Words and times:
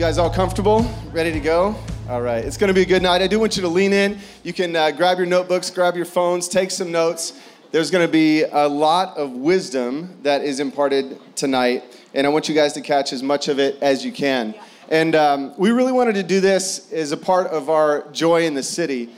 Guys 0.00 0.16
all 0.16 0.30
comfortable? 0.30 0.90
Ready 1.12 1.30
to 1.30 1.40
go? 1.40 1.76
All 2.08 2.22
right, 2.22 2.42
it's 2.42 2.56
to 2.68 2.74
be 2.74 2.80
a 2.80 2.86
good 2.86 3.02
night. 3.02 3.20
I 3.20 3.26
do 3.26 3.38
want 3.38 3.56
you 3.56 3.60
to 3.60 3.68
lean 3.68 3.92
in. 3.92 4.18
You 4.42 4.54
can 4.54 4.74
uh, 4.74 4.92
grab 4.92 5.18
your 5.18 5.26
notebooks, 5.26 5.68
grab 5.68 5.94
your 5.94 6.06
phones, 6.06 6.48
take 6.48 6.70
some 6.70 6.90
notes. 6.90 7.38
There's 7.70 7.90
to 8.06 8.10
be 8.10 8.44
a 8.44 8.66
lot 8.66 9.14
of 9.18 9.32
wisdom 9.32 10.16
that 10.22 10.42
is 10.42 10.58
imparted 10.58 11.20
tonight, 11.36 11.84
and 12.14 12.26
I 12.26 12.30
want 12.30 12.48
you 12.48 12.54
guys 12.54 12.72
to 12.72 12.80
catch 12.80 13.12
as 13.12 13.22
much 13.22 13.48
of 13.48 13.58
it 13.58 13.76
as 13.82 14.02
you 14.02 14.10
can. 14.10 14.54
And 14.88 15.14
um, 15.14 15.52
we 15.58 15.70
really 15.70 15.92
wanted 15.92 16.14
to 16.14 16.22
do 16.22 16.40
this 16.40 16.90
as 16.94 17.12
a 17.12 17.18
part 17.18 17.48
of 17.48 17.68
our 17.68 18.10
Joy 18.10 18.46
in 18.46 18.54
the 18.54 18.62
City 18.62 19.10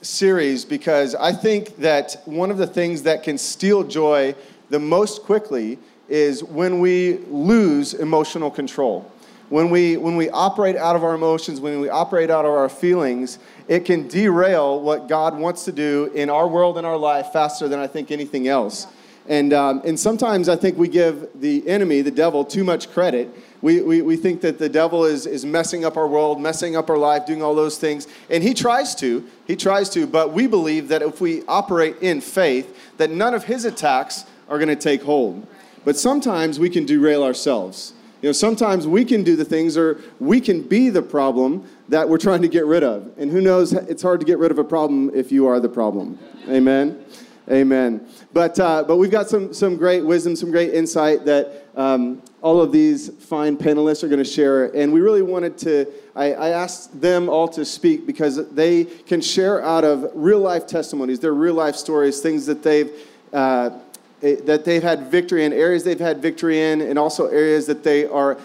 series 0.00 0.64
because 0.64 1.16
I 1.16 1.32
think 1.32 1.74
that 1.78 2.22
one 2.24 2.52
of 2.52 2.56
the 2.56 2.68
things 2.68 3.02
that 3.02 3.24
can 3.24 3.36
steal 3.36 3.82
joy 3.82 4.36
the 4.68 4.78
most 4.78 5.24
quickly 5.24 5.76
is 6.08 6.44
when 6.44 6.78
we 6.78 7.16
lose 7.26 7.94
emotional 7.94 8.52
control 8.52 9.10
when 9.50 9.68
we 9.68 9.96
when 9.96 10.16
we 10.16 10.30
operate 10.30 10.76
out 10.76 10.96
of 10.96 11.04
our 11.04 11.14
emotions 11.14 11.60
when 11.60 11.80
we 11.80 11.88
operate 11.90 12.30
out 12.30 12.46
of 12.46 12.52
our 12.52 12.68
feelings 12.68 13.38
it 13.68 13.84
can 13.84 14.08
derail 14.08 14.80
what 14.80 15.08
god 15.08 15.36
wants 15.36 15.64
to 15.64 15.72
do 15.72 16.10
in 16.14 16.30
our 16.30 16.48
world 16.48 16.78
and 16.78 16.86
our 16.86 16.96
life 16.96 17.26
faster 17.32 17.68
than 17.68 17.78
i 17.78 17.86
think 17.86 18.10
anything 18.10 18.48
else. 18.48 18.86
And 19.28 19.52
um, 19.52 19.82
and 19.84 20.00
sometimes 20.00 20.48
i 20.48 20.56
think 20.56 20.78
we 20.78 20.88
give 20.88 21.28
the 21.34 21.68
enemy 21.68 22.00
the 22.00 22.10
devil 22.10 22.44
too 22.44 22.64
much 22.64 22.90
credit. 22.90 23.28
We, 23.62 23.82
we, 23.82 24.00
we 24.00 24.16
think 24.16 24.40
that 24.40 24.58
the 24.58 24.70
devil 24.70 25.04
is, 25.04 25.26
is 25.26 25.44
messing 25.44 25.84
up 25.84 25.98
our 25.98 26.08
world 26.08 26.40
messing 26.40 26.76
up 26.76 26.88
our 26.88 26.96
life 26.96 27.26
doing 27.26 27.42
all 27.42 27.54
those 27.54 27.76
things. 27.76 28.08
And 28.30 28.42
he 28.42 28.54
tries 28.54 28.94
to 28.96 29.26
he 29.46 29.56
tries 29.56 29.90
to 29.90 30.06
but 30.06 30.32
we 30.32 30.46
believe 30.46 30.88
that 30.88 31.02
if 31.02 31.20
we 31.20 31.44
operate 31.46 31.96
in 32.00 32.20
faith 32.20 32.94
that 32.96 33.10
none 33.10 33.34
of 33.34 33.44
his 33.44 33.64
attacks 33.64 34.24
are 34.48 34.58
going 34.58 34.68
to 34.68 34.76
take 34.76 35.02
hold. 35.02 35.46
But 35.84 35.96
sometimes 35.96 36.58
we 36.58 36.70
can 36.70 36.86
derail 36.86 37.22
ourselves 37.22 37.94
you 38.22 38.28
know, 38.28 38.32
sometimes 38.32 38.86
we 38.86 39.04
can 39.04 39.22
do 39.24 39.34
the 39.34 39.44
things 39.44 39.76
or 39.76 40.00
we 40.18 40.40
can 40.40 40.62
be 40.62 40.90
the 40.90 41.02
problem 41.02 41.66
that 41.88 42.08
we're 42.08 42.18
trying 42.18 42.42
to 42.42 42.48
get 42.48 42.66
rid 42.66 42.82
of. 42.82 43.10
And 43.16 43.30
who 43.30 43.40
knows, 43.40 43.72
it's 43.72 44.02
hard 44.02 44.20
to 44.20 44.26
get 44.26 44.38
rid 44.38 44.50
of 44.50 44.58
a 44.58 44.64
problem 44.64 45.10
if 45.14 45.32
you 45.32 45.46
are 45.46 45.58
the 45.58 45.68
problem. 45.68 46.18
Amen. 46.48 47.04
Amen. 47.50 48.06
But, 48.32 48.60
uh, 48.60 48.84
but 48.84 48.98
we've 48.98 49.10
got 49.10 49.28
some, 49.28 49.52
some 49.52 49.76
great 49.76 50.04
wisdom, 50.04 50.36
some 50.36 50.50
great 50.50 50.72
insight 50.72 51.24
that 51.24 51.66
um, 51.74 52.22
all 52.42 52.60
of 52.60 52.70
these 52.72 53.08
fine 53.08 53.56
panelists 53.56 54.04
are 54.04 54.08
going 54.08 54.22
to 54.22 54.30
share. 54.30 54.66
And 54.66 54.92
we 54.92 55.00
really 55.00 55.22
wanted 55.22 55.56
to, 55.58 55.86
I, 56.14 56.32
I, 56.34 56.48
asked 56.50 57.00
them 57.00 57.28
all 57.28 57.48
to 57.48 57.64
speak 57.64 58.06
because 58.06 58.50
they 58.52 58.84
can 58.84 59.20
share 59.20 59.64
out 59.64 59.84
of 59.84 60.10
real 60.14 60.40
life 60.40 60.66
testimonies, 60.66 61.20
their 61.20 61.34
real 61.34 61.54
life 61.54 61.76
stories, 61.76 62.20
things 62.20 62.46
that 62.46 62.62
they've 62.62 62.90
uh, 63.32 63.70
that 64.20 64.64
they've 64.64 64.82
had 64.82 65.10
victory 65.10 65.44
in, 65.44 65.52
areas 65.52 65.84
they've 65.84 65.98
had 65.98 66.20
victory 66.20 66.60
in, 66.60 66.80
and 66.80 66.98
also 66.98 67.26
areas 67.26 67.66
that 67.66 67.82
they 67.82 68.06
are 68.06 68.38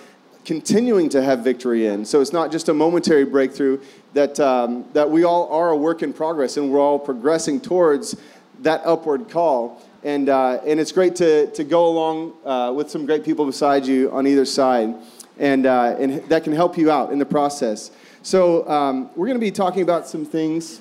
continuing 0.45 1.09
to 1.09 1.21
have 1.21 1.39
victory 1.39 1.87
in. 1.87 2.05
So 2.05 2.21
it's 2.21 2.31
not 2.31 2.51
just 2.51 2.69
a 2.69 2.73
momentary 2.73 3.25
breakthrough, 3.25 3.81
that, 4.13 4.39
um, 4.39 4.85
that 4.93 5.09
we 5.09 5.23
all 5.23 5.51
are 5.51 5.71
a 5.71 5.77
work 5.77 6.03
in 6.03 6.13
progress 6.13 6.55
and 6.57 6.71
we're 6.71 6.79
all 6.79 6.99
progressing 6.99 7.59
towards 7.59 8.15
that 8.61 8.81
upward 8.85 9.29
call. 9.29 9.81
And, 10.03 10.29
uh, 10.29 10.59
and 10.65 10.79
it's 10.79 10.91
great 10.91 11.15
to, 11.17 11.47
to 11.51 11.63
go 11.63 11.87
along 11.87 12.33
uh, 12.45 12.71
with 12.73 12.91
some 12.91 13.05
great 13.05 13.25
people 13.25 13.45
beside 13.45 13.85
you 13.85 14.11
on 14.11 14.27
either 14.27 14.45
side. 14.45 14.93
And, 15.39 15.65
uh, 15.65 15.95
and 15.99 16.23
that 16.29 16.43
can 16.43 16.53
help 16.53 16.77
you 16.77 16.91
out 16.91 17.11
in 17.11 17.19
the 17.19 17.25
process. 17.25 17.91
So 18.21 18.67
um, 18.69 19.09
we're 19.15 19.27
going 19.27 19.39
to 19.39 19.45
be 19.45 19.51
talking 19.51 19.81
about 19.81 20.07
some 20.07 20.25
things. 20.25 20.79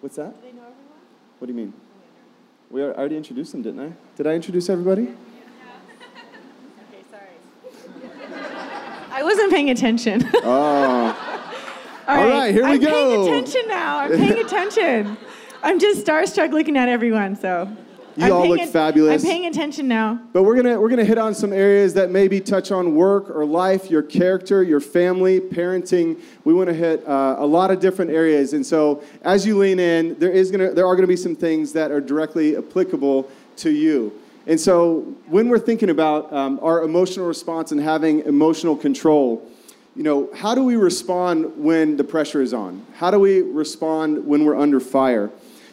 What's 0.00 0.16
that? 0.16 0.34
What 1.38 1.46
do 1.46 1.52
you 1.52 1.58
mean? 1.58 1.72
We 2.72 2.82
already 2.82 3.18
introduced 3.18 3.52
them, 3.52 3.60
didn't 3.60 3.80
I? 3.80 3.92
Did 4.16 4.26
I 4.26 4.32
introduce 4.32 4.70
everybody? 4.70 5.02
okay, 5.02 5.12
sorry. 7.10 7.28
I 9.10 9.22
wasn't 9.22 9.52
paying 9.52 9.68
attention. 9.68 10.22
oh. 10.36 10.48
All 12.08 12.16
right, 12.16 12.24
All 12.24 12.30
right 12.30 12.54
here 12.54 12.64
we 12.64 12.70
I'm 12.70 12.80
go. 12.80 12.86
I'm 12.88 13.26
paying 13.26 13.40
attention 13.40 13.68
now. 13.68 13.98
I'm 13.98 14.10
paying 14.12 14.38
attention. 14.38 15.18
I'm 15.62 15.78
just 15.78 16.06
starstruck 16.06 16.52
looking 16.52 16.78
at 16.78 16.88
everyone, 16.88 17.36
so. 17.36 17.68
You 18.16 18.26
I'm 18.26 18.32
all 18.32 18.48
look 18.48 18.60
a- 18.60 18.66
fabulous. 18.66 19.22
I'm 19.22 19.28
paying 19.30 19.46
attention 19.46 19.88
now. 19.88 20.20
But 20.32 20.42
we're 20.42 20.56
gonna 20.56 20.80
we're 20.80 20.88
gonna 20.90 21.04
hit 21.04 21.18
on 21.18 21.34
some 21.34 21.52
areas 21.52 21.94
that 21.94 22.10
maybe 22.10 22.40
touch 22.40 22.70
on 22.70 22.94
work 22.94 23.30
or 23.30 23.44
life, 23.44 23.90
your 23.90 24.02
character, 24.02 24.62
your 24.62 24.80
family, 24.80 25.40
parenting. 25.40 26.20
We 26.44 26.52
want 26.52 26.68
to 26.68 26.74
hit 26.74 27.06
uh, 27.06 27.36
a 27.38 27.46
lot 27.46 27.70
of 27.70 27.80
different 27.80 28.10
areas, 28.10 28.52
and 28.52 28.64
so 28.64 29.02
as 29.22 29.46
you 29.46 29.56
lean 29.56 29.78
in, 29.80 30.18
there 30.18 30.30
is 30.30 30.50
gonna 30.50 30.72
there 30.72 30.86
are 30.86 30.94
gonna 30.94 31.06
be 31.06 31.16
some 31.16 31.34
things 31.34 31.72
that 31.72 31.90
are 31.90 32.00
directly 32.00 32.56
applicable 32.56 33.30
to 33.56 33.70
you. 33.70 34.12
And 34.46 34.60
so 34.60 35.14
when 35.28 35.48
we're 35.48 35.58
thinking 35.58 35.90
about 35.90 36.32
um, 36.32 36.58
our 36.62 36.82
emotional 36.82 37.26
response 37.26 37.70
and 37.70 37.80
having 37.80 38.20
emotional 38.20 38.76
control, 38.76 39.48
you 39.94 40.02
know, 40.02 40.28
how 40.34 40.54
do 40.54 40.64
we 40.64 40.74
respond 40.76 41.56
when 41.56 41.96
the 41.96 42.04
pressure 42.04 42.42
is 42.42 42.52
on? 42.52 42.84
How 42.94 43.10
do 43.10 43.20
we 43.20 43.42
respond 43.42 44.26
when 44.26 44.44
we're 44.44 44.56
under 44.56 44.80
fire? 44.80 45.30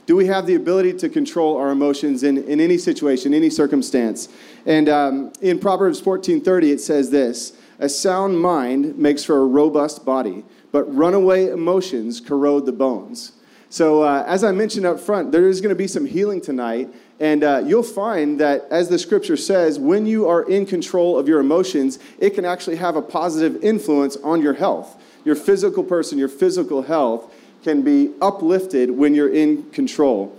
Do 0.09 0.15
we 0.15 0.25
have 0.25 0.47
the 0.47 0.55
ability 0.55 0.93
to 0.93 1.07
control 1.07 1.55
our 1.57 1.69
emotions 1.69 2.23
in, 2.23 2.39
in 2.45 2.59
any 2.59 2.79
situation, 2.79 3.31
any 3.31 3.51
circumstance? 3.51 4.27
And 4.65 4.89
um, 4.89 5.31
in 5.39 5.59
Proverbs 5.59 6.01
14:30, 6.01 6.71
it 6.71 6.81
says 6.81 7.11
this: 7.11 7.53
"A 7.77 7.87
sound 7.87 8.39
mind 8.39 8.97
makes 8.97 9.23
for 9.23 9.37
a 9.37 9.45
robust 9.45 10.05
body, 10.05 10.43
but 10.71 10.85
runaway 10.85 11.51
emotions 11.51 12.19
corrode 12.21 12.65
the 12.65 12.71
bones." 12.71 13.33
So, 13.69 14.01
uh, 14.01 14.23
as 14.25 14.43
I 14.43 14.51
mentioned 14.51 14.87
up 14.87 14.99
front, 14.99 15.31
there 15.31 15.47
is 15.47 15.61
going 15.61 15.69
to 15.69 15.75
be 15.75 15.85
some 15.85 16.07
healing 16.07 16.41
tonight, 16.41 16.89
and 17.19 17.43
uh, 17.43 17.61
you'll 17.63 17.83
find 17.83 18.39
that, 18.39 18.65
as 18.71 18.89
the 18.89 18.97
scripture 18.97 19.37
says, 19.37 19.77
when 19.77 20.07
you 20.07 20.27
are 20.27 20.41
in 20.41 20.65
control 20.65 21.19
of 21.19 21.27
your 21.27 21.39
emotions, 21.39 21.99
it 22.17 22.31
can 22.31 22.45
actually 22.45 22.77
have 22.77 22.95
a 22.95 23.01
positive 23.03 23.63
influence 23.63 24.17
on 24.23 24.41
your 24.41 24.53
health, 24.53 24.99
your 25.23 25.35
physical 25.35 25.83
person, 25.83 26.17
your 26.17 26.29
physical 26.29 26.81
health 26.81 27.31
can 27.63 27.81
be 27.81 28.11
uplifted 28.21 28.91
when 28.91 29.13
you're 29.13 29.33
in 29.33 29.69
control. 29.71 30.35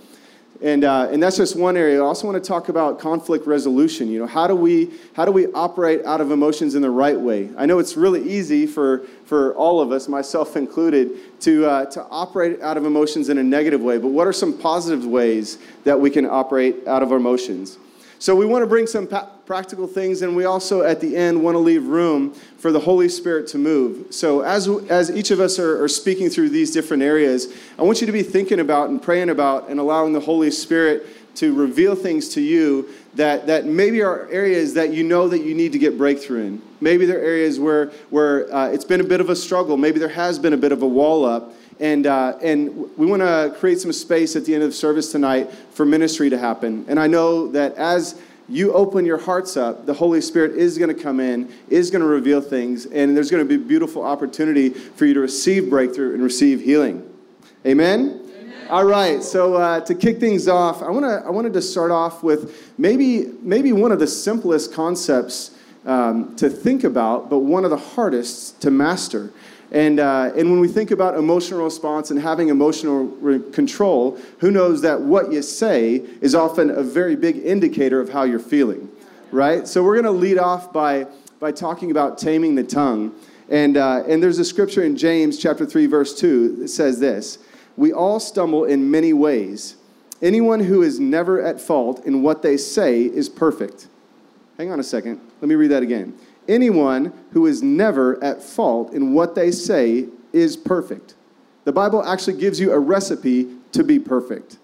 And, 0.62 0.84
uh, 0.84 1.08
and 1.10 1.22
that's 1.22 1.38
just 1.38 1.56
one 1.56 1.76
area. 1.76 1.96
I 1.98 2.04
also 2.04 2.26
want 2.26 2.42
to 2.42 2.46
talk 2.46 2.68
about 2.68 2.98
conflict 2.98 3.46
resolution. 3.46 4.08
You 4.08 4.20
know, 4.20 4.26
how 4.26 4.46
do 4.46 4.54
we 4.54 4.90
how 5.14 5.24
do 5.24 5.32
we 5.32 5.46
operate 5.52 6.04
out 6.04 6.20
of 6.20 6.30
emotions 6.30 6.74
in 6.74 6.82
the 6.82 6.90
right 6.90 7.18
way? 7.18 7.48
I 7.56 7.64
know 7.64 7.78
it's 7.78 7.96
really 7.96 8.28
easy 8.28 8.66
for 8.66 9.06
for 9.24 9.54
all 9.54 9.80
of 9.80 9.90
us, 9.90 10.06
myself 10.06 10.56
included, 10.56 11.40
to 11.40 11.64
uh, 11.64 11.84
to 11.86 12.02
operate 12.10 12.60
out 12.60 12.76
of 12.76 12.84
emotions 12.84 13.30
in 13.30 13.38
a 13.38 13.42
negative 13.42 13.80
way. 13.80 13.96
But 13.96 14.08
what 14.08 14.26
are 14.26 14.34
some 14.34 14.56
positive 14.56 15.06
ways 15.06 15.56
that 15.84 15.98
we 15.98 16.10
can 16.10 16.26
operate 16.26 16.86
out 16.86 17.02
of 17.02 17.10
our 17.10 17.16
emotions? 17.16 17.78
So 18.20 18.36
we 18.36 18.44
want 18.44 18.62
to 18.62 18.66
bring 18.66 18.86
some 18.86 19.08
practical 19.46 19.86
things, 19.86 20.20
and 20.20 20.36
we 20.36 20.44
also, 20.44 20.82
at 20.82 21.00
the 21.00 21.16
end, 21.16 21.42
want 21.42 21.54
to 21.54 21.58
leave 21.58 21.86
room 21.86 22.34
for 22.58 22.70
the 22.70 22.78
Holy 22.78 23.08
Spirit 23.08 23.46
to 23.48 23.58
move. 23.58 24.12
So 24.12 24.42
as, 24.42 24.68
as 24.68 25.10
each 25.10 25.30
of 25.30 25.40
us 25.40 25.58
are, 25.58 25.82
are 25.82 25.88
speaking 25.88 26.28
through 26.28 26.50
these 26.50 26.70
different 26.70 27.02
areas, 27.02 27.50
I 27.78 27.82
want 27.82 28.02
you 28.02 28.06
to 28.06 28.12
be 28.12 28.22
thinking 28.22 28.60
about 28.60 28.90
and 28.90 29.02
praying 29.02 29.30
about 29.30 29.70
and 29.70 29.80
allowing 29.80 30.12
the 30.12 30.20
Holy 30.20 30.50
Spirit 30.50 31.06
to 31.36 31.54
reveal 31.54 31.96
things 31.96 32.28
to 32.34 32.42
you 32.42 32.90
that, 33.14 33.46
that 33.46 33.64
maybe 33.64 34.02
are 34.02 34.28
areas 34.28 34.74
that 34.74 34.92
you 34.92 35.02
know 35.02 35.26
that 35.26 35.38
you 35.38 35.54
need 35.54 35.72
to 35.72 35.78
get 35.78 35.96
breakthrough 35.96 36.42
in. 36.42 36.62
Maybe 36.82 37.06
there 37.06 37.20
are 37.20 37.24
areas 37.24 37.58
where, 37.58 37.86
where 38.10 38.54
uh, 38.54 38.68
it's 38.68 38.84
been 38.84 39.00
a 39.00 39.04
bit 39.04 39.22
of 39.22 39.30
a 39.30 39.36
struggle. 39.36 39.78
Maybe 39.78 39.98
there 39.98 40.08
has 40.08 40.38
been 40.38 40.52
a 40.52 40.58
bit 40.58 40.72
of 40.72 40.82
a 40.82 40.88
wall 40.88 41.24
up. 41.24 41.54
And, 41.80 42.06
uh, 42.06 42.36
and 42.42 42.90
we 42.98 43.06
want 43.06 43.22
to 43.22 43.54
create 43.58 43.80
some 43.80 43.92
space 43.92 44.36
at 44.36 44.44
the 44.44 44.54
end 44.54 44.62
of 44.62 44.68
the 44.68 44.76
service 44.76 45.10
tonight 45.10 45.50
for 45.72 45.86
ministry 45.86 46.28
to 46.28 46.38
happen. 46.38 46.84
And 46.88 47.00
I 47.00 47.06
know 47.06 47.48
that 47.48 47.74
as 47.76 48.20
you 48.50 48.72
open 48.72 49.06
your 49.06 49.16
hearts 49.16 49.56
up, 49.56 49.86
the 49.86 49.94
Holy 49.94 50.20
Spirit 50.20 50.56
is 50.56 50.76
going 50.76 50.94
to 50.94 51.02
come 51.02 51.20
in, 51.20 51.50
is 51.68 51.90
going 51.90 52.02
to 52.02 52.06
reveal 52.08 52.40
things, 52.40 52.84
and 52.84 53.16
there's 53.16 53.30
going 53.30 53.46
to 53.46 53.48
be 53.48 53.62
a 53.62 53.66
beautiful 53.66 54.04
opportunity 54.04 54.70
for 54.70 55.06
you 55.06 55.14
to 55.14 55.20
receive 55.20 55.70
breakthrough 55.70 56.14
and 56.14 56.22
receive 56.22 56.60
healing. 56.60 57.08
Amen? 57.64 58.20
Amen. 58.38 58.66
All 58.68 58.84
right, 58.84 59.22
so 59.22 59.54
uh, 59.54 59.80
to 59.82 59.94
kick 59.94 60.18
things 60.18 60.48
off, 60.48 60.82
I, 60.82 60.90
wanna, 60.90 61.22
I 61.24 61.30
wanted 61.30 61.52
to 61.54 61.62
start 61.62 61.90
off 61.92 62.22
with 62.22 62.72
maybe, 62.76 63.26
maybe 63.40 63.72
one 63.72 63.92
of 63.92 64.00
the 64.00 64.06
simplest 64.06 64.74
concepts 64.74 65.52
um, 65.86 66.34
to 66.36 66.50
think 66.50 66.84
about, 66.84 67.30
but 67.30 67.38
one 67.38 67.64
of 67.64 67.70
the 67.70 67.76
hardest 67.76 68.60
to 68.62 68.70
master. 68.70 69.32
And, 69.72 70.00
uh, 70.00 70.32
and 70.36 70.50
when 70.50 70.58
we 70.58 70.68
think 70.68 70.90
about 70.90 71.16
emotional 71.16 71.62
response 71.64 72.10
and 72.10 72.20
having 72.20 72.48
emotional 72.48 73.04
re- 73.04 73.40
control, 73.52 74.18
who 74.38 74.50
knows 74.50 74.82
that 74.82 75.00
what 75.00 75.32
you 75.32 75.42
say 75.42 75.96
is 76.20 76.34
often 76.34 76.70
a 76.70 76.82
very 76.82 77.14
big 77.14 77.36
indicator 77.36 78.00
of 78.00 78.08
how 78.08 78.24
you're 78.24 78.40
feeling, 78.40 78.88
right? 79.30 79.68
So 79.68 79.84
we're 79.84 79.94
going 79.94 80.12
to 80.12 80.20
lead 80.20 80.38
off 80.38 80.72
by, 80.72 81.06
by 81.38 81.52
talking 81.52 81.92
about 81.92 82.18
taming 82.18 82.56
the 82.56 82.64
tongue. 82.64 83.14
And, 83.48 83.76
uh, 83.76 84.02
and 84.08 84.22
there's 84.22 84.38
a 84.38 84.44
scripture 84.44 84.82
in 84.82 84.96
James 84.96 85.38
chapter 85.38 85.64
3, 85.64 85.86
verse 85.86 86.18
2 86.18 86.56
that 86.56 86.68
says 86.68 86.98
this 86.98 87.38
We 87.76 87.92
all 87.92 88.18
stumble 88.18 88.64
in 88.64 88.90
many 88.90 89.12
ways. 89.12 89.76
Anyone 90.20 90.60
who 90.60 90.82
is 90.82 91.00
never 91.00 91.40
at 91.40 91.60
fault 91.60 92.04
in 92.04 92.22
what 92.22 92.42
they 92.42 92.56
say 92.56 93.02
is 93.02 93.28
perfect. 93.28 93.86
Hang 94.58 94.70
on 94.70 94.78
a 94.78 94.84
second. 94.84 95.20
Let 95.40 95.48
me 95.48 95.54
read 95.54 95.70
that 95.70 95.82
again. 95.82 96.14
Anyone 96.48 97.12
who 97.32 97.46
is 97.46 97.62
never 97.62 98.22
at 98.22 98.42
fault 98.42 98.92
in 98.92 99.14
what 99.14 99.34
they 99.34 99.50
say 99.50 100.06
is 100.32 100.56
perfect. 100.56 101.14
The 101.64 101.72
Bible 101.72 102.04
actually 102.04 102.38
gives 102.38 102.58
you 102.58 102.72
a 102.72 102.78
recipe 102.78 103.48
to 103.72 103.84
be 103.84 103.98
perfect. 103.98 104.58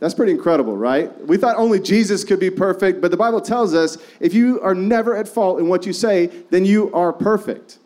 That's 0.00 0.14
pretty 0.14 0.32
incredible, 0.32 0.76
right? 0.76 1.16
We 1.26 1.36
thought 1.36 1.56
only 1.56 1.78
Jesus 1.78 2.24
could 2.24 2.40
be 2.40 2.50
perfect, 2.50 3.00
but 3.00 3.12
the 3.12 3.16
Bible 3.16 3.40
tells 3.40 3.72
us 3.72 3.98
if 4.18 4.34
you 4.34 4.60
are 4.60 4.74
never 4.74 5.16
at 5.16 5.28
fault 5.28 5.60
in 5.60 5.68
what 5.68 5.86
you 5.86 5.92
say, 5.92 6.26
then 6.50 6.64
you 6.64 6.92
are 6.92 7.12
perfect. 7.12 7.78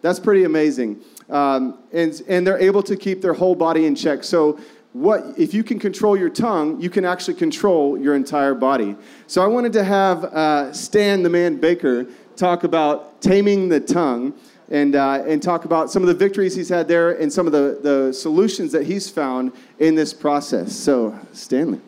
That's 0.00 0.18
pretty 0.18 0.42
amazing. 0.42 1.00
Um, 1.30 1.78
and, 1.92 2.20
and 2.26 2.44
they're 2.44 2.58
able 2.58 2.82
to 2.82 2.96
keep 2.96 3.22
their 3.22 3.34
whole 3.34 3.54
body 3.54 3.86
in 3.86 3.94
check. 3.94 4.24
So, 4.24 4.58
what 4.92 5.24
if 5.38 5.54
you 5.54 5.64
can 5.64 5.78
control 5.78 6.16
your 6.16 6.28
tongue, 6.28 6.80
you 6.80 6.90
can 6.90 7.04
actually 7.04 7.34
control 7.34 7.98
your 7.98 8.14
entire 8.14 8.54
body. 8.54 8.96
So, 9.26 9.42
I 9.42 9.46
wanted 9.46 9.72
to 9.74 9.84
have 9.84 10.24
uh, 10.24 10.72
Stan, 10.72 11.22
the 11.22 11.30
man 11.30 11.56
Baker, 11.56 12.06
talk 12.36 12.64
about 12.64 13.20
taming 13.20 13.68
the 13.68 13.80
tongue 13.80 14.34
and, 14.70 14.94
uh, 14.94 15.22
and 15.26 15.42
talk 15.42 15.64
about 15.64 15.90
some 15.90 16.02
of 16.02 16.08
the 16.08 16.14
victories 16.14 16.54
he's 16.54 16.68
had 16.68 16.88
there 16.88 17.12
and 17.20 17.32
some 17.32 17.46
of 17.46 17.52
the, 17.52 17.78
the 17.82 18.12
solutions 18.12 18.72
that 18.72 18.86
he's 18.86 19.08
found 19.08 19.52
in 19.78 19.94
this 19.94 20.14
process. 20.14 20.74
So, 20.74 21.18
Stanley. 21.32 21.80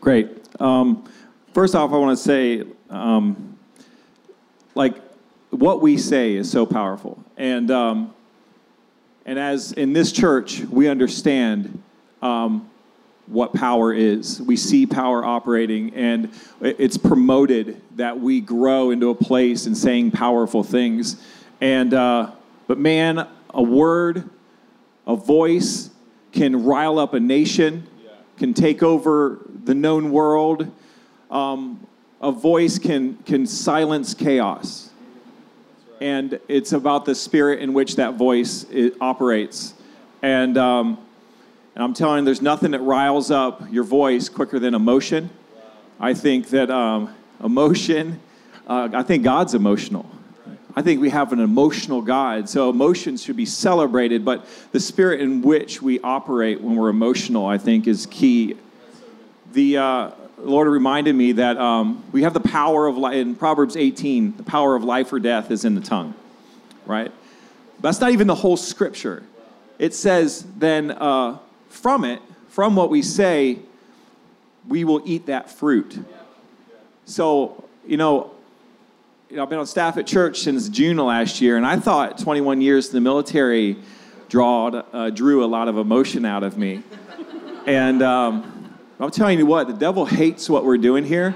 Great. 0.00 0.28
Um, 0.60 1.08
first 1.54 1.74
off, 1.74 1.92
I 1.92 1.96
want 1.96 2.18
to 2.18 2.22
say, 2.22 2.64
um, 2.90 3.58
like, 4.74 5.00
what 5.50 5.80
we 5.80 5.96
say 5.96 6.34
is 6.34 6.50
so 6.50 6.66
powerful. 6.66 7.22
And, 7.36 7.70
um, 7.70 8.14
and 9.24 9.38
as 9.38 9.72
in 9.72 9.92
this 9.92 10.10
church, 10.10 10.60
we 10.60 10.88
understand 10.88 11.82
um, 12.22 12.70
what 13.26 13.52
power 13.52 13.92
is. 13.92 14.40
We 14.40 14.56
see 14.56 14.86
power 14.86 15.24
operating, 15.24 15.94
and 15.94 16.30
it's 16.60 16.96
promoted 16.96 17.80
that 17.96 18.18
we 18.18 18.40
grow 18.40 18.90
into 18.90 19.10
a 19.10 19.14
place 19.14 19.66
in 19.66 19.74
saying 19.74 20.12
powerful 20.12 20.62
things. 20.62 21.22
And 21.60 21.94
uh, 21.94 22.32
but 22.66 22.78
man, 22.78 23.26
a 23.52 23.62
word, 23.62 24.28
a 25.06 25.16
voice 25.16 25.90
can 26.32 26.64
rile 26.64 26.98
up 26.98 27.14
a 27.14 27.20
nation, 27.20 27.86
can 28.38 28.54
take 28.54 28.82
over 28.82 29.38
the 29.64 29.74
known 29.74 30.10
world. 30.10 30.70
Um, 31.30 31.86
a 32.20 32.32
voice 32.32 32.78
can 32.78 33.16
can 33.24 33.46
silence 33.46 34.14
chaos, 34.14 34.90
and 36.00 36.38
it's 36.48 36.72
about 36.72 37.04
the 37.04 37.14
spirit 37.14 37.60
in 37.60 37.72
which 37.72 37.96
that 37.96 38.14
voice 38.14 38.66
operates. 39.00 39.74
And 40.22 40.56
um, 40.56 40.98
and 41.74 41.82
I'm 41.82 41.94
telling 41.94 42.20
you, 42.20 42.24
there's 42.26 42.42
nothing 42.42 42.72
that 42.72 42.80
riles 42.80 43.30
up 43.30 43.62
your 43.70 43.84
voice 43.84 44.28
quicker 44.28 44.58
than 44.58 44.74
emotion. 44.74 45.30
I 45.98 46.14
think 46.14 46.48
that 46.50 46.70
um, 46.70 47.14
emotion. 47.42 48.20
Uh, 48.66 48.90
I 48.92 49.02
think 49.02 49.24
God's 49.24 49.54
emotional. 49.54 50.08
I 50.74 50.82
think 50.82 51.00
we 51.00 51.10
have 51.10 51.32
an 51.32 51.40
emotional 51.40 52.02
God. 52.02 52.48
So 52.48 52.70
emotions 52.70 53.22
should 53.22 53.36
be 53.36 53.46
celebrated, 53.46 54.24
but 54.24 54.46
the 54.72 54.80
spirit 54.80 55.20
in 55.20 55.42
which 55.42 55.82
we 55.82 56.00
operate 56.00 56.60
when 56.60 56.76
we're 56.76 56.88
emotional, 56.88 57.46
I 57.46 57.58
think, 57.58 57.86
is 57.86 58.06
key. 58.06 58.56
The 59.52 59.76
uh, 59.78 60.10
Lord 60.38 60.68
reminded 60.68 61.14
me 61.14 61.32
that 61.32 61.56
um, 61.58 62.04
we 62.12 62.22
have 62.22 62.34
the 62.34 62.40
power 62.40 62.86
of 62.86 62.96
life. 62.96 63.14
In 63.14 63.34
Proverbs 63.34 63.76
18, 63.76 64.36
the 64.36 64.42
power 64.42 64.74
of 64.74 64.84
life 64.84 65.12
or 65.12 65.20
death 65.20 65.50
is 65.50 65.64
in 65.64 65.74
the 65.74 65.80
tongue, 65.80 66.14
right? 66.86 67.12
That's 67.80 68.00
not 68.00 68.12
even 68.12 68.26
the 68.26 68.34
whole 68.34 68.56
scripture. 68.56 69.22
It 69.78 69.94
says, 69.94 70.46
then 70.56 70.90
uh, 70.90 71.38
from 71.72 72.04
it, 72.04 72.20
from 72.48 72.76
what 72.76 72.90
we 72.90 73.02
say, 73.02 73.58
we 74.68 74.84
will 74.84 75.02
eat 75.04 75.26
that 75.26 75.50
fruit. 75.50 75.98
So, 77.06 77.64
you 77.86 77.96
know, 77.96 78.30
you 79.30 79.36
know, 79.36 79.42
I've 79.42 79.48
been 79.48 79.58
on 79.58 79.66
staff 79.66 79.96
at 79.96 80.06
church 80.06 80.40
since 80.40 80.68
June 80.68 80.98
of 80.98 81.06
last 81.06 81.40
year, 81.40 81.56
and 81.56 81.66
I 81.66 81.78
thought 81.78 82.18
21 82.18 82.60
years 82.60 82.88
in 82.88 82.92
the 82.92 83.00
military 83.00 83.78
drawed, 84.28 84.84
uh, 84.92 85.10
drew 85.10 85.44
a 85.44 85.46
lot 85.46 85.68
of 85.68 85.78
emotion 85.78 86.24
out 86.26 86.42
of 86.42 86.58
me. 86.58 86.82
and 87.66 88.02
um, 88.02 88.76
I'm 89.00 89.10
telling 89.10 89.38
you 89.38 89.46
what, 89.46 89.66
the 89.66 89.72
devil 89.72 90.04
hates 90.04 90.50
what 90.50 90.64
we're 90.64 90.78
doing 90.78 91.04
here. 91.04 91.34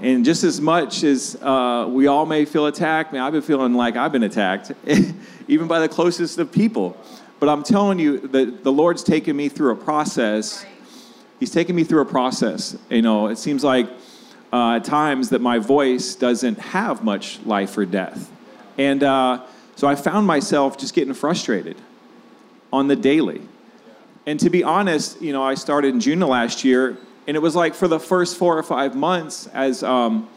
And 0.00 0.24
just 0.24 0.44
as 0.44 0.60
much 0.60 1.02
as 1.02 1.36
uh, 1.42 1.86
we 1.88 2.06
all 2.06 2.24
may 2.24 2.44
feel 2.44 2.66
attacked, 2.66 3.12
man, 3.12 3.20
I've 3.20 3.32
been 3.32 3.42
feeling 3.42 3.74
like 3.74 3.96
I've 3.96 4.12
been 4.12 4.22
attacked, 4.22 4.72
even 5.48 5.66
by 5.66 5.80
the 5.80 5.88
closest 5.88 6.38
of 6.38 6.52
people. 6.52 6.96
But 7.40 7.48
I'm 7.48 7.62
telling 7.62 7.98
you 7.98 8.18
that 8.18 8.64
the 8.64 8.72
Lord's 8.72 9.04
taken 9.04 9.36
me 9.36 9.48
through 9.48 9.72
a 9.72 9.76
process. 9.76 10.66
He's 11.38 11.50
taken 11.50 11.76
me 11.76 11.84
through 11.84 12.00
a 12.00 12.06
process. 12.06 12.76
You 12.90 13.02
know, 13.02 13.28
it 13.28 13.38
seems 13.38 13.62
like 13.62 13.88
uh, 14.52 14.76
at 14.76 14.84
times 14.84 15.30
that 15.30 15.40
my 15.40 15.58
voice 15.58 16.14
doesn't 16.14 16.58
have 16.58 17.04
much 17.04 17.38
life 17.44 17.76
or 17.78 17.84
death. 17.84 18.30
And 18.76 19.02
uh, 19.02 19.44
so 19.76 19.86
I 19.86 19.94
found 19.94 20.26
myself 20.26 20.78
just 20.78 20.94
getting 20.94 21.14
frustrated 21.14 21.76
on 22.72 22.88
the 22.88 22.96
daily. 22.96 23.40
And 24.26 24.38
to 24.40 24.50
be 24.50 24.64
honest, 24.64 25.22
you 25.22 25.32
know, 25.32 25.42
I 25.42 25.54
started 25.54 25.94
in 25.94 26.00
June 26.00 26.22
of 26.22 26.28
last 26.28 26.64
year, 26.64 26.96
and 27.26 27.36
it 27.36 27.40
was 27.40 27.54
like 27.54 27.74
for 27.74 27.88
the 27.88 28.00
first 28.00 28.36
four 28.36 28.58
or 28.58 28.62
five 28.62 28.96
months 28.96 29.46
as 29.48 29.82
um, 29.82 30.28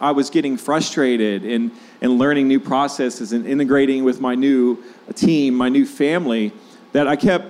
I 0.00 0.12
was 0.12 0.30
getting 0.30 0.56
frustrated 0.56 1.44
and, 1.44 1.70
and 2.00 2.18
learning 2.18 2.48
new 2.48 2.60
processes 2.60 3.32
and 3.32 3.46
integrating 3.46 4.04
with 4.04 4.20
my 4.20 4.34
new 4.34 4.82
team, 5.14 5.54
my 5.54 5.68
new 5.68 5.86
family, 5.86 6.52
that 6.92 7.08
I 7.08 7.16
kept, 7.16 7.46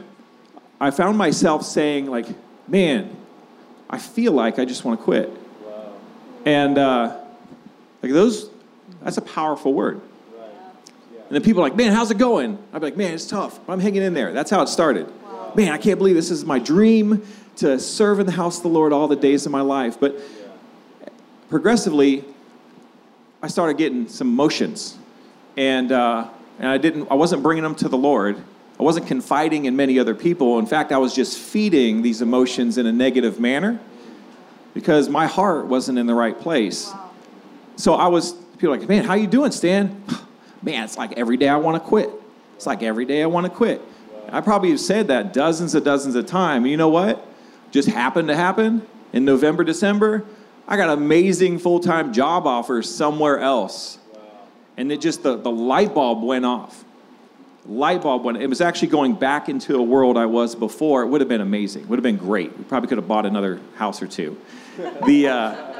I 0.80 0.90
found 0.90 1.18
myself 1.18 1.64
saying, 1.64 2.06
like, 2.06 2.26
man, 2.68 3.16
I 3.88 3.98
feel 3.98 4.32
like 4.32 4.58
I 4.58 4.64
just 4.64 4.84
want 4.84 5.00
to 5.00 5.04
quit. 5.04 5.30
And 6.44 6.78
uh, 6.78 7.16
like 8.02 8.12
those, 8.12 8.50
that's 9.02 9.16
a 9.16 9.22
powerful 9.22 9.72
word. 9.72 10.00
And 11.28 11.34
then 11.34 11.42
people 11.42 11.60
are 11.60 11.68
like, 11.68 11.76
man, 11.76 11.92
how's 11.92 12.12
it 12.12 12.18
going? 12.18 12.56
I'd 12.72 12.78
be 12.78 12.86
like, 12.86 12.96
man, 12.96 13.12
it's 13.12 13.26
tough, 13.26 13.58
but 13.66 13.72
I'm 13.72 13.80
hanging 13.80 14.02
in 14.02 14.14
there. 14.14 14.32
That's 14.32 14.50
how 14.50 14.62
it 14.62 14.68
started. 14.68 15.12
Wow. 15.24 15.52
Man, 15.56 15.72
I 15.72 15.78
can't 15.78 15.98
believe 15.98 16.14
this 16.14 16.30
is 16.30 16.44
my 16.44 16.60
dream 16.60 17.26
to 17.56 17.80
serve 17.80 18.20
in 18.20 18.26
the 18.26 18.32
house 18.32 18.58
of 18.58 18.62
the 18.62 18.68
Lord 18.68 18.92
all 18.92 19.08
the 19.08 19.16
days 19.16 19.44
of 19.44 19.50
my 19.50 19.62
life. 19.62 19.98
But 19.98 20.20
progressively, 21.48 22.24
I 23.42 23.48
started 23.48 23.76
getting 23.76 24.08
some 24.08 24.28
emotions, 24.28 24.96
and 25.56 25.92
uh, 25.92 26.28
and 26.58 26.68
I 26.68 26.78
didn't, 26.78 27.08
I 27.10 27.14
wasn't 27.14 27.42
bringing 27.42 27.62
them 27.62 27.74
to 27.76 27.88
the 27.88 27.98
Lord. 27.98 28.42
I 28.78 28.82
wasn't 28.82 29.06
confiding 29.06 29.64
in 29.64 29.76
many 29.76 29.98
other 29.98 30.14
people. 30.14 30.58
In 30.58 30.66
fact, 30.66 30.92
I 30.92 30.98
was 30.98 31.14
just 31.14 31.38
feeding 31.38 32.02
these 32.02 32.22
emotions 32.22 32.78
in 32.78 32.86
a 32.86 32.92
negative 32.92 33.40
manner 33.40 33.80
because 34.74 35.08
my 35.08 35.26
heart 35.26 35.66
wasn't 35.66 35.98
in 35.98 36.06
the 36.06 36.14
right 36.14 36.38
place. 36.38 36.92
So 37.76 37.94
I 37.94 38.08
was, 38.08 38.32
people 38.58 38.76
like, 38.76 38.86
man, 38.88 39.04
how 39.04 39.14
you 39.14 39.26
doing, 39.26 39.52
Stan? 39.52 40.02
Man, 40.62 40.82
it's 40.82 40.96
like 40.96 41.12
every 41.12 41.36
day 41.36 41.48
I 41.48 41.56
want 41.56 41.80
to 41.80 41.86
quit. 41.86 42.10
It's 42.56 42.66
like 42.66 42.82
every 42.82 43.04
day 43.04 43.22
I 43.22 43.26
want 43.26 43.44
to 43.44 43.50
quit. 43.52 43.80
I 44.30 44.40
probably 44.40 44.70
have 44.70 44.80
said 44.80 45.08
that 45.08 45.32
dozens 45.32 45.74
and 45.74 45.84
dozens 45.84 46.14
of 46.16 46.26
times. 46.26 46.66
You 46.66 46.76
know 46.76 46.88
what? 46.88 47.24
Just 47.70 47.88
happened 47.88 48.28
to 48.28 48.34
happen 48.34 48.84
in 49.12 49.24
November, 49.24 49.62
December. 49.62 50.24
I 50.68 50.76
got 50.76 50.90
amazing 50.90 51.58
full 51.58 51.80
time 51.80 52.12
job 52.12 52.46
offers 52.46 52.92
somewhere 52.92 53.38
else. 53.38 53.98
And 54.76 54.92
it 54.92 55.00
just, 55.00 55.22
the, 55.22 55.36
the 55.36 55.50
light 55.50 55.94
bulb 55.94 56.22
went 56.22 56.44
off. 56.44 56.84
Light 57.66 58.02
bulb 58.02 58.24
went, 58.24 58.38
it 58.38 58.48
was 58.48 58.60
actually 58.60 58.88
going 58.88 59.14
back 59.14 59.48
into 59.48 59.76
a 59.76 59.82
world 59.82 60.16
I 60.16 60.26
was 60.26 60.54
before. 60.54 61.02
It 61.02 61.06
would 61.06 61.20
have 61.20 61.28
been 61.28 61.40
amazing. 61.40 61.82
It 61.82 61.88
would 61.88 61.98
have 61.98 62.04
been 62.04 62.16
great. 62.18 62.56
We 62.56 62.64
probably 62.64 62.88
could 62.88 62.98
have 62.98 63.08
bought 63.08 63.26
another 63.26 63.60
house 63.76 64.02
or 64.02 64.06
two 64.06 64.36
the, 65.06 65.28
uh, 65.28 65.74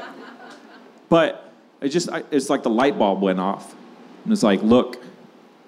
but 1.09 1.51
it 1.81 1.89
just, 1.89 2.09
it's 2.31 2.49
like 2.49 2.63
the 2.63 2.69
light 2.69 2.97
bulb 2.97 3.21
went 3.21 3.39
off. 3.39 3.75
And 4.23 4.33
it's 4.33 4.43
like, 4.43 4.61
look, 4.63 4.97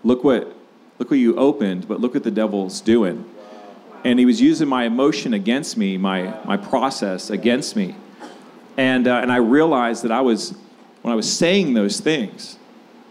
look 0.04 0.24
what, 0.24 0.56
look 0.98 1.12
what 1.12 1.20
you 1.20 1.36
opened, 1.36 1.88
but 1.88 2.02
look 2.02 2.14
what 2.14 2.24
the 2.24 2.32
devil's 2.32 2.82
doing. 2.82 3.24
And 4.04 4.18
he 4.18 4.26
was 4.26 4.42
using 4.42 4.68
my 4.68 4.86
emotion 4.86 5.34
against 5.34 5.78
me, 5.78 5.98
my, 5.98 6.34
my 6.46 6.58
process 6.58 7.30
against 7.30 7.76
me. 7.76 7.96
And, 8.80 9.10
uh, 9.10 9.16
and 9.18 9.30
I 9.30 9.38
realized 9.38 10.06
that 10.06 10.12
I 10.14 10.22
was, 10.22 10.54
when 11.02 11.12
I 11.12 11.16
was 11.16 11.30
saying 11.30 11.74
those 11.74 12.00
things, 12.00 12.58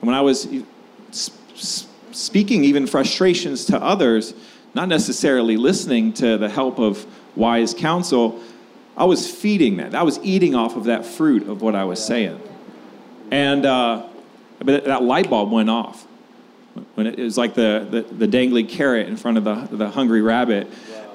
when 0.00 0.14
I 0.14 0.22
was 0.22 0.48
speaking 2.10 2.64
even 2.64 2.86
frustrations 2.86 3.66
to 3.66 3.76
others, 3.76 4.32
not 4.72 4.88
necessarily 4.88 5.58
listening 5.58 6.14
to 6.14 6.38
the 6.38 6.48
help 6.48 6.78
of 6.78 7.04
wise 7.36 7.74
counsel, 7.74 8.40
I 8.96 9.04
was 9.04 9.30
feeding 9.30 9.76
that. 9.76 9.94
I 9.94 10.04
was 10.04 10.18
eating 10.22 10.54
off 10.54 10.74
of 10.74 10.84
that 10.84 11.04
fruit 11.04 11.46
of 11.46 11.60
what 11.60 11.74
I 11.74 11.84
was 11.84 12.02
saying. 12.02 12.40
And 13.30 13.66
uh, 13.66 14.06
but 14.60 14.86
that 14.86 15.02
light 15.02 15.28
bulb 15.28 15.52
went 15.52 15.68
off. 15.68 16.06
When 16.94 17.06
it, 17.08 17.18
was 17.18 17.36
like 17.36 17.52
the, 17.52 17.86
the, 17.90 18.02
the, 18.02 18.26
dangling 18.26 18.68
carrot 18.68 19.06
in 19.06 19.18
front 19.18 19.36
of 19.36 19.44
the, 19.44 19.76
the 19.76 19.90
hungry 19.90 20.22
rabbit. 20.22 20.68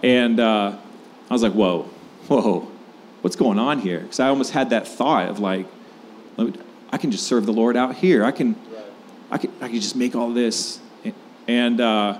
And 0.03 0.39
uh, 0.39 0.77
I 1.27 1.33
was 1.33 1.41
like, 1.41 1.53
whoa, 1.53 1.83
whoa, 2.27 2.69
what's 3.23 3.37
going 3.37 3.57
on 3.57 3.79
here? 3.79 4.01
Because 4.01 4.19
I 4.19 4.27
almost 4.27 4.51
had 4.51 4.71
that 4.71 4.85
thought 4.85 5.29
of 5.29 5.39
like, 5.39 5.65
I 6.91 6.97
can 6.97 7.09
just 7.09 7.25
serve 7.25 7.45
the 7.45 7.53
Lord 7.53 7.77
out 7.77 7.95
here. 7.95 8.25
I 8.25 8.31
can, 8.31 8.55
I 9.31 9.37
could, 9.37 9.49
I 9.61 9.69
could 9.69 9.81
just 9.81 9.95
make 9.95 10.13
all 10.13 10.31
this. 10.31 10.79
And, 11.47 11.79
uh, 11.79 12.19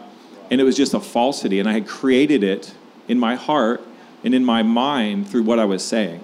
and 0.50 0.62
it 0.62 0.63
was 0.63 0.77
just 0.77 0.93
a 0.93 1.01
falsity. 1.01 1.60
And 1.60 1.67
I 1.67 1.74
had 1.74 1.88
created 1.88 2.41
it 2.41 2.74
in 3.10 3.19
my 3.19 3.36
heart 3.36 3.81
and 4.24 4.33
in 4.33 4.45
my 4.45 4.63
mind 4.63 5.27
through 5.29 5.43
what 5.43 5.60
I 5.60 5.65
was 5.65 5.83
saying. 5.83 6.24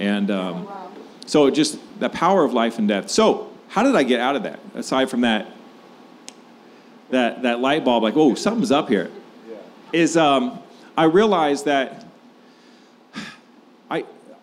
And 0.00 0.32
um, 0.32 0.68
so 1.26 1.48
just 1.48 1.78
the 2.00 2.08
power 2.08 2.42
of 2.42 2.52
life 2.52 2.78
and 2.78 2.88
death. 2.88 3.08
So 3.08 3.52
how 3.68 3.84
did 3.84 3.94
I 3.94 4.02
get 4.02 4.18
out 4.18 4.34
of 4.34 4.42
that? 4.42 4.58
Aside 4.74 5.10
from 5.10 5.20
that, 5.20 5.46
that, 7.10 7.42
that 7.42 7.60
light 7.60 7.84
bulb, 7.84 8.02
like, 8.02 8.16
oh, 8.16 8.34
something's 8.34 8.72
up 8.72 8.88
here. 8.88 9.12
Is 9.92 10.16
um, 10.16 10.60
I 10.96 11.04
realized 11.04 11.66
that 11.66 12.04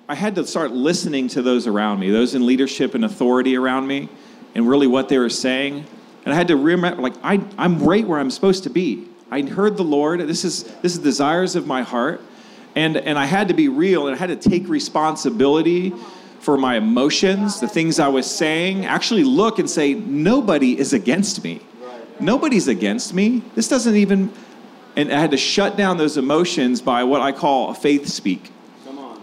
I, 0.07 0.15
had 0.15 0.35
to 0.35 0.47
start 0.47 0.71
listening 0.71 1.27
to 1.29 1.41
those 1.41 1.67
around 1.67 1.99
me, 1.99 2.09
those 2.11 2.35
in 2.35 2.45
leadership 2.45 2.95
and 2.95 3.03
authority 3.05 3.57
around 3.57 3.87
me, 3.87 4.09
and 4.55 4.67
really 4.67 4.87
what 4.87 5.09
they 5.09 5.17
were 5.17 5.29
saying. 5.29 5.85
And 6.25 6.33
I 6.33 6.37
had 6.37 6.47
to 6.49 6.55
remember, 6.55 7.01
like, 7.01 7.15
I, 7.23 7.41
I'm 7.57 7.79
right 7.83 8.05
where 8.07 8.19
I'm 8.19 8.31
supposed 8.31 8.63
to 8.63 8.69
be. 8.69 9.07
I 9.29 9.41
heard 9.41 9.77
the 9.77 9.83
Lord. 9.83 10.21
This 10.21 10.45
is 10.45 10.63
this 10.81 10.93
is 10.93 10.99
desires 10.99 11.55
of 11.55 11.67
my 11.67 11.81
heart, 11.81 12.21
and 12.75 12.95
and 12.95 13.19
I 13.19 13.25
had 13.25 13.49
to 13.49 13.53
be 13.53 13.67
real, 13.67 14.07
and 14.07 14.15
I 14.15 14.19
had 14.19 14.29
to 14.29 14.49
take 14.49 14.69
responsibility 14.69 15.93
for 16.39 16.57
my 16.57 16.77
emotions, 16.77 17.59
the 17.59 17.67
things 17.67 17.99
I 17.99 18.07
was 18.07 18.25
saying. 18.29 18.85
Actually, 18.85 19.25
look 19.25 19.59
and 19.59 19.69
say, 19.69 19.93
nobody 19.93 20.79
is 20.79 20.93
against 20.93 21.43
me. 21.43 21.61
Nobody's 22.21 22.69
against 22.69 23.13
me. 23.13 23.43
This 23.55 23.67
doesn't 23.67 23.95
even. 23.95 24.31
And 24.95 25.11
I 25.11 25.19
had 25.19 25.31
to 25.31 25.37
shut 25.37 25.77
down 25.77 25.97
those 25.97 26.17
emotions 26.17 26.81
by 26.81 27.03
what 27.03 27.21
I 27.21 27.31
call 27.31 27.69
a 27.69 27.75
faith 27.75 28.07
speak. 28.07 28.51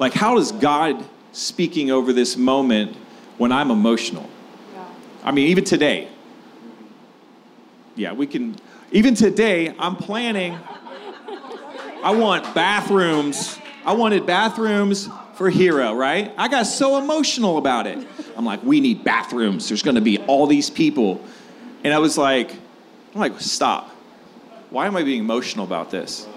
Like, 0.04 0.12
how 0.12 0.36
is 0.36 0.52
God 0.52 1.02
speaking 1.32 1.90
over 1.90 2.12
this 2.12 2.36
moment 2.36 2.94
when 3.38 3.52
I'm 3.52 3.70
emotional? 3.70 4.28
I 5.22 5.32
mean, 5.32 5.46
even 5.48 5.64
today. 5.64 6.08
Yeah, 7.96 8.12
we 8.12 8.26
can. 8.26 8.54
Even 8.92 9.14
today, 9.14 9.74
I'm 9.78 9.96
planning. 9.96 10.58
I 12.02 12.10
want 12.10 12.54
bathrooms. 12.54 13.58
I 13.86 13.94
wanted 13.94 14.26
bathrooms 14.26 15.08
for 15.36 15.48
Hero, 15.48 15.94
right? 15.94 16.30
I 16.36 16.48
got 16.48 16.64
so 16.64 16.98
emotional 16.98 17.56
about 17.56 17.86
it. 17.86 18.06
I'm 18.36 18.44
like, 18.44 18.62
we 18.62 18.80
need 18.80 19.04
bathrooms. 19.04 19.68
There's 19.68 19.82
going 19.82 19.94
to 19.94 20.02
be 20.02 20.18
all 20.26 20.46
these 20.46 20.68
people. 20.68 21.24
And 21.82 21.94
I 21.94 21.98
was 21.98 22.18
like, 22.18 22.52
I'm 23.14 23.20
like, 23.20 23.40
stop. 23.40 23.88
Why 24.68 24.86
am 24.86 24.96
I 24.96 25.02
being 25.02 25.20
emotional 25.20 25.64
about 25.64 25.90
this? 25.90 26.28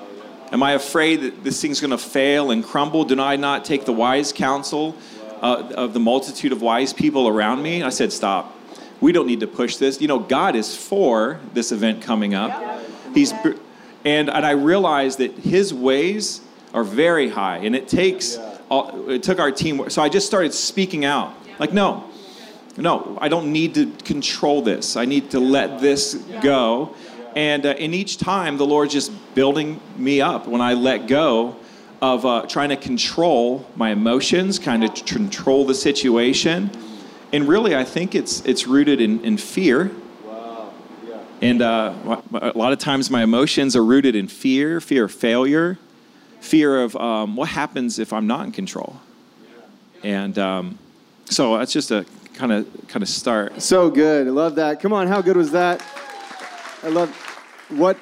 Am 0.51 0.63
I 0.63 0.71
afraid 0.71 1.21
that 1.21 1.43
this 1.43 1.61
thing's 1.61 1.79
going 1.81 1.91
to 1.91 1.97
fail 1.97 2.51
and 2.51 2.63
crumble? 2.63 3.03
Do 3.03 3.19
I 3.19 3.35
not 3.35 3.65
take 3.65 3.85
the 3.85 3.93
wise 3.93 4.31
counsel 4.31 4.95
uh, 5.41 5.71
of 5.75 5.93
the 5.93 5.99
multitude 5.99 6.51
of 6.51 6.61
wise 6.61 6.93
people 6.93 7.27
around 7.27 7.61
me? 7.61 7.83
I 7.83 7.89
said, 7.89 8.13
stop 8.13 8.57
we 8.99 9.11
don't 9.11 9.27
need 9.27 9.41
to 9.41 9.47
push 9.47 9.77
this. 9.77 10.01
You 10.01 10.07
know, 10.07 10.19
God 10.19 10.55
is 10.55 10.75
for 10.75 11.39
this 11.53 11.71
event 11.71 12.01
coming 12.01 12.33
up. 12.33 12.81
He's 13.13 13.31
and 13.31 14.29
and 14.29 14.29
I 14.29 14.51
realized 14.51 15.19
that 15.19 15.31
His 15.33 15.73
ways 15.73 16.41
are 16.73 16.83
very 16.83 17.29
high, 17.29 17.57
and 17.57 17.75
it 17.75 17.87
takes 17.87 18.37
all, 18.69 19.09
it 19.09 19.23
took 19.23 19.39
our 19.39 19.51
team. 19.51 19.89
So 19.89 20.01
I 20.01 20.09
just 20.09 20.27
started 20.27 20.53
speaking 20.53 21.05
out, 21.05 21.33
like, 21.59 21.73
no, 21.73 22.09
no, 22.75 23.17
I 23.21 23.29
don't 23.29 23.51
need 23.51 23.73
to 23.75 23.91
control 24.03 24.61
this. 24.61 24.95
I 24.95 25.05
need 25.05 25.31
to 25.31 25.39
let 25.39 25.79
this 25.79 26.15
go. 26.41 26.95
And 27.35 27.65
uh, 27.65 27.75
in 27.77 27.93
each 27.93 28.17
time, 28.17 28.57
the 28.57 28.65
Lord's 28.65 28.93
just 28.93 29.11
building 29.35 29.79
me 29.95 30.21
up 30.21 30.47
when 30.47 30.61
I 30.61 30.73
let 30.73 31.07
go 31.07 31.55
of 32.01 32.25
uh, 32.25 32.45
trying 32.47 32.69
to 32.69 32.77
control 32.77 33.65
my 33.75 33.91
emotions, 33.91 34.59
kind 34.59 34.83
of 34.83 34.93
control 35.05 35.65
the 35.65 35.73
situation 35.73 36.69
and 37.33 37.47
really, 37.47 37.75
I 37.75 37.83
think 37.83 38.15
it's 38.15 38.41
it's 38.45 38.67
rooted 38.67 39.01
in, 39.01 39.23
in 39.23 39.37
fear. 39.37 39.91
Wow. 40.25 40.71
Yeah. 41.07 41.17
And 41.41 41.61
uh, 41.61 41.93
a 42.33 42.57
lot 42.57 42.71
of 42.71 42.79
times, 42.79 43.09
my 43.09 43.23
emotions 43.23 43.75
are 43.75 43.83
rooted 43.83 44.15
in 44.15 44.27
fear, 44.27 44.79
fear 44.79 45.05
of 45.05 45.11
failure, 45.11 45.77
fear 46.39 46.81
of 46.81 46.95
um, 46.95 47.35
what 47.35 47.49
happens 47.49 47.99
if 47.99 48.13
I'm 48.13 48.27
not 48.27 48.45
in 48.45 48.51
control. 48.53 49.01
Yeah. 50.03 50.09
And 50.09 50.39
um, 50.39 50.79
so 51.25 51.57
that's 51.57 51.73
just 51.73 51.91
a 51.91 52.05
kind 52.33 52.53
of 52.53 52.87
kind 52.87 53.03
of 53.03 53.09
start. 53.09 53.61
So 53.61 53.89
good. 53.89 54.27
I 54.27 54.29
love 54.29 54.55
that. 54.55 54.79
Come 54.79 54.93
on, 54.93 55.07
how 55.07 55.21
good 55.21 55.35
was 55.35 55.51
that? 55.51 55.83
I 56.83 56.89
love 56.89 57.09
what 57.69 57.97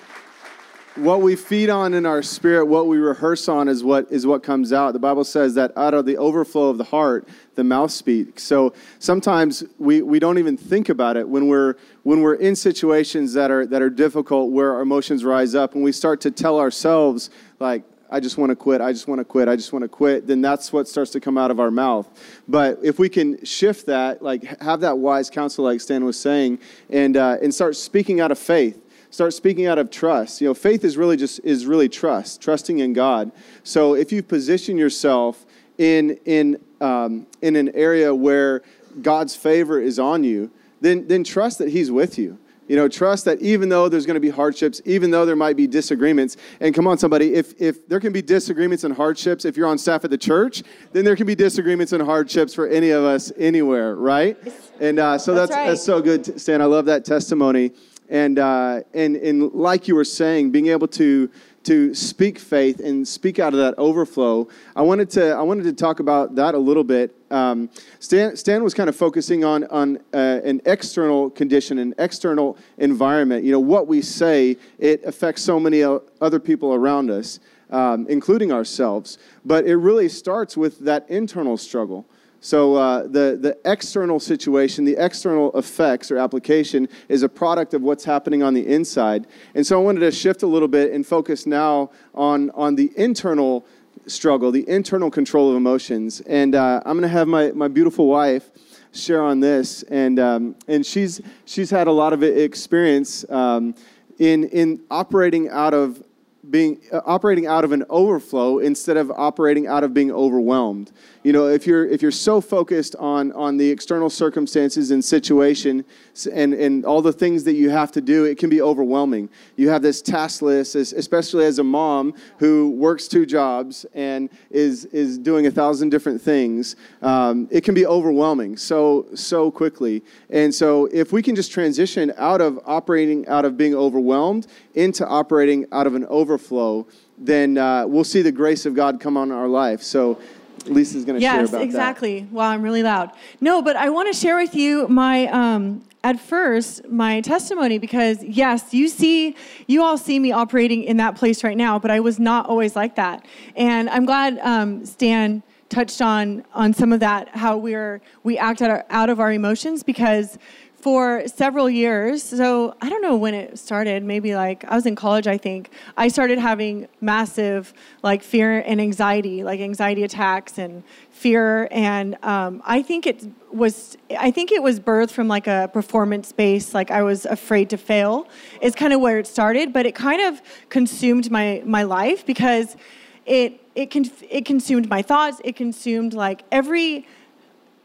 what 0.96 1.22
we 1.22 1.36
feed 1.36 1.70
on 1.70 1.94
in 1.94 2.06
our 2.06 2.24
spirit, 2.24 2.66
what 2.66 2.88
we 2.88 2.98
rehearse 2.98 3.50
on 3.50 3.68
is 3.68 3.84
what 3.84 4.10
is 4.12 4.26
what 4.26 4.44
comes 4.44 4.72
out. 4.72 4.94
The 4.94 5.00
Bible 5.00 5.24
says 5.24 5.54
that 5.56 5.72
out 5.78 5.94
of 5.94 6.06
the 6.06 6.18
overflow 6.18 6.70
of 6.70 6.78
the 6.78 6.86
heart, 6.86 7.28
the 7.56 7.64
mouth 7.64 7.92
speaks. 7.92 8.44
So 8.44 8.74
sometimes 9.00 9.64
we, 9.78 10.02
we 10.02 10.20
don't 10.20 10.38
even 10.38 10.56
think 10.56 10.90
about 10.90 11.18
it 11.18 11.28
when 11.28 11.48
we're 11.48 11.76
when 12.04 12.22
we're 12.22 12.36
in 12.36 12.56
situations 12.56 13.34
that 13.34 13.52
are 13.52 13.66
that 13.66 13.82
are 13.82 13.90
difficult 13.90 14.52
where 14.52 14.74
our 14.74 14.82
emotions 14.82 15.24
rise 15.24 15.56
up 15.56 15.76
and 15.76 15.84
we 15.84 15.92
start 15.92 16.22
to 16.22 16.32
tell 16.32 16.60
ourselves 16.60 17.30
like 17.60 17.84
I 18.10 18.20
just 18.20 18.38
want 18.38 18.52
to 18.52 18.56
quit, 18.56 18.82
I 18.82 18.92
just 18.92 19.08
want 19.08 19.20
to 19.20 19.26
quit, 19.26 19.48
I 19.48 19.56
just 19.56 19.74
want 19.74 19.84
to 19.84 19.90
quit, 19.90 20.28
then 20.28 20.42
that's 20.42 20.72
what 20.72 20.88
starts 20.88 21.12
to 21.12 21.20
come 21.20 21.38
out 21.38 21.52
of 21.52 21.60
our 21.60 21.72
mouth. 21.72 22.08
But 22.48 22.80
if 22.84 23.00
we 23.00 23.10
can 23.10 23.44
shift 23.44 23.88
that, 23.88 24.22
like 24.22 24.44
have 24.62 24.82
that 24.82 24.98
wise 24.98 25.30
counsel, 25.30 25.66
like 25.66 25.82
Stan 25.82 26.06
was 26.06 26.20
saying, 26.20 26.60
and, 26.90 27.18
uh, 27.18 27.38
and 27.42 27.54
start 27.54 27.76
speaking 27.76 28.20
out 28.20 28.32
of 28.32 28.38
faith, 28.38 28.80
start 29.10 29.34
speaking 29.34 29.66
out 29.66 29.78
of 29.78 29.90
trust. 29.90 30.42
You 30.42 30.48
know, 30.48 30.54
faith 30.54 30.84
is 30.84 30.98
really 30.98 31.18
just 31.18 31.40
is 31.44 31.66
really 31.66 31.90
trust, 31.90 32.42
trusting 32.42 32.80
in 32.80 32.94
God. 32.94 33.32
So 33.64 33.96
if 33.96 34.12
you 34.12 34.22
position 34.22 34.78
yourself 34.78 35.46
in 35.78 36.20
in 36.26 36.60
um, 36.82 37.26
in 37.42 37.56
an 37.56 37.70
area 37.70 38.14
where 38.14 38.62
God's 39.02 39.36
favor 39.36 39.80
is 39.80 40.00
on 40.00 40.24
you, 40.24 40.52
then 40.82 41.08
then 41.08 41.24
trust 41.24 41.58
that 41.60 41.70
He's 41.70 41.92
with 41.92 42.18
you. 42.18 42.38
You 42.68 42.76
know, 42.76 42.88
trust 42.88 43.26
that 43.26 43.40
even 43.42 43.70
though 43.70 43.90
there's 43.90 44.06
going 44.06 44.16
to 44.16 44.20
be 44.20 44.30
hardships, 44.30 44.82
even 44.86 45.12
though 45.12 45.26
there 45.26 45.36
might 45.36 45.56
be 45.56 45.68
disagreements, 45.68 46.38
and 46.60 46.74
come 46.74 46.88
on, 46.88 46.98
somebody, 46.98 47.34
if, 47.36 47.60
if 47.62 47.88
there 47.88 48.00
can 48.00 48.12
be 48.12 48.22
disagreements 48.22 48.84
and 48.84 48.96
hardships, 48.96 49.46
if 49.46 49.56
you're 49.56 49.68
on 49.68 49.78
staff 49.78 50.04
at 50.04 50.10
the 50.10 50.18
church, 50.18 50.64
then 50.92 51.06
there 51.06 51.16
can 51.16 51.28
be 51.28 51.36
disagreements 51.36 51.94
and 51.94 52.02
hardships 52.02 52.54
for 52.54 52.68
any 52.68 52.90
of 52.90 53.04
us 53.04 53.32
anywhere, 53.38 53.96
right? 53.96 54.38
And 54.80 55.00
uh, 55.00 55.18
so 55.18 55.34
that's, 55.34 55.50
that's, 55.50 55.58
right. 55.58 55.68
that's 55.68 55.84
so 55.84 56.02
good, 56.02 56.40
Stan. 56.40 56.62
I 56.62 56.66
love 56.66 56.86
that 56.86 57.06
testimony 57.06 57.72
and 58.10 58.40
uh, 58.40 58.82
and 58.94 59.16
and 59.16 59.52
like 59.54 59.88
you 59.88 59.96
were 59.96 60.06
saying, 60.06 60.52
being 60.52 60.68
able 60.68 60.88
to 60.90 61.30
to 61.66 61.94
speak 61.94 62.40
faith 62.40 62.80
and 62.80 63.08
speak 63.08 63.40
out 63.40 63.54
of 63.54 63.60
that 63.60 63.76
overflow. 63.78 64.48
I 64.76 64.82
wanted 64.82 65.10
to 65.12 65.32
I 65.32 65.42
wanted 65.42 65.64
to 65.64 65.74
talk 65.74 66.00
about 66.00 66.36
that 66.36 66.54
a 66.56 66.58
little 66.58 66.84
bit. 66.84 67.16
Um, 67.32 67.70
Stan, 68.00 68.36
Stan 68.38 68.64
was 68.64 68.74
kind 68.74 68.88
of 68.88 68.96
focusing 68.96 69.44
on 69.44 69.66
on 69.66 69.98
uh, 70.14 70.42
an 70.44 70.62
external 70.66 71.30
condition, 71.32 71.80
an 71.80 71.96
external 71.98 72.58
environment. 72.78 73.44
You 73.44 73.52
know 73.52 73.60
what 73.60 73.88
we 73.88 74.02
say 74.02 74.58
it 74.78 75.04
affects 75.04 75.42
so 75.42 75.60
many 75.60 75.84
other 75.84 76.40
people 76.40 76.74
around 76.74 77.10
us, 77.10 77.40
um, 77.72 78.06
including 78.10 78.52
ourselves. 78.52 79.18
But 79.44 79.66
it 79.66 79.76
really 79.78 80.08
starts 80.08 80.56
with 80.56 80.80
that 80.80 81.10
internal 81.10 81.58
struggle. 81.58 82.06
So 82.46 82.76
uh, 82.76 83.08
the, 83.08 83.40
the 83.42 83.58
external 83.66 84.20
situation, 84.20 84.86
the 84.86 85.04
external 85.04 85.52
effects 85.58 86.12
or 86.12 86.20
application 86.20 86.88
is 87.10 87.24
a 87.24 87.28
product 87.28 87.74
of 87.74 87.82
what's 87.82 88.06
happening 88.06 88.44
on 88.44 88.54
the 88.54 88.68
inside. 88.68 89.26
And 89.56 89.66
so 89.66 89.82
I 89.82 89.84
wanted 89.84 90.02
to 90.02 90.12
shift 90.12 90.44
a 90.44 90.46
little 90.46 90.68
bit 90.68 90.94
and 90.94 91.04
focus 91.04 91.48
now 91.48 91.90
on, 92.14 92.52
on 92.52 92.76
the 92.76 92.92
internal 92.98 93.66
struggle, 94.06 94.52
the 94.52 94.70
internal 94.70 95.10
control 95.10 95.50
of 95.50 95.56
emotions. 95.56 96.22
And 96.22 96.54
uh, 96.54 96.84
I'm 96.86 97.00
going 97.00 97.02
to 97.02 97.08
have 97.08 97.28
my, 97.28 97.52
my 97.54 97.68
beautiful 97.68 98.06
wife 98.06 98.52
share 98.94 99.24
on 99.24 99.40
this. 99.40 99.82
And, 99.82 100.20
um, 100.20 100.56
and 100.68 100.86
she's, 100.86 101.22
she's 101.46 101.72
had 101.72 101.88
a 101.88 101.92
lot 101.92 102.14
of 102.14 102.22
experience 102.22 103.28
um, 103.32 103.74
in, 104.20 104.44
in 104.50 104.82
operating 104.92 105.50
out 105.50 105.74
of 105.74 106.05
being 106.50 106.80
uh, 106.92 107.02
operating 107.06 107.48
out 107.48 107.64
of 107.64 107.72
an 107.72 107.84
overflow 107.90 108.60
instead 108.60 108.98
of 108.98 109.12
operating 109.12 109.68
out 109.68 109.84
of 109.84 109.94
being 109.94 110.12
overwhelmed. 110.12 110.92
You 111.24 111.34
know 111.34 111.48
if 111.48 111.66
you're 111.66 111.86
if 111.88 112.02
you're 112.02 112.12
so 112.12 112.42
focused 112.42 112.96
on 112.98 113.32
on 113.32 113.58
the 113.58 113.70
external 113.70 114.10
circumstances 114.10 114.92
and 114.92 115.04
situation 115.04 115.84
and 116.32 116.54
and 116.54 116.86
all 116.86 117.02
the 117.02 117.14
things 117.14 117.44
that 117.46 117.54
you 117.54 117.70
have 117.70 117.92
to 117.94 118.02
do 118.02 118.26
it 118.26 118.38
can 118.38 118.50
be 118.50 118.62
overwhelming. 118.62 119.30
You 119.56 119.70
have 119.70 119.82
this 119.82 120.02
task 120.02 120.42
list 120.42 120.76
especially 120.76 121.46
as 121.46 121.60
a 121.60 121.64
mom 121.64 122.14
who 122.38 122.72
works 122.72 123.08
two 123.08 123.26
jobs 123.26 123.86
and 123.94 124.30
is 124.52 124.86
is 124.86 125.18
doing 125.18 125.48
a 125.48 125.52
thousand 125.52 125.90
different 125.90 126.22
things 126.22 126.76
um, 127.02 127.48
it 127.52 127.62
can 127.64 127.74
be 127.74 127.86
overwhelming 127.86 128.58
so 128.58 129.08
so 129.16 129.52
quickly. 129.52 130.04
And 130.30 130.54
so 130.54 130.88
if 130.92 131.12
we 131.12 131.22
can 131.22 131.36
just 131.36 131.52
transition 131.52 132.14
out 132.18 132.42
of 132.42 132.60
operating 132.66 133.28
out 133.28 133.46
of 133.46 133.58
being 133.58 133.76
overwhelmed 133.76 134.48
into 134.76 135.08
operating 135.08 135.66
out 135.72 135.88
of 135.88 135.96
an 135.96 136.06
overflow 136.36 136.86
then 137.18 137.58
uh, 137.58 137.88
we'll 137.88 138.04
see 138.04 138.22
the 138.22 138.32
grace 138.32 138.66
of 138.66 138.76
god 138.76 139.00
come 139.00 139.16
on 139.18 139.32
our 139.32 139.48
life 139.48 139.82
so 139.82 140.20
Lisa's 140.66 141.06
going 141.06 141.18
to 141.18 141.22
yes, 141.22 141.36
share 141.36 141.46
about 141.46 141.62
exactly. 141.62 142.22
that. 142.22 142.32
Wow, 142.32 142.50
I'm 142.50 142.64
really 142.64 142.82
loud. 142.82 143.12
No, 143.40 143.62
but 143.62 143.76
I 143.76 143.90
want 143.92 144.12
to 144.12 144.20
share 144.20 144.36
with 144.38 144.56
you 144.56 144.88
my 144.88 145.28
um, 145.28 145.84
at 146.04 146.20
first 146.20 146.88
my 146.88 147.22
testimony 147.22 147.78
because 147.78 148.24
yes, 148.24 148.74
you 148.74 148.88
see, 148.88 149.36
you 149.68 149.84
all 149.84 149.96
see 149.96 150.18
me 150.18 150.32
operating 150.32 150.84
in 150.84 150.98
that 150.98 151.18
place 151.18 151.44
right 151.44 151.58
now, 151.58 151.78
but 151.78 151.92
I 151.92 152.00
was 152.00 152.20
not 152.20 152.48
always 152.48 152.76
like 152.76 152.96
that, 152.96 153.28
and 153.56 153.92
I'm 153.92 154.06
glad 154.06 154.40
um, 154.40 154.84
Stan 154.88 155.44
touched 155.70 156.02
on 156.02 156.44
on 156.54 156.74
some 156.74 156.92
of 156.92 157.00
that 157.00 157.30
how 157.36 157.58
we're 157.58 158.02
we 158.24 158.38
act 158.38 158.64
out, 158.64 158.86
out 158.90 159.10
of 159.10 159.20
our 159.20 159.32
emotions 159.32 159.84
because 159.84 160.40
for 160.86 161.28
several 161.28 161.68
years. 161.68 162.22
So 162.22 162.76
I 162.80 162.90
don't 162.90 163.02
know 163.02 163.16
when 163.16 163.34
it 163.34 163.58
started. 163.58 164.04
Maybe 164.04 164.36
like 164.36 164.64
I 164.66 164.76
was 164.76 164.86
in 164.86 164.96
college, 164.96 165.26
I 165.26 165.36
think. 165.36 165.72
I 165.98 166.10
started 166.10 166.38
having 166.38 166.88
massive 167.02 167.74
like 168.04 168.22
fear 168.22 168.60
and 168.60 168.80
anxiety, 168.80 169.44
like 169.44 169.62
anxiety 169.62 170.04
attacks 170.04 170.60
and 170.60 170.84
fear. 171.10 171.68
And 171.72 172.24
um, 172.24 172.62
I 172.64 172.84
think 172.84 173.08
it 173.08 173.26
was. 173.52 173.98
I 174.20 174.30
think 174.30 174.52
it 174.52 174.62
was 174.62 174.80
birthed 174.80 175.10
from 175.10 175.28
like 175.28 175.48
a 175.48 175.72
performance 175.74 176.32
base. 176.32 176.76
Like 176.76 176.92
I 176.92 177.02
was 177.02 177.26
afraid 177.26 177.72
to 177.72 177.78
fail. 177.78 178.28
Is 178.62 178.76
kind 178.76 178.94
of 178.94 179.02
where 179.02 179.18
it 179.18 179.26
started, 179.26 179.74
but 179.74 179.88
it 179.88 179.96
kind 179.96 180.22
of 180.22 180.40
consumed 180.70 181.32
my 181.32 181.64
my 181.66 181.82
life 181.82 182.28
because 182.28 182.78
it 183.26 183.60
it 183.74 183.90
con- 183.90 184.12
it 184.30 184.46
consumed 184.46 184.88
my 184.88 185.02
thoughts. 185.02 185.42
It 185.44 185.56
consumed 185.56 186.14
like 186.14 186.44
every 186.52 187.08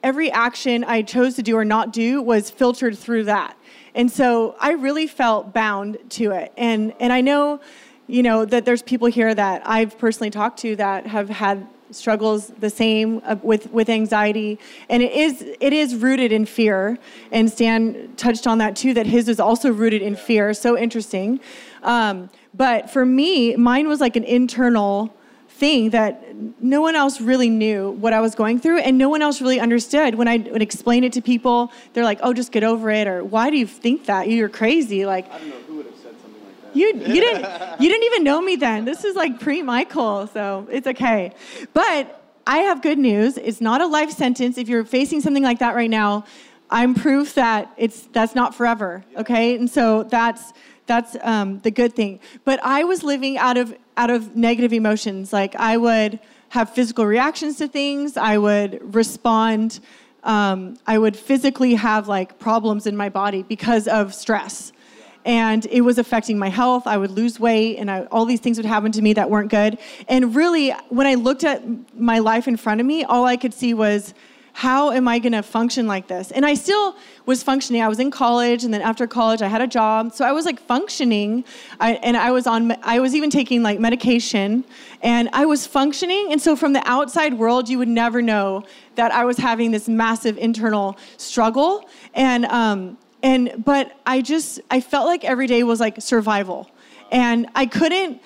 every 0.02 0.30
action 0.30 0.84
I 0.84 1.02
chose 1.02 1.34
to 1.36 1.42
do 1.42 1.56
or 1.56 1.64
not 1.64 1.92
do 1.92 2.22
was 2.22 2.50
filtered 2.50 2.98
through 2.98 3.24
that. 3.24 3.56
And 3.94 4.10
so 4.10 4.56
I 4.60 4.72
really 4.72 5.06
felt 5.06 5.52
bound 5.52 5.98
to 6.10 6.30
it. 6.32 6.52
And 6.56 6.92
and 7.00 7.12
I 7.12 7.20
know, 7.20 7.60
you 8.06 8.22
know, 8.22 8.44
that 8.44 8.64
there's 8.64 8.82
people 8.82 9.08
here 9.08 9.34
that 9.34 9.62
I've 9.66 9.98
personally 9.98 10.30
talked 10.30 10.58
to 10.60 10.76
that 10.76 11.06
have 11.06 11.28
had 11.28 11.66
struggles 11.90 12.48
the 12.48 12.70
same 12.70 13.20
uh, 13.24 13.36
with 13.42 13.70
with 13.72 13.88
anxiety 13.88 14.58
and 14.88 15.02
it 15.02 15.12
is 15.12 15.42
it 15.60 15.72
is 15.72 15.96
rooted 15.96 16.30
in 16.30 16.46
fear 16.46 16.96
and 17.32 17.50
stan 17.50 18.14
touched 18.16 18.46
on 18.46 18.58
that 18.58 18.76
too 18.76 18.94
that 18.94 19.06
his 19.06 19.28
is 19.28 19.40
also 19.40 19.72
rooted 19.72 20.00
in 20.00 20.14
fear 20.14 20.54
so 20.54 20.78
interesting 20.78 21.40
um, 21.82 22.30
but 22.54 22.88
for 22.90 23.04
me 23.04 23.56
mine 23.56 23.88
was 23.88 24.00
like 24.00 24.14
an 24.14 24.22
internal 24.22 25.12
thing 25.60 25.90
that 25.90 26.34
no 26.60 26.80
one 26.80 26.96
else 26.96 27.20
really 27.20 27.50
knew 27.50 27.90
what 27.90 28.12
I 28.12 28.20
was 28.20 28.34
going 28.34 28.58
through, 28.58 28.78
and 28.78 28.98
no 28.98 29.08
one 29.08 29.22
else 29.22 29.40
really 29.40 29.60
understood. 29.60 30.14
When 30.16 30.26
I 30.26 30.38
would 30.38 30.62
explain 30.62 31.04
it 31.04 31.12
to 31.12 31.22
people, 31.22 31.70
they're 31.92 32.08
like, 32.12 32.18
"Oh, 32.22 32.32
just 32.32 32.50
get 32.50 32.64
over 32.64 32.90
it," 32.90 33.06
or 33.06 33.22
"Why 33.22 33.50
do 33.50 33.56
you 33.58 33.66
think 33.66 34.06
that? 34.06 34.28
You're 34.28 34.48
crazy." 34.48 35.06
Like, 35.06 35.30
I 35.30 35.38
don't 35.38 35.48
know 35.50 35.56
who 35.68 35.76
would 35.76 35.86
have 35.86 35.94
said 35.96 36.14
something 36.22 36.42
like 36.44 36.72
that. 36.72 36.76
you 36.76 36.86
you 37.14 37.20
didn't 37.20 37.80
you 37.80 37.88
didn't 37.88 38.06
even 38.10 38.24
know 38.24 38.40
me 38.40 38.56
then. 38.56 38.84
This 38.86 39.04
is 39.04 39.14
like 39.14 39.38
pre 39.38 39.62
Michael, 39.62 40.26
so 40.28 40.66
it's 40.70 40.86
okay. 40.86 41.32
But 41.74 42.16
I 42.46 42.58
have 42.68 42.82
good 42.82 42.98
news. 42.98 43.36
It's 43.36 43.60
not 43.60 43.80
a 43.80 43.86
life 43.86 44.10
sentence. 44.10 44.58
If 44.58 44.68
you're 44.68 44.84
facing 44.84 45.20
something 45.20 45.44
like 45.44 45.58
that 45.60 45.74
right 45.74 45.90
now, 45.90 46.24
I'm 46.70 46.94
proof 46.94 47.34
that 47.34 47.72
it's 47.76 48.08
that's 48.12 48.34
not 48.34 48.54
forever. 48.54 49.04
Okay, 49.16 49.56
and 49.56 49.68
so 49.68 50.04
that's 50.04 50.52
that's 50.86 51.16
um, 51.22 51.60
the 51.60 51.70
good 51.70 51.94
thing. 51.94 52.18
But 52.44 52.58
I 52.64 52.82
was 52.84 53.04
living 53.04 53.38
out 53.38 53.56
of 53.56 53.76
out 54.00 54.08
of 54.08 54.34
negative 54.34 54.72
emotions. 54.72 55.30
Like 55.30 55.54
I 55.56 55.76
would 55.76 56.18
have 56.56 56.70
physical 56.70 57.04
reactions 57.04 57.58
to 57.58 57.68
things. 57.68 58.16
I 58.16 58.38
would 58.38 58.94
respond. 58.94 59.80
Um, 60.24 60.78
I 60.86 60.96
would 60.96 61.16
physically 61.16 61.74
have 61.74 62.08
like 62.08 62.38
problems 62.38 62.86
in 62.86 62.96
my 62.96 63.10
body 63.10 63.42
because 63.42 63.86
of 63.86 64.14
stress. 64.14 64.72
And 65.26 65.66
it 65.66 65.82
was 65.82 65.98
affecting 65.98 66.38
my 66.38 66.48
health. 66.48 66.84
I 66.86 66.96
would 66.96 67.10
lose 67.10 67.38
weight, 67.38 67.76
and 67.76 67.90
I, 67.90 68.04
all 68.06 68.24
these 68.24 68.40
things 68.40 68.56
would 68.56 68.64
happen 68.64 68.90
to 68.92 69.02
me 69.02 69.12
that 69.12 69.28
weren't 69.28 69.50
good. 69.50 69.76
And 70.08 70.34
really, 70.34 70.70
when 70.88 71.06
I 71.06 71.14
looked 71.14 71.44
at 71.44 71.60
my 71.94 72.20
life 72.20 72.48
in 72.48 72.56
front 72.56 72.80
of 72.80 72.86
me, 72.86 73.04
all 73.04 73.26
I 73.26 73.36
could 73.36 73.52
see 73.52 73.74
was 73.74 74.14
how 74.52 74.90
am 74.90 75.08
I 75.08 75.18
going 75.18 75.32
to 75.32 75.42
function 75.42 75.86
like 75.86 76.08
this? 76.08 76.30
And 76.30 76.44
I 76.44 76.54
still 76.54 76.96
was 77.26 77.42
functioning. 77.42 77.82
I 77.82 77.88
was 77.88 77.98
in 77.98 78.10
college, 78.10 78.64
and 78.64 78.72
then 78.74 78.82
after 78.82 79.06
college, 79.06 79.42
I 79.42 79.48
had 79.48 79.60
a 79.60 79.66
job. 79.66 80.12
So 80.12 80.24
I 80.24 80.32
was 80.32 80.44
like 80.44 80.60
functioning, 80.60 81.44
I, 81.78 81.94
and 81.94 82.16
I 82.16 82.30
was 82.30 82.46
on. 82.46 82.72
I 82.82 83.00
was 83.00 83.14
even 83.14 83.30
taking 83.30 83.62
like 83.62 83.78
medication, 83.78 84.64
and 85.02 85.28
I 85.32 85.46
was 85.46 85.66
functioning. 85.66 86.32
And 86.32 86.40
so 86.40 86.56
from 86.56 86.72
the 86.72 86.82
outside 86.86 87.34
world, 87.34 87.68
you 87.68 87.78
would 87.78 87.88
never 87.88 88.20
know 88.22 88.64
that 88.96 89.12
I 89.12 89.24
was 89.24 89.38
having 89.38 89.70
this 89.70 89.88
massive 89.88 90.36
internal 90.38 90.98
struggle. 91.16 91.88
And 92.14 92.44
um, 92.46 92.98
and 93.22 93.64
but 93.64 93.98
I 94.06 94.22
just 94.22 94.60
I 94.70 94.80
felt 94.80 95.06
like 95.06 95.24
every 95.24 95.46
day 95.46 95.62
was 95.62 95.80
like 95.80 96.00
survival, 96.00 96.70
and 97.10 97.48
I 97.54 97.66
couldn't. 97.66 98.20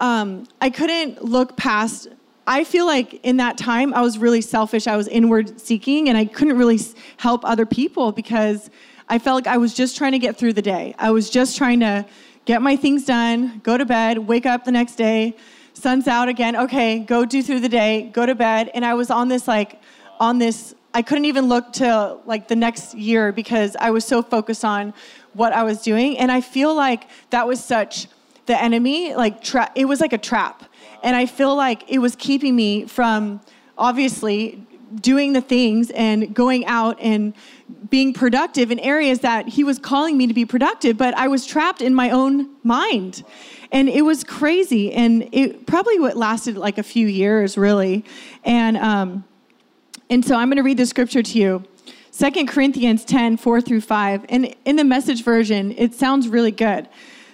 Um, 0.00 0.46
I 0.62 0.70
couldn't 0.70 1.22
look 1.22 1.58
past 1.58 2.08
I 2.50 2.64
feel 2.64 2.84
like 2.84 3.20
in 3.24 3.36
that 3.36 3.56
time 3.56 3.94
I 3.94 4.00
was 4.00 4.18
really 4.18 4.40
selfish. 4.40 4.88
I 4.88 4.96
was 4.96 5.06
inward 5.06 5.60
seeking 5.60 6.08
and 6.08 6.18
I 6.18 6.24
couldn't 6.24 6.58
really 6.58 6.80
help 7.16 7.44
other 7.44 7.64
people 7.64 8.10
because 8.10 8.70
I 9.08 9.20
felt 9.20 9.36
like 9.36 9.46
I 9.46 9.56
was 9.56 9.72
just 9.72 9.96
trying 9.96 10.10
to 10.12 10.18
get 10.18 10.36
through 10.36 10.54
the 10.54 10.62
day. 10.62 10.92
I 10.98 11.12
was 11.12 11.30
just 11.30 11.56
trying 11.56 11.78
to 11.78 12.04
get 12.46 12.60
my 12.60 12.74
things 12.74 13.04
done, 13.04 13.60
go 13.62 13.78
to 13.78 13.86
bed, 13.86 14.18
wake 14.18 14.46
up 14.46 14.64
the 14.64 14.72
next 14.72 14.96
day, 14.96 15.36
sun's 15.74 16.08
out 16.08 16.28
again. 16.28 16.56
Okay, 16.56 16.98
go 16.98 17.24
do 17.24 17.40
through 17.40 17.60
the 17.60 17.68
day, 17.68 18.10
go 18.12 18.26
to 18.26 18.34
bed. 18.34 18.68
And 18.74 18.84
I 18.84 18.94
was 18.94 19.12
on 19.12 19.28
this 19.28 19.46
like 19.46 19.80
on 20.18 20.38
this 20.38 20.74
I 20.92 21.02
couldn't 21.02 21.26
even 21.26 21.48
look 21.48 21.72
to 21.74 22.18
like 22.26 22.48
the 22.48 22.56
next 22.56 22.96
year 22.96 23.30
because 23.30 23.76
I 23.76 23.90
was 23.92 24.04
so 24.04 24.22
focused 24.22 24.64
on 24.64 24.92
what 25.34 25.52
I 25.52 25.62
was 25.62 25.82
doing 25.82 26.18
and 26.18 26.32
I 26.32 26.40
feel 26.40 26.74
like 26.74 27.06
that 27.30 27.46
was 27.46 27.62
such 27.62 28.08
the 28.46 28.60
enemy 28.60 29.14
like 29.14 29.40
tra- 29.40 29.70
it 29.76 29.84
was 29.84 30.00
like 30.00 30.12
a 30.12 30.18
trap 30.18 30.64
and 31.02 31.16
I 31.16 31.26
feel 31.26 31.54
like 31.54 31.90
it 31.90 31.98
was 31.98 32.16
keeping 32.16 32.54
me 32.54 32.86
from 32.86 33.40
obviously 33.76 34.66
doing 34.94 35.32
the 35.32 35.40
things 35.40 35.90
and 35.90 36.34
going 36.34 36.66
out 36.66 36.98
and 37.00 37.32
being 37.88 38.12
productive 38.12 38.70
in 38.70 38.78
areas 38.80 39.20
that 39.20 39.48
he 39.48 39.64
was 39.64 39.78
calling 39.78 40.16
me 40.16 40.26
to 40.26 40.34
be 40.34 40.44
productive, 40.44 40.96
but 40.96 41.14
I 41.14 41.28
was 41.28 41.46
trapped 41.46 41.80
in 41.80 41.94
my 41.94 42.10
own 42.10 42.48
mind. 42.64 43.22
And 43.72 43.88
it 43.88 44.02
was 44.02 44.24
crazy. 44.24 44.92
And 44.92 45.28
it 45.32 45.66
probably 45.66 45.98
what 46.00 46.16
lasted 46.16 46.56
like 46.56 46.78
a 46.78 46.82
few 46.82 47.06
years, 47.06 47.56
really. 47.56 48.04
And, 48.44 48.76
um, 48.76 49.24
and 50.08 50.24
so 50.24 50.34
I'm 50.34 50.48
going 50.48 50.56
to 50.56 50.62
read 50.62 50.78
the 50.78 50.86
scripture 50.86 51.22
to 51.22 51.38
you. 51.38 51.64
2 52.12 52.46
Corinthians 52.46 53.04
10, 53.04 53.36
4 53.36 53.60
through 53.60 53.80
5. 53.80 54.26
And 54.28 54.54
in 54.64 54.76
the 54.76 54.84
message 54.84 55.22
version, 55.22 55.72
it 55.78 55.94
sounds 55.94 56.28
really 56.28 56.50
good. 56.50 56.88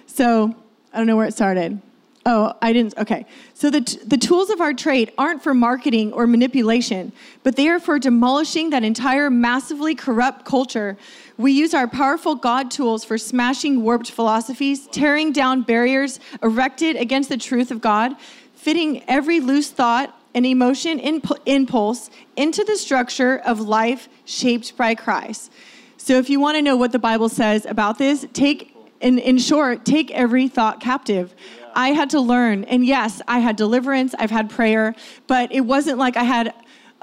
So 0.05 0.55
I 0.93 0.97
don't 0.97 1.07
know 1.07 1.17
where 1.17 1.25
it 1.25 1.33
started. 1.33 1.81
Oh, 2.29 2.53
I 2.61 2.73
didn't. 2.73 2.97
Okay. 2.97 3.25
So 3.53 3.69
the, 3.69 3.79
t- 3.79 3.99
the 4.05 4.17
tools 4.17 4.49
of 4.49 4.59
our 4.59 4.73
trade 4.73 5.13
aren't 5.17 5.41
for 5.41 5.53
marketing 5.53 6.11
or 6.11 6.27
manipulation, 6.27 7.13
but 7.41 7.55
they 7.55 7.69
are 7.69 7.79
for 7.79 7.97
demolishing 7.99 8.69
that 8.71 8.83
entire 8.83 9.29
massively 9.29 9.95
corrupt 9.95 10.43
culture. 10.43 10.97
We 11.37 11.53
use 11.53 11.73
our 11.73 11.87
powerful 11.87 12.35
God 12.35 12.69
tools 12.69 13.05
for 13.05 13.17
smashing 13.17 13.81
warped 13.81 14.11
philosophies, 14.11 14.87
tearing 14.87 15.31
down 15.31 15.61
barriers 15.61 16.19
erected 16.43 16.97
against 16.97 17.29
the 17.29 17.37
truth 17.37 17.71
of 17.71 17.79
God, 17.79 18.17
fitting 18.53 19.05
every 19.07 19.39
loose 19.39 19.69
thought 19.69 20.13
and 20.33 20.45
emotion 20.45 20.99
imp- 20.99 21.31
impulse 21.45 22.09
into 22.35 22.61
the 22.65 22.75
structure 22.75 23.37
of 23.45 23.61
life 23.61 24.09
shaped 24.25 24.75
by 24.75 24.95
Christ. 24.95 25.49
So 25.95 26.17
if 26.17 26.29
you 26.29 26.41
want 26.41 26.57
to 26.57 26.61
know 26.61 26.75
what 26.75 26.91
the 26.91 26.99
Bible 26.99 27.29
says 27.29 27.65
about 27.65 27.97
this, 27.97 28.27
take 28.33 28.73
in, 28.99 29.19
in 29.19 29.37
short, 29.37 29.85
take 29.85 30.11
every 30.11 30.47
thought 30.47 30.79
captive. 30.79 31.33
I 31.77 31.89
had 31.89 32.09
to 32.09 32.19
learn. 32.19 32.63
And 32.63 32.83
yes, 32.83 33.21
I 33.27 33.37
had 33.37 33.55
deliverance, 33.55 34.15
I've 34.17 34.31
had 34.31 34.49
prayer, 34.49 34.95
but 35.27 35.51
it 35.53 35.61
wasn't 35.61 35.99
like 35.99 36.17
I 36.17 36.23
had 36.23 36.53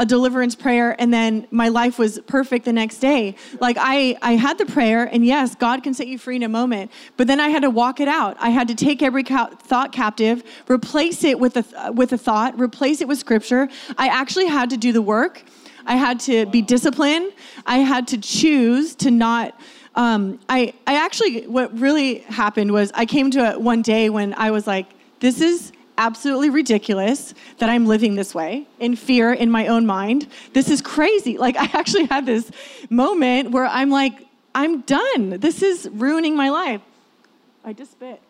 a 0.01 0.05
deliverance 0.05 0.57
prayer 0.57 0.97
and 1.01 1.15
then 1.15 1.47
my 1.53 1.69
life 1.69 2.01
was 2.01 2.19
perfect 2.27 2.65
the 2.65 2.73
next 2.73 2.99
day. 2.99 3.37
Like 3.61 3.77
I 3.79 4.19
I 4.21 4.33
had 4.33 4.59
the 4.59 4.67
prayer 4.67 5.05
and 5.05 5.25
yes, 5.25 5.55
God 5.55 5.85
can 5.85 5.95
set 5.95 6.09
you 6.09 6.19
free 6.19 6.35
in 6.35 6.43
a 6.43 6.49
moment, 6.49 6.91
but 7.17 7.29
then 7.29 7.39
I 7.39 7.51
had 7.51 7.63
to 7.63 7.71
walk 7.71 8.01
it 8.01 8.09
out. 8.09 8.37
I 8.41 8.51
had 8.51 8.67
to 8.67 8.75
take 8.75 9.01
every 9.01 9.23
ca- 9.23 9.51
thought 9.51 9.93
captive, 9.93 10.43
replace 10.69 11.23
it 11.23 11.39
with 11.39 11.57
a 11.57 11.93
with 11.93 12.13
a 12.13 12.19
thought, 12.19 12.59
replace 12.59 13.01
it 13.01 13.07
with 13.07 13.19
scripture. 13.19 13.69
I 13.97 14.09
actually 14.09 14.47
had 14.47 14.71
to 14.71 14.77
do 14.77 14.93
the 14.93 15.03
work. 15.03 15.45
I 15.87 15.95
had 15.95 16.19
to 16.21 16.47
be 16.47 16.61
disciplined. 16.61 17.33
I 17.65 17.79
had 17.79 18.09
to 18.09 18.19
choose 18.19 18.97
to 18.97 19.13
not 19.13 19.55
um, 19.97 20.39
I, 20.49 20.73
I 20.87 20.97
actually, 21.05 21.47
what 21.47 21.79
really 21.79 22.19
happened 22.21 22.73
was 22.73 22.91
I 22.95 23.07
came 23.07 23.31
to 23.33 23.51
it 23.51 23.61
one 23.61 23.83
day 23.83 24.11
when 24.11 24.35
I 24.35 24.51
was 24.51 24.67
like, 24.67 24.87
this 25.21 25.41
is 25.41 25.73
absolutely 25.97 26.51
ridiculous 26.51 27.35
that 27.59 27.69
I'm 27.71 27.87
living 27.87 28.17
this 28.17 28.35
way 28.35 28.67
in 28.81 28.97
fear 28.97 29.33
in 29.33 29.51
my 29.51 29.69
own 29.69 29.87
mind. 29.87 30.27
This 30.53 30.69
is 30.69 30.81
crazy. 30.83 31.39
Like, 31.45 31.57
I 31.57 31.69
actually 31.79 32.07
had 32.07 32.27
this 32.27 32.51
moment 32.91 33.51
where 33.53 33.67
I'm 33.67 33.91
like, 33.91 34.15
I'm 34.55 34.81
done. 34.83 35.39
This 35.41 35.63
is 35.63 35.89
ruining 35.93 36.37
my 36.37 36.49
life. 36.51 36.81
I 37.65 37.73
just 37.73 37.93
spit. 37.93 38.21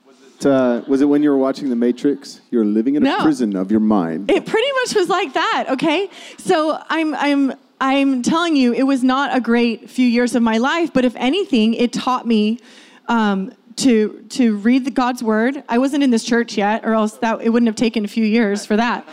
Uh, 0.45 0.83
was 0.87 1.01
it 1.01 1.07
when 1.07 1.23
you 1.23 1.31
were 1.31 1.39
watching 1.39 1.71
The 1.71 1.77
Matrix? 1.77 2.41
You 2.51 2.59
were 2.59 2.65
living 2.65 2.97
in 2.97 3.03
a 3.03 3.09
No. 3.09 3.23
prison 3.23 3.57
of 3.57 3.71
your 3.71 3.81
mind. 3.81 4.31
It 4.31 4.45
pretty 4.45 4.69
much 4.83 4.95
was 4.95 5.09
like 5.09 5.33
that, 5.35 5.67
okay? 5.71 6.11
So 6.39 6.79
I'm 6.91 7.15
I'm 7.15 7.55
I'm 7.81 8.23
telling 8.23 8.57
you, 8.57 8.73
it 8.73 8.85
was 8.85 9.03
not 9.03 9.37
a 9.37 9.41
great 9.41 9.91
few 9.91 10.07
years 10.07 10.35
of 10.35 10.43
my 10.43 10.59
life, 10.59 10.93
but 10.93 11.05
if 11.05 11.15
anything, 11.17 11.75
it 11.75 11.93
taught 11.93 12.27
me 12.27 12.61
um, 13.09 13.53
to 13.77 14.25
to 14.31 14.57
read 14.57 14.85
the 14.85 14.91
God's 14.91 15.23
word. 15.23 15.63
I 15.69 15.79
wasn't 15.79 16.03
in 16.03 16.11
this 16.11 16.25
church 16.25 16.57
yet, 16.57 16.85
or 16.85 16.95
else 16.95 17.15
that 17.19 17.43
it 17.43 17.51
wouldn't 17.51 17.67
have 17.67 17.77
taken 17.77 18.05
a 18.05 18.09
few 18.09 18.25
years 18.25 18.65
for 18.65 18.77
that. 18.77 19.07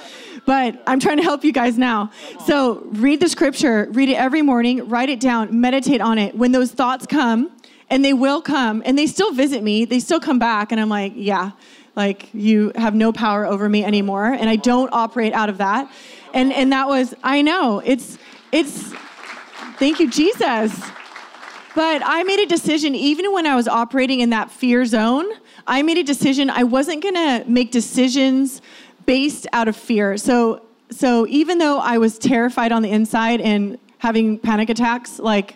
But 0.45 0.81
I'm 0.87 0.99
trying 0.99 1.17
to 1.17 1.23
help 1.23 1.43
you 1.43 1.51
guys 1.51 1.77
now. 1.77 2.11
So 2.45 2.87
read 2.91 3.19
the 3.19 3.29
scripture, 3.29 3.87
read 3.91 4.09
it 4.09 4.15
every 4.15 4.41
morning, 4.41 4.87
write 4.89 5.09
it 5.09 5.19
down, 5.19 5.59
meditate 5.59 6.01
on 6.01 6.17
it. 6.17 6.35
When 6.35 6.51
those 6.51 6.71
thoughts 6.71 7.05
come, 7.05 7.51
and 7.89 8.03
they 8.03 8.13
will 8.13 8.41
come, 8.41 8.81
and 8.85 8.97
they 8.97 9.07
still 9.07 9.33
visit 9.33 9.63
me, 9.63 9.85
they 9.85 9.99
still 9.99 10.19
come 10.19 10.39
back, 10.39 10.71
and 10.71 10.79
I'm 10.79 10.89
like, 10.89 11.13
yeah, 11.15 11.51
like 11.95 12.29
you 12.33 12.71
have 12.75 12.95
no 12.95 13.11
power 13.11 13.45
over 13.45 13.67
me 13.67 13.83
anymore, 13.83 14.25
and 14.25 14.49
I 14.49 14.55
don't 14.55 14.89
operate 14.93 15.33
out 15.33 15.49
of 15.49 15.57
that. 15.57 15.91
And 16.33 16.53
and 16.53 16.71
that 16.71 16.87
was, 16.87 17.13
I 17.23 17.41
know, 17.41 17.79
it's 17.79 18.17
it's 18.51 18.93
thank 19.77 19.99
you, 19.99 20.09
Jesus. 20.09 20.79
But 21.73 22.01
I 22.05 22.23
made 22.23 22.39
a 22.39 22.45
decision, 22.45 22.95
even 22.95 23.31
when 23.31 23.47
I 23.47 23.55
was 23.55 23.67
operating 23.67 24.19
in 24.19 24.31
that 24.31 24.51
fear 24.51 24.83
zone, 24.85 25.25
I 25.65 25.81
made 25.83 25.97
a 25.97 26.03
decision 26.03 26.49
I 26.49 26.63
wasn't 26.63 27.01
gonna 27.01 27.45
make 27.47 27.71
decisions 27.71 28.61
based 29.05 29.47
out 29.53 29.67
of 29.67 29.75
fear. 29.75 30.17
So, 30.17 30.63
so 30.89 31.25
even 31.27 31.59
though 31.59 31.79
I 31.79 31.97
was 31.97 32.17
terrified 32.17 32.71
on 32.71 32.81
the 32.81 32.89
inside 32.89 33.39
and 33.39 33.77
having 33.99 34.37
panic 34.37 34.69
attacks, 34.69 35.19
like 35.19 35.55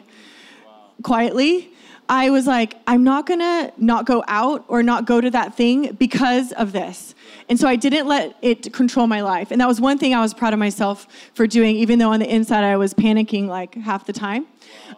quietly, 1.03 1.71
I 2.07 2.29
was 2.29 2.45
like, 2.45 2.75
I'm 2.85 3.03
not 3.03 3.25
gonna 3.25 3.71
not 3.77 4.05
go 4.05 4.23
out 4.27 4.63
or 4.67 4.83
not 4.83 5.05
go 5.05 5.19
to 5.19 5.31
that 5.31 5.55
thing 5.55 5.93
because 5.93 6.51
of 6.53 6.71
this. 6.71 7.14
And 7.47 7.59
so 7.59 7.67
I 7.67 7.75
didn't 7.75 8.07
let 8.07 8.35
it 8.41 8.73
control 8.73 9.07
my 9.07 9.21
life. 9.21 9.51
And 9.51 9.61
that 9.61 9.67
was 9.67 9.79
one 9.79 9.97
thing 9.97 10.13
I 10.13 10.21
was 10.21 10.33
proud 10.33 10.53
of 10.53 10.59
myself 10.59 11.07
for 11.33 11.45
doing, 11.45 11.75
even 11.75 11.99
though 11.99 12.11
on 12.11 12.19
the 12.19 12.33
inside 12.33 12.63
I 12.63 12.77
was 12.77 12.93
panicking 12.93 13.47
like 13.47 13.75
half 13.75 14.05
the 14.05 14.13
time. 14.13 14.47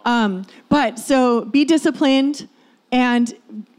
Um, 0.04 0.46
but 0.68 0.98
so 0.98 1.44
be 1.44 1.64
disciplined. 1.64 2.48
And 2.90 3.34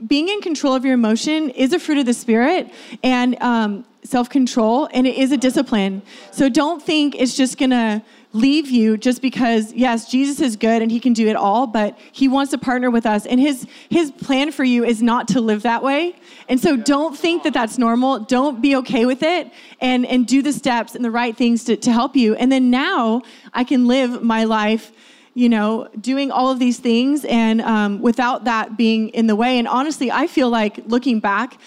being 0.06 0.30
in 0.30 0.42
control 0.42 0.76
of 0.76 0.86
your 0.86 0.94
emotion 0.94 1.50
is 1.50 1.74
a 1.74 1.80
fruit 1.80 1.98
of 1.98 2.06
the 2.06 2.14
spirit 2.14 2.72
and 3.04 3.42
um, 3.42 3.86
self 4.04 4.30
control, 4.30 4.88
and 4.94 5.08
it 5.08 5.16
is 5.16 5.32
a 5.32 5.38
discipline. 5.38 6.02
So 6.32 6.48
don't 6.48 6.82
think 6.82 7.16
it's 7.16 7.36
just 7.36 7.58
gonna 7.58 8.04
leave 8.32 8.70
you 8.70 8.96
just 8.96 9.24
because 9.24 9.74
yes 9.74 10.10
jesus 10.12 10.40
is 10.40 10.56
good 10.56 10.84
and 10.84 10.92
he 10.92 11.00
can 11.00 11.14
do 11.14 11.28
it 11.28 11.36
all 11.36 11.66
but 11.66 11.98
he 12.12 12.28
wants 12.28 12.52
to 12.52 12.58
partner 12.58 12.92
with 12.92 13.06
us. 13.06 13.26
And 13.26 13.40
his 13.40 13.66
his 13.90 14.12
plan 14.12 14.52
for 14.52 14.64
you 14.64 14.84
is 14.84 15.02
not 15.02 15.28
to 15.30 15.42
live 15.42 15.64
that 15.64 15.84
way. 15.84 16.16
And 16.48 16.60
so 16.60 16.76
don't 16.76 17.18
think 17.18 17.44
that 17.44 17.54
that's 17.54 17.78
normal. 17.78 18.20
Don't 18.20 18.62
be 18.62 18.76
okay 18.78 19.06
with 19.06 19.24
it 19.24 19.52
and 19.80 20.06
and 20.06 20.28
do 20.28 20.42
the 20.42 20.54
steps 20.54 20.96
and 20.96 21.04
the 21.04 21.12
right 21.12 21.36
things 21.36 21.64
to, 21.66 21.76
to 21.78 21.92
help 21.92 22.16
you. 22.16 22.36
And 22.36 22.52
then 22.52 22.70
now 22.70 23.22
i 23.54 23.64
can 23.64 23.88
live 23.88 24.22
my 24.22 24.44
life 24.44 24.92
you 25.34 25.50
know 25.50 25.88
doing 26.00 26.32
all 26.32 26.52
of 26.52 26.60
these 26.60 26.80
things 26.80 27.24
and 27.26 27.62
um, 27.62 28.02
without 28.02 28.44
that 28.46 28.78
being 28.78 29.10
in 29.10 29.28
the 29.28 29.36
way. 29.36 29.58
And 29.58 29.68
honestly 29.68 30.12
i 30.12 30.28
feel 30.28 30.50
like 30.50 30.80
looking 30.86 31.20
back 31.20 31.58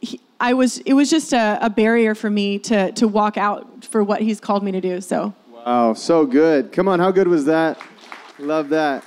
he, 0.00 0.20
I 0.40 0.54
was 0.54 0.78
it 0.78 0.94
was 0.94 1.10
just 1.10 1.32
a, 1.32 1.58
a 1.60 1.70
barrier 1.70 2.14
for 2.14 2.30
me 2.30 2.58
to 2.60 2.92
to 2.92 3.06
walk 3.06 3.36
out 3.36 3.84
for 3.84 4.02
what 4.02 4.22
he's 4.22 4.40
called 4.40 4.62
me 4.62 4.72
to 4.72 4.80
do. 4.80 5.00
So 5.00 5.34
Wow, 5.66 5.92
so 5.92 6.24
good. 6.24 6.72
Come 6.72 6.88
on, 6.88 7.00
how 7.00 7.10
good 7.10 7.28
was 7.28 7.44
that? 7.44 7.78
Love 8.38 8.70
that. 8.70 9.04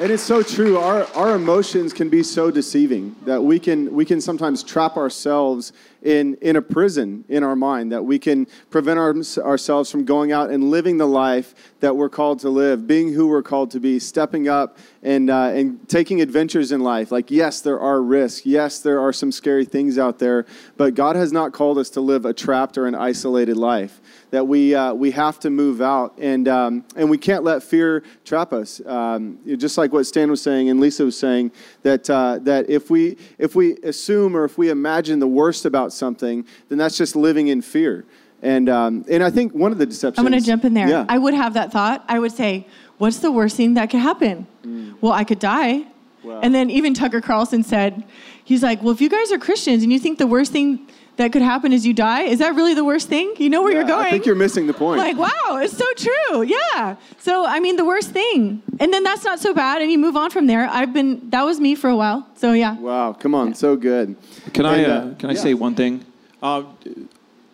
And 0.00 0.10
it's 0.10 0.24
so 0.24 0.42
true. 0.42 0.76
Our, 0.76 1.04
our 1.14 1.36
emotions 1.36 1.92
can 1.92 2.08
be 2.08 2.24
so 2.24 2.50
deceiving 2.50 3.14
that 3.24 3.40
we 3.40 3.60
can, 3.60 3.94
we 3.94 4.04
can 4.04 4.20
sometimes 4.20 4.64
trap 4.64 4.96
ourselves 4.96 5.72
in, 6.02 6.34
in 6.36 6.56
a 6.56 6.62
prison 6.62 7.24
in 7.28 7.44
our 7.44 7.54
mind, 7.54 7.92
that 7.92 8.04
we 8.04 8.18
can 8.18 8.48
prevent 8.70 8.98
our, 8.98 9.14
ourselves 9.44 9.88
from 9.88 10.04
going 10.04 10.32
out 10.32 10.50
and 10.50 10.70
living 10.70 10.96
the 10.96 11.06
life 11.06 11.54
that 11.78 11.94
we're 11.94 12.08
called 12.08 12.40
to 12.40 12.48
live, 12.48 12.88
being 12.88 13.12
who 13.12 13.28
we're 13.28 13.42
called 13.42 13.70
to 13.70 13.78
be, 13.78 14.00
stepping 14.00 14.48
up 14.48 14.78
and, 15.02 15.30
uh, 15.30 15.50
and 15.52 15.88
taking 15.88 16.20
adventures 16.20 16.70
in 16.70 16.80
life. 16.80 17.10
Like, 17.10 17.30
yes, 17.30 17.60
there 17.60 17.80
are 17.80 18.00
risks. 18.00 18.46
Yes, 18.46 18.80
there 18.80 19.00
are 19.00 19.12
some 19.12 19.32
scary 19.32 19.64
things 19.64 19.98
out 19.98 20.18
there, 20.18 20.46
but 20.76 20.94
God 20.94 21.16
has 21.16 21.32
not 21.32 21.52
called 21.52 21.78
us 21.78 21.90
to 21.90 22.00
live 22.00 22.24
a 22.24 22.32
trapped 22.32 22.78
or 22.78 22.86
an 22.86 22.94
isolated 22.94 23.56
life 23.56 24.00
that 24.30 24.46
we, 24.46 24.74
uh, 24.74 24.94
we 24.94 25.10
have 25.10 25.40
to 25.40 25.50
move 25.50 25.82
out 25.82 26.14
and, 26.18 26.46
um, 26.48 26.84
and 26.94 27.10
we 27.10 27.18
can't 27.18 27.42
let 27.42 27.62
fear 27.62 28.02
trap 28.24 28.52
us. 28.52 28.80
Um, 28.86 29.38
just 29.58 29.76
like 29.76 29.92
what 29.92 30.04
Stan 30.04 30.30
was 30.30 30.40
saying 30.40 30.70
and 30.70 30.80
Lisa 30.80 31.04
was 31.04 31.18
saying, 31.18 31.50
that, 31.82 32.08
uh, 32.08 32.38
that 32.42 32.70
if, 32.70 32.88
we, 32.88 33.16
if 33.38 33.54
we 33.54 33.76
assume 33.82 34.36
or 34.36 34.44
if 34.44 34.56
we 34.56 34.70
imagine 34.70 35.18
the 35.18 35.26
worst 35.26 35.64
about 35.64 35.92
something, 35.92 36.46
then 36.68 36.78
that's 36.78 36.96
just 36.96 37.16
living 37.16 37.48
in 37.48 37.60
fear. 37.60 38.04
And, 38.40 38.68
um, 38.68 39.04
and 39.08 39.22
I 39.22 39.30
think 39.30 39.54
one 39.54 39.70
of 39.70 39.78
the 39.78 39.86
deceptions. 39.86 40.18
I'm 40.18 40.28
going 40.28 40.40
to 40.40 40.44
jump 40.44 40.64
in 40.64 40.74
there. 40.74 40.88
Yeah. 40.88 41.06
I 41.08 41.16
would 41.16 41.32
have 41.34 41.54
that 41.54 41.70
thought. 41.70 42.04
I 42.08 42.18
would 42.18 42.32
say, 42.32 42.66
what's 43.02 43.18
the 43.18 43.32
worst 43.32 43.56
thing 43.56 43.74
that 43.74 43.90
could 43.90 43.98
happen? 43.98 44.46
Mm. 44.64 44.94
Well, 45.00 45.12
I 45.12 45.24
could 45.24 45.40
die. 45.40 45.86
Wow. 46.22 46.38
And 46.40 46.54
then 46.54 46.70
even 46.70 46.94
Tucker 46.94 47.20
Carlson 47.20 47.64
said, 47.64 48.04
he's 48.44 48.62
like, 48.62 48.80
well, 48.80 48.92
if 48.92 49.00
you 49.00 49.08
guys 49.08 49.32
are 49.32 49.38
Christians 49.38 49.82
and 49.82 49.92
you 49.92 49.98
think 49.98 50.18
the 50.18 50.26
worst 50.28 50.52
thing 50.52 50.86
that 51.16 51.32
could 51.32 51.42
happen 51.42 51.72
is 51.72 51.84
you 51.84 51.92
die. 51.92 52.22
Is 52.22 52.38
that 52.38 52.54
really 52.54 52.74
the 52.74 52.84
worst 52.84 53.08
thing? 53.08 53.34
You 53.38 53.50
know 53.50 53.60
where 53.60 53.72
yeah, 53.72 53.80
you're 53.80 53.88
going. 53.88 54.06
I 54.06 54.10
think 54.10 54.24
you're 54.24 54.36
missing 54.36 54.68
the 54.68 54.72
point. 54.72 54.98
Like, 54.98 55.16
wow, 55.16 55.58
it's 55.60 55.76
so 55.76 55.84
true. 55.94 56.42
Yeah. 56.42 56.94
So, 57.18 57.44
I 57.44 57.58
mean, 57.58 57.74
the 57.74 57.84
worst 57.84 58.10
thing. 58.10 58.62
And 58.78 58.92
then 58.92 59.02
that's 59.02 59.24
not 59.24 59.40
so 59.40 59.52
bad, 59.52 59.82
and 59.82 59.90
you 59.90 59.98
move 59.98 60.16
on 60.16 60.30
from 60.30 60.46
there. 60.46 60.68
I've 60.70 60.92
been, 60.94 61.28
that 61.30 61.42
was 61.42 61.60
me 61.60 61.74
for 61.74 61.90
a 61.90 61.96
while. 61.96 62.26
So, 62.36 62.52
yeah. 62.52 62.78
Wow, 62.78 63.12
come 63.12 63.34
on, 63.34 63.48
yeah. 63.48 63.54
so 63.54 63.76
good. 63.76 64.16
Can 64.54 64.64
I, 64.64 64.84
uh, 64.84 64.88
uh, 64.88 65.14
can 65.16 65.28
I 65.28 65.32
yeah. 65.34 65.40
say 65.40 65.54
one 65.54 65.74
thing? 65.74 66.06
Uh, 66.40 66.64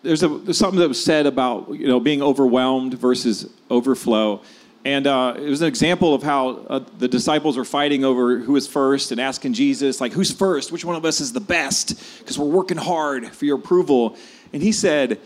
there's, 0.03 0.23
a, 0.23 0.29
there's 0.29 0.59
something 0.59 0.79
that 0.79 0.89
was 0.89 1.03
said 1.03 1.27
about, 1.27 1.75
you 1.75 1.89
know, 1.89 1.99
being 1.99 2.23
overwhelmed 2.23 2.95
versus 2.95 3.51
overflow. 3.71 4.41
And 4.85 5.07
uh, 5.07 5.35
it 5.37 5.49
was 5.49 5.61
an 5.61 5.69
example 5.69 6.15
of 6.15 6.23
how 6.23 6.49
uh, 6.49 6.81
the 6.99 7.09
disciples 7.09 7.57
were 7.57 7.65
fighting 7.65 8.05
over 8.05 8.39
who 8.39 8.53
was 8.53 8.67
first 8.67 9.13
and 9.13 9.21
asking 9.21 9.55
Jesus, 9.55 10.01
like, 10.01 10.13
who's 10.13 10.31
first? 10.31 10.71
Which 10.73 10.85
one 10.85 10.97
of 10.97 11.05
us 11.05 11.21
is 11.21 11.33
the 11.33 11.41
best? 11.41 12.19
Because 12.19 12.39
we're 12.39 12.47
working 12.47 12.77
hard 12.77 13.27
for 13.29 13.45
your 13.45 13.59
approval. 13.59 14.17
And 14.53 14.63
he 14.63 14.73
said, 14.73 15.21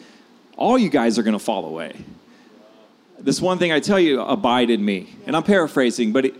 all 0.56 0.78
you 0.78 0.88
guys 0.88 1.18
are 1.18 1.22
going 1.22 1.38
to 1.38 1.44
fall 1.44 1.66
away. 1.66 1.96
This 3.18 3.40
one 3.40 3.58
thing 3.58 3.72
I 3.72 3.80
tell 3.80 4.00
you, 4.00 4.20
abide 4.20 4.70
in 4.70 4.84
me. 4.84 5.14
And 5.26 5.36
I'm 5.36 5.44
paraphrasing, 5.44 6.12
but 6.12 6.24
it, 6.24 6.34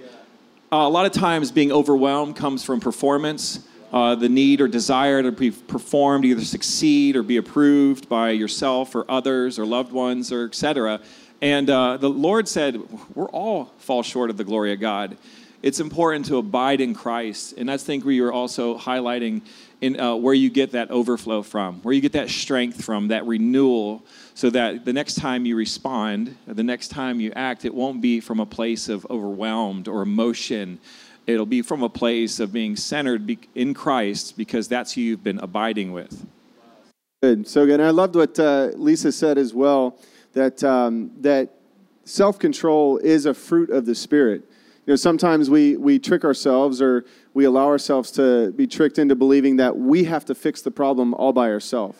uh, 0.72 0.76
a 0.76 0.88
lot 0.88 1.06
of 1.06 1.12
times 1.12 1.52
being 1.52 1.70
overwhelmed 1.70 2.34
comes 2.34 2.64
from 2.64 2.80
performance. 2.80 3.60
Uh, 3.92 4.14
the 4.14 4.28
need 4.28 4.62
or 4.62 4.68
desire 4.68 5.22
to 5.22 5.30
be 5.30 5.50
performed, 5.50 6.24
either 6.24 6.42
succeed 6.42 7.14
or 7.14 7.22
be 7.22 7.36
approved 7.36 8.08
by 8.08 8.30
yourself 8.30 8.94
or 8.94 9.04
others 9.08 9.58
or 9.58 9.66
loved 9.66 9.92
ones 9.92 10.32
or 10.32 10.46
etc. 10.46 10.98
And 11.42 11.68
uh, 11.68 11.96
the 11.96 12.08
Lord 12.08 12.46
said, 12.46 12.80
We're 13.14 13.28
all 13.28 13.66
fall 13.78 14.04
short 14.04 14.30
of 14.30 14.36
the 14.36 14.44
glory 14.44 14.72
of 14.72 14.80
God. 14.80 15.18
It's 15.60 15.80
important 15.80 16.26
to 16.26 16.38
abide 16.38 16.80
in 16.80 16.94
Christ. 16.94 17.54
And 17.56 17.70
I 17.70 17.76
think 17.76 18.04
we 18.04 18.20
are 18.20 18.32
also 18.32 18.78
highlighting 18.78 19.42
in 19.80 19.98
uh, 19.98 20.14
where 20.14 20.34
you 20.34 20.50
get 20.50 20.72
that 20.72 20.90
overflow 20.90 21.42
from, 21.42 21.80
where 21.82 21.92
you 21.92 22.00
get 22.00 22.12
that 22.12 22.30
strength 22.30 22.84
from, 22.84 23.08
that 23.08 23.26
renewal, 23.26 24.04
so 24.34 24.50
that 24.50 24.84
the 24.84 24.92
next 24.92 25.16
time 25.16 25.44
you 25.44 25.56
respond, 25.56 26.36
the 26.46 26.62
next 26.62 26.88
time 26.88 27.20
you 27.20 27.32
act, 27.34 27.64
it 27.64 27.74
won't 27.74 28.00
be 28.00 28.20
from 28.20 28.38
a 28.38 28.46
place 28.46 28.88
of 28.88 29.04
overwhelmed 29.10 29.88
or 29.88 30.02
emotion. 30.02 30.78
It'll 31.26 31.46
be 31.46 31.62
from 31.62 31.82
a 31.82 31.88
place 31.88 32.38
of 32.38 32.52
being 32.52 32.76
centered 32.76 33.36
in 33.54 33.74
Christ 33.74 34.36
because 34.36 34.68
that's 34.68 34.92
who 34.92 35.00
you've 35.00 35.24
been 35.24 35.38
abiding 35.38 35.92
with. 35.92 36.24
Good. 37.20 37.48
So 37.48 37.66
good. 37.66 37.80
And 37.80 37.84
I 37.84 37.90
loved 37.90 38.14
what 38.14 38.38
uh, 38.38 38.70
Lisa 38.74 39.10
said 39.12 39.38
as 39.38 39.52
well 39.54 39.96
that, 40.32 40.62
um, 40.64 41.10
that 41.20 41.50
self 42.04 42.38
control 42.38 42.98
is 42.98 43.26
a 43.26 43.34
fruit 43.34 43.70
of 43.70 43.86
the 43.86 43.94
Spirit. 43.94 44.42
You 44.86 44.92
know, 44.92 44.96
sometimes 44.96 45.48
we, 45.48 45.76
we 45.76 45.98
trick 45.98 46.24
ourselves 46.24 46.82
or 46.82 47.04
we 47.34 47.44
allow 47.44 47.66
ourselves 47.66 48.10
to 48.12 48.50
be 48.52 48.66
tricked 48.66 48.98
into 48.98 49.14
believing 49.14 49.56
that 49.56 49.76
we 49.76 50.04
have 50.04 50.24
to 50.24 50.34
fix 50.34 50.60
the 50.62 50.72
problem 50.72 51.14
all 51.14 51.32
by 51.32 51.50
ourselves. 51.50 51.98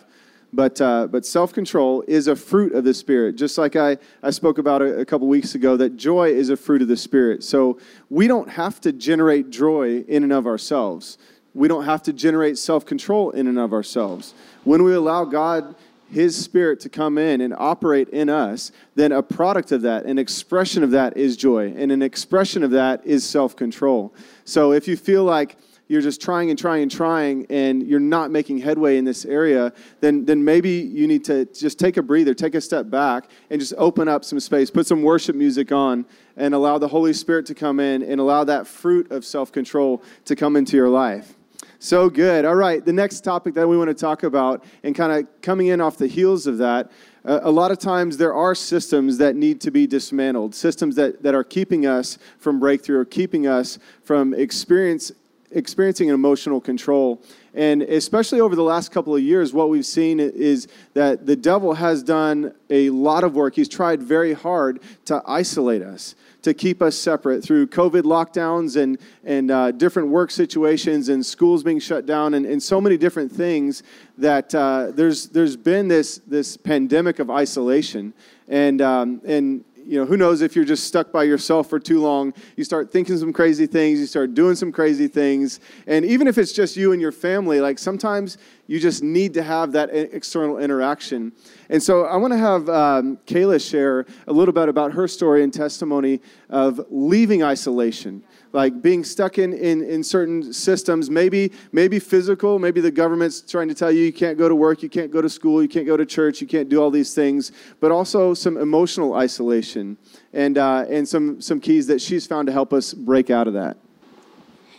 But, 0.53 0.81
uh, 0.81 1.07
but 1.07 1.25
self 1.25 1.53
control 1.53 2.05
is 2.07 2.27
a 2.27 2.37
fruit 2.37 2.75
of 2.75 2.85
the 2.85 2.92
Spirit. 2.92 3.37
Just 3.37 3.57
like 3.57 3.77
I, 3.77 3.97
I 4.23 4.31
spoke 4.31 4.59
about 4.59 4.83
a, 4.83 5.01
a 5.01 5.05
couple 5.05 5.27
weeks 5.29 5.55
ago, 5.55 5.77
that 5.77 5.97
joy 5.97 6.31
is 6.31 6.51
a 6.51 6.57
fruit 6.57 6.83
of 6.83 6.88
the 6.88 6.97
Spirit. 6.97 7.42
So 7.42 7.79
we 8.11 8.27
don't 8.27 8.51
have 8.51 8.81
to 8.83 8.92
generate 8.92 9.51
joy 9.51 10.01
in 10.09 10.25
and 10.25 10.33
of 10.33 10.47
ourselves. 10.47 11.16
We 11.55 11.68
don't 11.68 11.85
have 11.85 12.03
to 12.05 12.12
generate 12.12 12.59
self 12.59 12.85
control 12.85 13.31
in 13.31 13.47
and 13.47 13.59
of 13.59 13.73
ourselves. 13.73 14.35
When 14.64 14.83
we 14.83 14.92
allow 14.92 15.25
God 15.25 15.75
his 16.12 16.37
Spirit 16.37 16.79
to 16.81 16.88
come 16.88 17.16
in 17.16 17.40
and 17.40 17.55
operate 17.57 18.09
in 18.11 18.29
us, 18.29 18.70
then 18.94 19.12
a 19.12 19.22
product 19.22 19.72
of 19.72 19.83
that, 19.83 20.05
an 20.05 20.18
expression 20.18 20.83
of 20.83 20.90
that 20.90 21.16
is 21.16 21.37
joy. 21.37 21.72
And 21.77 21.90
an 21.90 22.03
expression 22.03 22.62
of 22.62 22.70
that 22.72 23.05
is 23.05 23.29
self 23.29 23.57
control. 23.57 24.14
So 24.44 24.72
if 24.72 24.87
you 24.87 24.96
feel 24.96 25.25
like 25.25 25.57
you're 25.88 26.03
just 26.03 26.20
trying 26.22 26.51
and 26.51 26.59
trying 26.59 26.83
and 26.83 26.90
trying 26.90 27.46
and 27.51 27.83
you're 27.87 28.01
not 28.01 28.31
making 28.31 28.59
headway 28.59 28.96
in 28.96 29.05
this 29.05 29.25
area, 29.25 29.72
then, 30.01 30.25
then 30.25 30.44
maybe 30.44 30.70
you 30.70 31.07
need 31.07 31.25
to 31.25 31.44
just 31.46 31.79
take 31.79 31.96
a 31.96 32.03
breather, 32.03 32.35
take 32.35 32.55
a 32.55 32.61
step 32.61 32.88
back, 32.88 33.29
and 33.51 33.61
just 33.61 33.75
open 33.77 34.09
up 34.09 34.25
some 34.25 34.40
space. 34.40 34.70
Put 34.70 34.87
some 34.87 35.03
worship 35.03 35.37
music 35.37 35.72
on 35.72 36.07
and 36.37 36.55
allow 36.55 36.79
the 36.79 36.88
Holy 36.88 37.12
Spirit 37.12 37.46
to 37.46 37.55
come 37.55 37.81
in 37.81 38.03
and 38.03 38.20
allow 38.20 38.44
that 38.44 38.66
fruit 38.66 39.11
of 39.11 39.25
self 39.25 39.53
control 39.53 40.03
to 40.25 40.37
come 40.37 40.57
into 40.57 40.77
your 40.77 40.88
life. 40.88 41.37
So 41.83 42.09
good. 42.09 42.45
All 42.45 42.55
right, 42.55 42.85
the 42.85 42.92
next 42.92 43.23
topic 43.23 43.55
that 43.55 43.66
we 43.66 43.77
want 43.77 43.88
to 43.88 43.95
talk 43.95 44.23
about, 44.23 44.64
and 44.85 44.95
kind 44.95 45.11
of 45.11 45.42
coming 45.42 45.66
in 45.66 45.81
off 45.81 45.97
the 45.97 46.07
heels 46.07 46.47
of 46.47 46.59
that, 46.59 46.92
uh, 47.25 47.40
a 47.42 47.51
lot 47.51 47.73
of 47.73 47.81
times 47.81 48.16
there 48.16 48.33
are 48.33 48.55
systems 48.55 49.18
that 49.18 49.35
need 49.35 49.61
to 49.62 49.73
be 49.73 49.88
dismantled, 49.88 50.55
systems 50.55 50.95
that, 50.95 51.25
that 51.25 51.35
are 51.35 51.42
keeping 51.42 51.85
us 51.85 52.18
from 52.38 52.61
breakthrough 52.61 53.01
or 53.01 53.05
keeping 53.05 53.49
us 53.49 53.81
from 54.05 54.33
experience, 54.33 55.11
experiencing 55.51 56.11
emotional 56.11 56.61
control. 56.61 57.21
And 57.53 57.83
especially 57.83 58.40
over 58.40 58.55
the 58.55 58.62
last 58.62 58.92
couple 58.92 59.16
of 59.16 59.21
years, 59.21 59.53
what 59.53 59.68
we've 59.68 59.85
seen 59.85 60.21
is 60.21 60.68
that 60.95 61.27
the 61.27 61.35
devil 61.35 61.75
has 61.75 62.05
done 62.05 62.55
a 62.71 62.90
lot 62.90 63.25
of 63.25 63.35
work. 63.35 63.57
He's 63.57 63.68
tried 63.68 64.01
very 64.01 64.35
hard 64.35 64.81
to 65.07 65.21
isolate 65.27 65.83
us 65.83 66.14
to 66.43 66.53
keep 66.53 66.83
us 66.83 66.97
separate 66.97 67.43
through 67.43 67.67
COVID 67.69 68.03
lockdowns 68.03 68.81
and, 68.81 68.99
and 69.25 69.51
uh, 69.51 69.71
different 69.73 70.09
work 70.09 70.31
situations 70.31 71.09
and 71.09 71.25
schools 71.25 71.63
being 71.63 71.79
shut 71.79 72.05
down 72.07 72.35
and, 72.35 72.45
and 72.45 72.63
so 72.63 72.81
many 72.81 72.97
different 72.97 73.31
things 73.31 73.83
that 74.19 74.55
uh, 74.55 74.91
there's, 74.93 75.29
there's 75.29 75.57
been 75.57 75.89
this, 75.89 76.19
this 76.27 76.57
pandemic 76.57 77.19
of 77.19 77.31
isolation. 77.31 78.13
And, 78.49 78.83
um, 78.83 79.23
and 79.25 79.65
you 79.87 79.99
know, 79.99 80.07
who 80.07 80.16
knows 80.16 80.42
if 80.42 80.55
you're 80.55 80.64
just 80.64 80.85
stuck 80.85 81.12
by 81.12 81.25
yourself 81.25 81.68
for 81.68 81.79
too 81.79 82.01
long. 82.01 82.33
You 82.57 82.64
start 82.64 82.90
thinking 82.90 83.16
some 83.18 83.33
crazy 83.33 83.66
things, 83.66 84.01
you 84.01 84.07
start 84.07 84.35
doing 84.35 84.55
some 84.55 84.73
crazy 84.73 85.09
things. 85.09 85.61
And 85.87 86.05
even 86.05 86.27
if 86.27 86.38
it's 86.38 86.53
just 86.53 86.77
you 86.77 86.92
and 86.92 87.01
your 87.01 87.12
family, 87.12 87.61
like 87.61 87.79
sometimes 87.79 88.38
you 88.66 88.79
just 88.79 89.03
need 89.03 89.35
to 89.35 89.42
have 89.42 89.73
that 89.73 89.90
external 89.92 90.59
interaction. 90.59 91.33
And 91.68 91.83
so 91.83 92.05
I 92.05 92.16
want 92.16 92.33
to 92.33 92.38
have 92.38 92.68
um, 92.68 93.18
Kayla 93.27 93.61
share 93.61 94.07
a 94.27 94.33
little 94.33 94.55
bit 94.55 94.68
about 94.68 94.92
her 94.92 95.09
story 95.09 95.42
and 95.42 95.53
testimony 95.53 96.21
of 96.49 96.81
leaving 96.90 97.42
isolation 97.42 98.23
like 98.53 98.83
being 98.83 99.03
stuck 99.03 99.38
in, 99.38 99.53
in, 99.53 99.83
in 99.83 100.05
certain 100.05 100.53
systems, 100.53 101.11
maybe, 101.11 101.53
maybe 101.73 101.99
physical, 101.99 102.59
maybe 102.59 102.81
the 102.81 102.91
government's 102.91 103.41
trying 103.41 103.69
to 103.69 103.75
tell 103.75 103.91
you 103.91 104.05
you 104.05 104.12
can't 104.12 104.37
go 104.38 104.49
to 104.49 104.55
work, 104.55 104.83
you 104.83 104.88
can't 104.88 105.11
go 105.11 105.23
to 105.23 105.29
school, 105.29 105.62
you 105.62 105.69
can't 105.69 105.87
go 105.87 105.97
to 105.97 106.05
church, 106.05 106.41
you 106.41 106.47
can't 106.47 106.69
do 106.69 106.81
all 106.83 106.91
these 106.91 107.15
things, 107.15 107.53
but 107.81 107.91
also 107.91 108.35
some 108.35 108.57
emotional 108.57 109.15
isolation 109.15 109.97
and, 110.33 110.59
uh, 110.59 110.85
and 110.88 111.09
some, 111.09 111.41
some 111.41 111.61
keys 111.61 111.87
that 111.87 112.01
she's 112.01 112.27
found 112.27 112.47
to 112.47 112.53
help 112.53 112.73
us 112.73 112.93
break 112.93 113.31
out 113.31 113.47
of 113.47 113.55
that. 113.55 113.77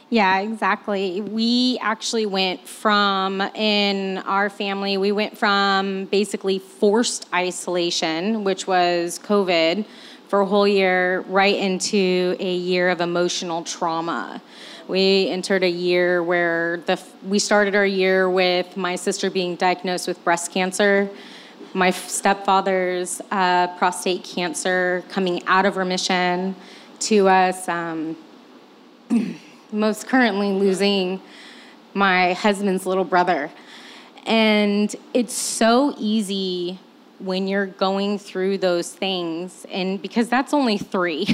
Yeah, 0.09 0.41
exactly. 0.41 1.21
We 1.21 1.79
actually 1.81 2.27
went 2.27 2.67
from, 2.67 3.41
in 3.41 4.19
our 4.19 4.47
family, 4.51 4.97
we 4.97 5.11
went 5.11 5.35
from 5.35 6.05
basically 6.05 6.59
forced 6.59 7.25
isolation, 7.33 8.43
which 8.43 8.67
was 8.67 9.19
COVID, 9.23 9.85
for 10.33 10.41
a 10.41 10.45
whole 10.47 10.67
year 10.67 11.19
right 11.27 11.55
into 11.57 12.35
a 12.39 12.55
year 12.55 12.89
of 12.89 13.01
emotional 13.01 13.63
trauma. 13.63 14.41
We 14.87 15.29
entered 15.29 15.61
a 15.61 15.69
year 15.69 16.23
where 16.23 16.77
the 16.87 16.99
we 17.23 17.37
started 17.37 17.75
our 17.75 17.85
year 17.85 18.27
with 18.27 18.75
my 18.75 18.95
sister 18.95 19.29
being 19.29 19.55
diagnosed 19.55 20.07
with 20.07 20.23
breast 20.23 20.51
cancer, 20.51 21.07
my 21.75 21.91
stepfather's 21.91 23.21
uh, 23.29 23.67
prostate 23.77 24.23
cancer 24.23 25.03
coming 25.09 25.45
out 25.45 25.67
of 25.67 25.77
remission, 25.77 26.55
to 27.01 27.27
us 27.27 27.69
um, 27.69 28.17
most 29.71 30.07
currently 30.07 30.51
losing 30.51 31.21
my 31.93 32.33
husband's 32.33 32.87
little 32.87 33.05
brother. 33.05 33.51
And 34.25 34.95
it's 35.13 35.35
so 35.35 35.93
easy 35.99 36.79
when 37.23 37.47
you're 37.47 37.67
going 37.67 38.19
through 38.19 38.57
those 38.57 38.91
things, 38.91 39.65
and 39.71 40.01
because 40.01 40.27
that's 40.27 40.53
only 40.53 40.77
three, 40.77 41.27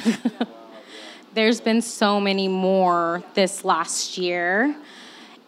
there's 1.33 1.61
been 1.61 1.81
so 1.81 2.19
many 2.19 2.47
more 2.47 3.23
this 3.33 3.65
last 3.65 4.17
year. 4.17 4.75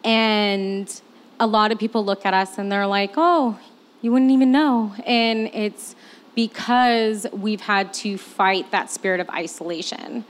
And 0.03 1.01
a 1.39 1.47
lot 1.47 1.71
of 1.71 1.79
people 1.79 2.03
look 2.03 2.25
at 2.25 2.33
us 2.33 2.57
and 2.57 2.71
they're 2.71 2.87
like, 2.87 3.13
oh, 3.17 3.59
you 4.01 4.11
wouldn't 4.11 4.31
even 4.31 4.51
know. 4.51 4.93
And 5.05 5.47
it's 5.53 5.95
because 6.35 7.27
we've 7.31 7.61
had 7.61 7.93
to 7.93 8.17
fight 8.17 8.71
that 8.71 8.89
spirit 8.89 9.19
of 9.19 9.29
isolation. 9.29 10.25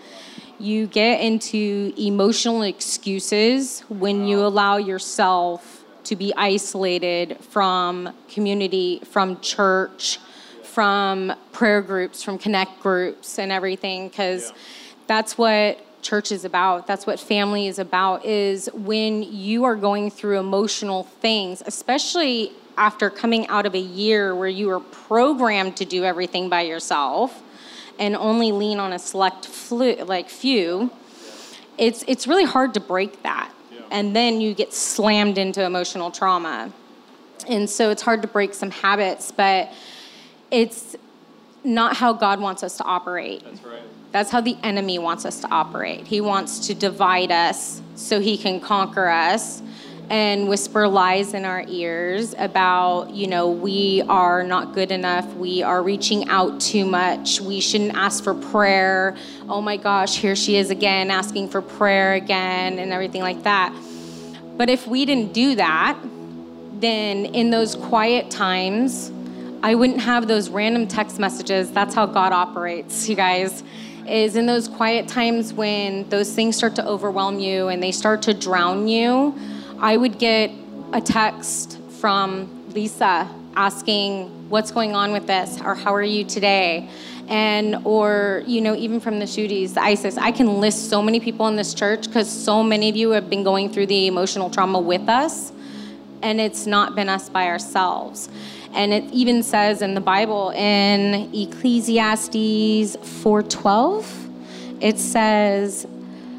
You 0.60 0.88
get 0.88 1.21
into 1.21 1.93
emotional 1.97 2.63
excuses 2.63 3.82
when 3.89 4.26
you 4.26 4.45
allow 4.45 4.78
yourself 4.78 5.81
to 6.06 6.16
be 6.16 6.34
isolated 6.36 7.38
from 7.40 8.14
community, 8.30 9.02
from 9.06 9.40
church, 9.42 10.20
from 10.64 11.34
prayer 11.52 11.82
groups, 11.82 12.24
from 12.24 12.38
connect 12.38 12.82
groups, 12.82 13.40
and 13.40 13.52
everything, 13.52 14.08
because 14.08 14.50
yeah. 14.50 14.56
that's 15.08 15.38
what 15.38 15.80
church 16.02 16.32
is 16.32 16.46
about 16.46 16.88
that's 16.88 17.06
what 17.06 17.20
family 17.20 17.68
is 17.68 17.78
about 17.78 18.26
is 18.26 18.70
when 18.74 19.22
you 19.22 19.64
are 19.64 19.76
going 19.76 20.10
through 20.10 20.40
emotional 20.40 21.04
things 21.04 21.62
especially 21.68 22.52
after 22.78 23.10
coming 23.10 23.48
out 23.48 23.66
of 23.66 23.76
a 23.76 23.80
year 23.80 24.36
where 24.36 24.50
you 24.50 24.68
were 24.68 24.80
programmed 24.80 25.78
to 25.78 25.86
do 25.86 26.04
everything 26.04 26.50
by 26.50 26.62
yourself 26.62 27.44
and 28.00 28.16
only 28.16 28.52
lean 28.52 28.80
on 28.80 28.94
a 28.94 29.00
select 29.00 29.46
flu, 29.46 29.96
like 29.98 30.30
few 30.30 30.90
it's 31.78 32.04
it's 32.08 32.28
really 32.28 32.46
hard 32.46 32.74
to 32.74 32.80
break 32.80 33.22
that 33.24 33.52
and 33.91 34.15
then 34.15 34.41
you 34.41 34.54
get 34.54 34.73
slammed 34.73 35.38
into 35.38 35.63
emotional 35.63 36.12
trauma. 36.12 36.71
And 37.47 37.69
so 37.69 37.89
it's 37.89 38.01
hard 38.01 38.21
to 38.21 38.27
break 38.27 38.54
some 38.54 38.71
habits, 38.71 39.32
but 39.32 39.71
it's 40.49 40.95
not 41.63 41.95
how 41.95 42.13
God 42.13 42.39
wants 42.39 42.63
us 42.63 42.77
to 42.77 42.84
operate. 42.84 43.43
That's 43.43 43.63
right. 43.63 43.82
That's 44.12 44.30
how 44.30 44.41
the 44.41 44.58
enemy 44.63 44.99
wants 44.99 45.25
us 45.25 45.39
to 45.41 45.49
operate. 45.49 46.06
He 46.06 46.21
wants 46.21 46.67
to 46.67 46.73
divide 46.73 47.32
us 47.32 47.82
so 47.95 48.19
he 48.19 48.38
can 48.38 48.60
conquer 48.60 49.08
us 49.08 49.62
and 50.12 50.50
whisper 50.50 50.89
lies 50.89 51.34
in 51.34 51.45
our 51.45 51.63
ears 51.69 52.36
about, 52.38 53.12
you 53.12 53.28
know, 53.28 53.50
we 53.50 54.04
are 54.10 54.43
not 54.43 54.74
good 54.74 54.91
enough, 54.91 55.26
we 55.36 55.63
are 55.63 55.82
reaching 55.82 56.28
out 56.28 56.60
too 56.60 56.86
much, 56.86 57.39
we 57.39 57.62
shouldn't 57.62 57.95
ask 57.95 58.21
for 58.21 58.34
prayer. 58.34 59.15
Oh 59.47 59.62
my 59.62 59.78
gosh, 59.78 60.17
here 60.17 60.36
she 60.36 60.58
is 60.58 60.69
again 60.69 61.12
asking 61.12 61.47
for 61.47 61.62
prayer 61.62 62.15
again 62.15 62.78
and 62.78 62.91
everything 62.91 63.21
like 63.21 63.43
that. 63.43 63.74
But 64.58 64.69
if 64.69 64.86
we 64.86 65.06
didn't 65.06 65.32
do 65.32 65.56
that, 65.56 65.97
then 66.74 67.28
in 67.28 67.50
those 67.50 67.76
quiet 67.76 68.30
times, 68.30 69.13
I 69.63 69.76
wouldn't 69.76 70.02
have 70.02 70.28
those 70.28 70.50
random 70.50 70.89
text 70.89 71.19
messages. 71.19 71.71
That's 71.71 71.95
how 71.95 72.06
God 72.06 72.34
operates, 72.34 73.08
you 73.08 73.15
guys 73.15 73.63
is 74.08 74.36
in 74.36 74.45
those 74.45 74.67
quiet 74.67 75.08
times 75.08 75.54
when 75.54 76.10
those 76.10 76.34
things 76.34 76.58
start 76.58 76.76
to 76.76 76.86
overwhelm 76.86 77.39
you 77.39 77.67
and 77.67 77.82
they 77.82 77.91
start 77.91 78.24
to 78.24 78.34
drown 78.34 78.88
you, 78.88 79.34
I 79.84 79.98
would 79.98 80.20
get 80.20 80.52
a 80.94 81.02
text 81.02 81.80
from 82.00 82.72
Lisa 82.72 83.28
asking, 83.56 84.28
What's 84.48 84.70
going 84.70 84.94
on 84.94 85.12
with 85.12 85.26
this? 85.26 85.60
or 85.60 85.74
How 85.74 85.96
are 85.96 86.04
you 86.04 86.24
today? 86.24 86.88
And, 87.28 87.78
or, 87.84 88.44
you 88.46 88.62
know, 88.62 88.76
even 88.76 89.00
from 89.00 89.17
the 89.17 89.26
Shooties, 89.26 89.74
the 89.74 89.82
ISIS, 89.82 90.20
I 90.20 90.32
can 90.32 90.60
list 90.60 90.89
so 90.89 91.02
many 91.02 91.20
people 91.20 91.48
in 91.48 91.56
this 91.56 91.74
church 91.74 92.06
because 92.06 92.30
so 92.30 92.62
many 92.62 92.89
of 92.89 92.96
you 92.96 93.10
have 93.12 93.28
been 93.28 93.44
going 93.44 93.72
through 93.72 93.88
the 93.88 94.06
emotional 94.06 94.52
trauma 94.52 94.80
with 94.80 95.10
us, 95.10 95.52
and 96.22 96.39
it's 96.39 96.67
not 96.67 96.94
been 96.94 97.10
us 97.10 97.30
by 97.30 97.48
ourselves. 97.48 98.30
And 98.76 98.94
it 98.94 99.06
even 99.12 99.41
says 99.41 99.82
in 99.82 99.96
the 99.96 100.02
Bible 100.02 100.52
in 100.52 101.34
Ecclesiastes 101.34 102.98
4:12, 102.98 104.30
it 104.80 105.00
says, 105.00 105.88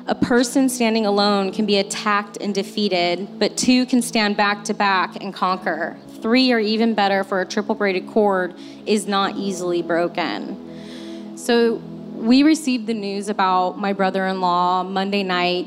a 0.06 0.14
person 0.14 0.68
standing 0.68 1.06
alone 1.06 1.52
can 1.52 1.64
be 1.64 1.78
attacked 1.78 2.36
and 2.40 2.54
defeated, 2.54 3.38
but 3.38 3.56
two 3.56 3.86
can 3.86 4.02
stand 4.02 4.36
back 4.36 4.64
to 4.64 4.74
back 4.74 5.22
and 5.22 5.32
conquer. 5.32 5.96
Three 6.20 6.52
or 6.52 6.58
even 6.58 6.94
better 6.94 7.22
for 7.22 7.40
a 7.40 7.46
triple 7.46 7.74
braided 7.74 8.08
cord 8.08 8.54
is 8.84 9.06
not 9.06 9.36
easily 9.36 9.82
broken. 9.82 11.36
So 11.36 11.74
we 12.14 12.42
received 12.42 12.86
the 12.86 12.94
news 12.94 13.28
about 13.28 13.78
my 13.78 13.92
brother 13.92 14.26
in 14.26 14.40
law 14.40 14.82
Monday 14.82 15.22
night 15.22 15.66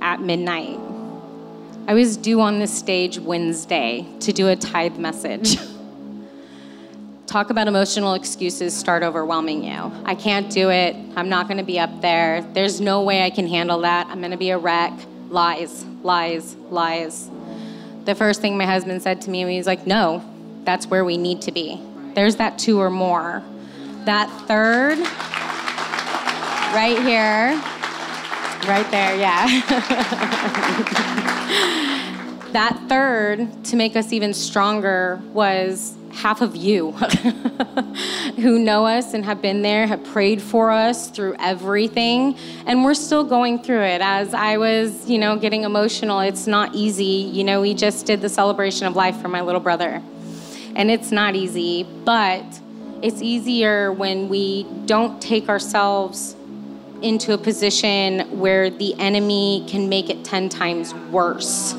at 0.00 0.20
midnight. 0.20 0.78
I 1.88 1.94
was 1.94 2.16
due 2.16 2.40
on 2.40 2.58
this 2.58 2.76
stage 2.76 3.18
Wednesday 3.18 4.06
to 4.20 4.32
do 4.32 4.48
a 4.48 4.56
tithe 4.56 4.98
message. 4.98 5.56
talk 7.28 7.50
about 7.50 7.68
emotional 7.68 8.14
excuses 8.14 8.74
start 8.74 9.02
overwhelming 9.02 9.62
you. 9.62 9.92
I 10.06 10.14
can't 10.14 10.50
do 10.50 10.70
it. 10.70 10.96
I'm 11.14 11.28
not 11.28 11.46
going 11.46 11.58
to 11.58 11.64
be 11.64 11.78
up 11.78 12.00
there. 12.00 12.40
There's 12.54 12.80
no 12.80 13.02
way 13.02 13.22
I 13.22 13.28
can 13.28 13.46
handle 13.46 13.82
that. 13.82 14.06
I'm 14.08 14.20
going 14.20 14.30
to 14.30 14.38
be 14.38 14.48
a 14.50 14.58
wreck. 14.58 14.94
Lies, 15.28 15.84
lies, 16.02 16.56
lies. 16.70 17.30
The 18.06 18.14
first 18.14 18.40
thing 18.40 18.56
my 18.56 18.64
husband 18.64 19.02
said 19.02 19.20
to 19.22 19.30
me, 19.30 19.44
he 19.44 19.58
was 19.58 19.66
like, 19.66 19.86
No, 19.86 20.24
that's 20.64 20.86
where 20.86 21.04
we 21.04 21.18
need 21.18 21.42
to 21.42 21.52
be. 21.52 21.78
There's 22.14 22.36
that 22.36 22.58
two 22.58 22.80
or 22.80 22.88
more. 22.88 23.42
That 24.06 24.30
third, 24.48 24.98
right 26.74 26.98
here, 26.98 27.60
right 28.66 28.90
there, 28.90 29.16
yeah. 29.16 29.46
that 32.52 32.82
third, 32.88 33.64
to 33.64 33.76
make 33.76 33.96
us 33.96 34.14
even 34.14 34.32
stronger, 34.32 35.20
was 35.34 35.97
half 36.12 36.40
of 36.40 36.56
you 36.56 36.92
who 38.42 38.58
know 38.58 38.86
us 38.86 39.14
and 39.14 39.24
have 39.24 39.40
been 39.42 39.62
there, 39.62 39.86
have 39.86 40.02
prayed 40.04 40.40
for 40.40 40.70
us 40.70 41.10
through 41.10 41.36
everything. 41.38 42.36
And 42.66 42.84
we're 42.84 42.94
still 42.94 43.24
going 43.24 43.62
through 43.62 43.82
it. 43.82 44.00
As 44.00 44.34
I 44.34 44.56
was, 44.56 45.08
you 45.08 45.18
know, 45.18 45.38
getting 45.38 45.64
emotional, 45.64 46.20
it's 46.20 46.46
not 46.46 46.74
easy. 46.74 47.04
You 47.04 47.44
know, 47.44 47.60
we 47.60 47.74
just 47.74 48.06
did 48.06 48.20
the 48.20 48.28
celebration 48.28 48.86
of 48.86 48.96
life 48.96 49.20
for 49.20 49.28
my 49.28 49.40
little 49.40 49.60
brother. 49.60 50.02
And 50.74 50.90
it's 50.90 51.10
not 51.10 51.34
easy, 51.34 51.84
but 52.04 52.44
it's 53.02 53.22
easier 53.22 53.92
when 53.92 54.28
we 54.28 54.64
don't 54.86 55.20
take 55.20 55.48
ourselves 55.48 56.34
into 57.02 57.32
a 57.32 57.38
position 57.38 58.38
where 58.38 58.70
the 58.70 58.94
enemy 58.98 59.64
can 59.68 59.88
make 59.88 60.10
it 60.10 60.24
10 60.24 60.48
times 60.48 60.94
worse 61.10 61.74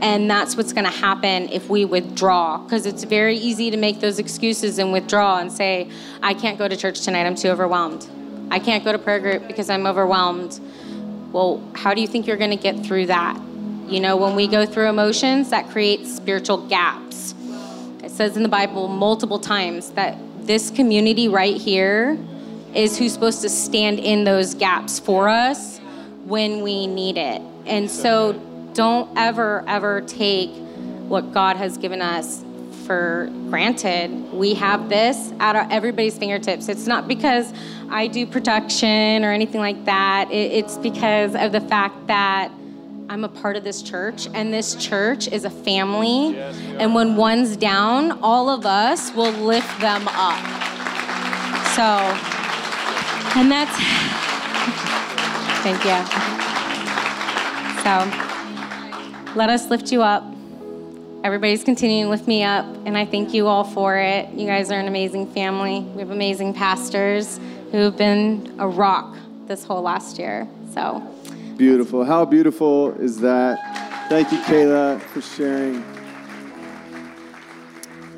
and 0.00 0.30
that's 0.30 0.56
what's 0.56 0.72
going 0.72 0.84
to 0.84 0.90
happen 0.90 1.48
if 1.48 1.68
we 1.68 1.84
withdraw, 1.84 2.58
because 2.58 2.86
it's 2.86 3.04
very 3.04 3.36
easy 3.36 3.70
to 3.70 3.76
make 3.76 4.00
those 4.00 4.18
excuses 4.18 4.78
and 4.78 4.92
withdraw 4.92 5.38
and 5.38 5.50
say, 5.50 5.90
I 6.22 6.34
can't 6.34 6.58
go 6.58 6.68
to 6.68 6.76
church 6.76 7.00
tonight, 7.00 7.26
I'm 7.26 7.34
too 7.34 7.48
overwhelmed. 7.48 8.06
I 8.50 8.58
can't 8.58 8.84
go 8.84 8.92
to 8.92 8.98
prayer 8.98 9.18
group 9.18 9.46
because 9.46 9.70
I'm 9.70 9.86
overwhelmed. 9.86 10.60
Well, 11.32 11.62
how 11.74 11.94
do 11.94 12.00
you 12.00 12.06
think 12.06 12.26
you're 12.26 12.36
going 12.36 12.50
to 12.50 12.56
get 12.56 12.84
through 12.84 13.06
that? 13.06 13.40
You 13.88 14.00
know, 14.00 14.16
when 14.16 14.34
we 14.34 14.46
go 14.46 14.66
through 14.66 14.88
emotions, 14.88 15.50
that 15.50 15.68
creates 15.70 16.14
spiritual 16.14 16.66
gaps. 16.66 17.34
It 18.02 18.10
says 18.10 18.36
in 18.36 18.42
the 18.42 18.48
Bible 18.48 18.88
multiple 18.88 19.38
times 19.38 19.90
that 19.90 20.16
this 20.46 20.70
community 20.70 21.28
right 21.28 21.56
here 21.56 22.18
is 22.74 22.98
who's 22.98 23.12
supposed 23.12 23.42
to 23.42 23.48
stand 23.48 23.98
in 23.98 24.24
those 24.24 24.54
gaps 24.54 24.98
for 24.98 25.28
us 25.28 25.78
when 26.24 26.62
we 26.62 26.86
need 26.86 27.16
it. 27.16 27.42
And 27.66 27.90
so 27.90 28.40
don't 28.76 29.10
ever, 29.16 29.64
ever 29.66 30.02
take 30.02 30.50
what 31.08 31.32
God 31.32 31.56
has 31.56 31.78
given 31.78 32.02
us 32.02 32.44
for 32.84 33.30
granted. 33.48 34.10
We 34.34 34.52
have 34.54 34.90
this 34.90 35.32
at 35.40 35.56
our, 35.56 35.66
everybody's 35.70 36.18
fingertips. 36.18 36.68
It's 36.68 36.86
not 36.86 37.08
because 37.08 37.54
I 37.88 38.06
do 38.06 38.26
production 38.26 39.24
or 39.24 39.32
anything 39.32 39.62
like 39.62 39.86
that. 39.86 40.30
It, 40.30 40.52
it's 40.52 40.76
because 40.76 41.34
of 41.34 41.52
the 41.52 41.62
fact 41.62 42.06
that 42.08 42.52
I'm 43.08 43.24
a 43.24 43.30
part 43.30 43.56
of 43.56 43.64
this 43.64 43.82
church, 43.82 44.28
and 44.34 44.52
this 44.52 44.74
church 44.74 45.26
is 45.28 45.44
a 45.44 45.50
family. 45.50 46.34
Yes, 46.34 46.58
and 46.78 46.94
when 46.94 47.16
one's 47.16 47.56
down, 47.56 48.18
all 48.20 48.50
of 48.50 48.66
us 48.66 49.14
will 49.14 49.32
lift 49.32 49.80
them 49.80 50.06
up. 50.08 50.44
So, 51.76 51.82
and 53.38 53.50
that's, 53.50 53.70
thank 55.62 55.82
you. 55.84 56.04
So, 57.82 58.35
let 59.36 59.50
us 59.50 59.68
lift 59.68 59.92
you 59.92 60.02
up. 60.02 60.24
Everybody's 61.22 61.62
continuing 61.62 62.04
to 62.04 62.10
lift 62.10 62.26
me 62.26 62.42
up, 62.42 62.64
and 62.86 62.96
I 62.96 63.04
thank 63.04 63.34
you 63.34 63.46
all 63.46 63.64
for 63.64 63.98
it. 63.98 64.30
You 64.30 64.46
guys 64.46 64.70
are 64.70 64.80
an 64.80 64.88
amazing 64.88 65.30
family. 65.32 65.80
We 65.80 66.00
have 66.00 66.10
amazing 66.10 66.54
pastors 66.54 67.38
who 67.70 67.78
have 67.78 67.98
been 67.98 68.54
a 68.58 68.66
rock 68.66 69.14
this 69.46 69.62
whole 69.62 69.82
last 69.82 70.18
year. 70.18 70.48
So, 70.72 71.02
beautiful. 71.58 72.04
How 72.04 72.24
beautiful 72.24 72.92
is 72.98 73.20
that? 73.20 74.08
Thank 74.08 74.32
you, 74.32 74.38
Kayla, 74.38 75.00
for 75.00 75.20
sharing. 75.20 75.95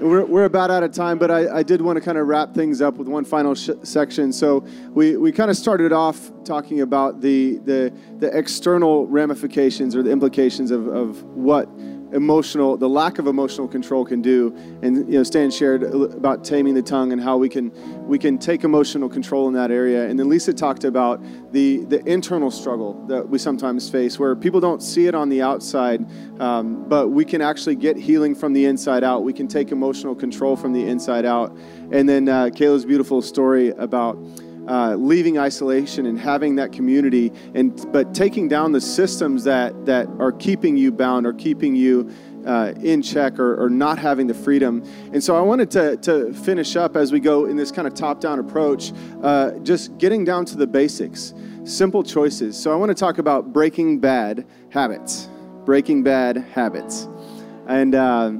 We're, 0.00 0.24
we're 0.24 0.44
about 0.44 0.70
out 0.70 0.84
of 0.84 0.92
time, 0.92 1.18
but 1.18 1.28
I, 1.28 1.58
I 1.58 1.62
did 1.64 1.82
want 1.82 1.96
to 1.96 2.00
kind 2.00 2.18
of 2.18 2.28
wrap 2.28 2.54
things 2.54 2.80
up 2.80 2.94
with 2.94 3.08
one 3.08 3.24
final 3.24 3.56
sh- 3.56 3.70
section. 3.82 4.32
So 4.32 4.60
we, 4.90 5.16
we 5.16 5.32
kind 5.32 5.50
of 5.50 5.56
started 5.56 5.92
off 5.92 6.30
talking 6.44 6.82
about 6.82 7.20
the, 7.20 7.58
the, 7.64 7.92
the 8.20 8.28
external 8.36 9.08
ramifications 9.08 9.96
or 9.96 10.04
the 10.04 10.12
implications 10.12 10.70
of, 10.70 10.86
of 10.86 11.24
what 11.24 11.68
emotional, 12.12 12.76
the 12.76 12.88
lack 12.88 13.18
of 13.18 13.26
emotional 13.26 13.68
control 13.68 14.04
can 14.04 14.22
do. 14.22 14.54
And 14.82 14.96
you 15.10 15.18
know, 15.18 15.22
Stan 15.22 15.50
shared 15.50 15.82
about 15.82 16.44
taming 16.44 16.74
the 16.74 16.82
tongue 16.82 17.12
and 17.12 17.20
how 17.20 17.36
we 17.36 17.48
can 17.48 17.72
we 18.06 18.18
can 18.18 18.38
take 18.38 18.64
emotional 18.64 19.08
control 19.08 19.48
in 19.48 19.54
that 19.54 19.70
area. 19.70 20.08
And 20.08 20.18
then 20.18 20.28
Lisa 20.28 20.52
talked 20.52 20.84
about 20.84 21.22
the 21.52 21.84
the 21.84 22.04
internal 22.06 22.50
struggle 22.50 23.04
that 23.06 23.28
we 23.28 23.38
sometimes 23.38 23.88
face, 23.90 24.18
where 24.18 24.34
people 24.34 24.60
don't 24.60 24.82
see 24.82 25.06
it 25.06 25.14
on 25.14 25.28
the 25.28 25.42
outside, 25.42 26.06
um, 26.40 26.88
but 26.88 27.08
we 27.08 27.24
can 27.24 27.40
actually 27.40 27.76
get 27.76 27.96
healing 27.96 28.34
from 28.34 28.52
the 28.52 28.64
inside 28.64 29.04
out. 29.04 29.24
We 29.24 29.32
can 29.32 29.48
take 29.48 29.72
emotional 29.72 30.14
control 30.14 30.56
from 30.56 30.72
the 30.72 30.86
inside 30.86 31.24
out. 31.24 31.56
And 31.90 32.08
then 32.08 32.28
uh, 32.28 32.46
Kayla's 32.46 32.84
beautiful 32.84 33.22
story 33.22 33.70
about 33.70 34.18
uh, 34.68 34.94
leaving 34.96 35.38
isolation 35.38 36.06
and 36.06 36.18
having 36.18 36.56
that 36.56 36.72
community, 36.72 37.32
and 37.54 37.90
but 37.90 38.14
taking 38.14 38.48
down 38.48 38.72
the 38.72 38.80
systems 38.80 39.44
that 39.44 39.86
that 39.86 40.06
are 40.18 40.32
keeping 40.32 40.76
you 40.76 40.92
bound 40.92 41.26
or 41.26 41.32
keeping 41.32 41.74
you 41.74 42.10
uh, 42.46 42.72
in 42.82 43.02
check 43.02 43.38
or, 43.38 43.62
or, 43.62 43.68
not 43.68 43.98
having 43.98 44.26
the 44.26 44.32
freedom. 44.32 44.82
And 45.12 45.22
so 45.22 45.36
I 45.36 45.40
wanted 45.40 45.70
to, 45.72 45.96
to 45.98 46.32
finish 46.32 46.76
up 46.76 46.96
as 46.96 47.12
we 47.12 47.20
go 47.20 47.44
in 47.44 47.56
this 47.56 47.70
kind 47.70 47.86
of 47.86 47.92
top 47.92 48.20
down 48.20 48.38
approach, 48.38 48.92
uh, 49.22 49.52
just 49.62 49.98
getting 49.98 50.24
down 50.24 50.46
to 50.46 50.56
the 50.56 50.66
basics, 50.66 51.34
simple 51.64 52.02
choices. 52.02 52.56
So 52.56 52.72
I 52.72 52.76
want 52.76 52.88
to 52.88 52.94
talk 52.94 53.18
about 53.18 53.52
breaking 53.52 53.98
bad 53.98 54.46
habits, 54.70 55.28
breaking 55.66 56.04
bad 56.04 56.38
habits. 56.38 57.06
And 57.66 57.94
uh, 57.94 58.32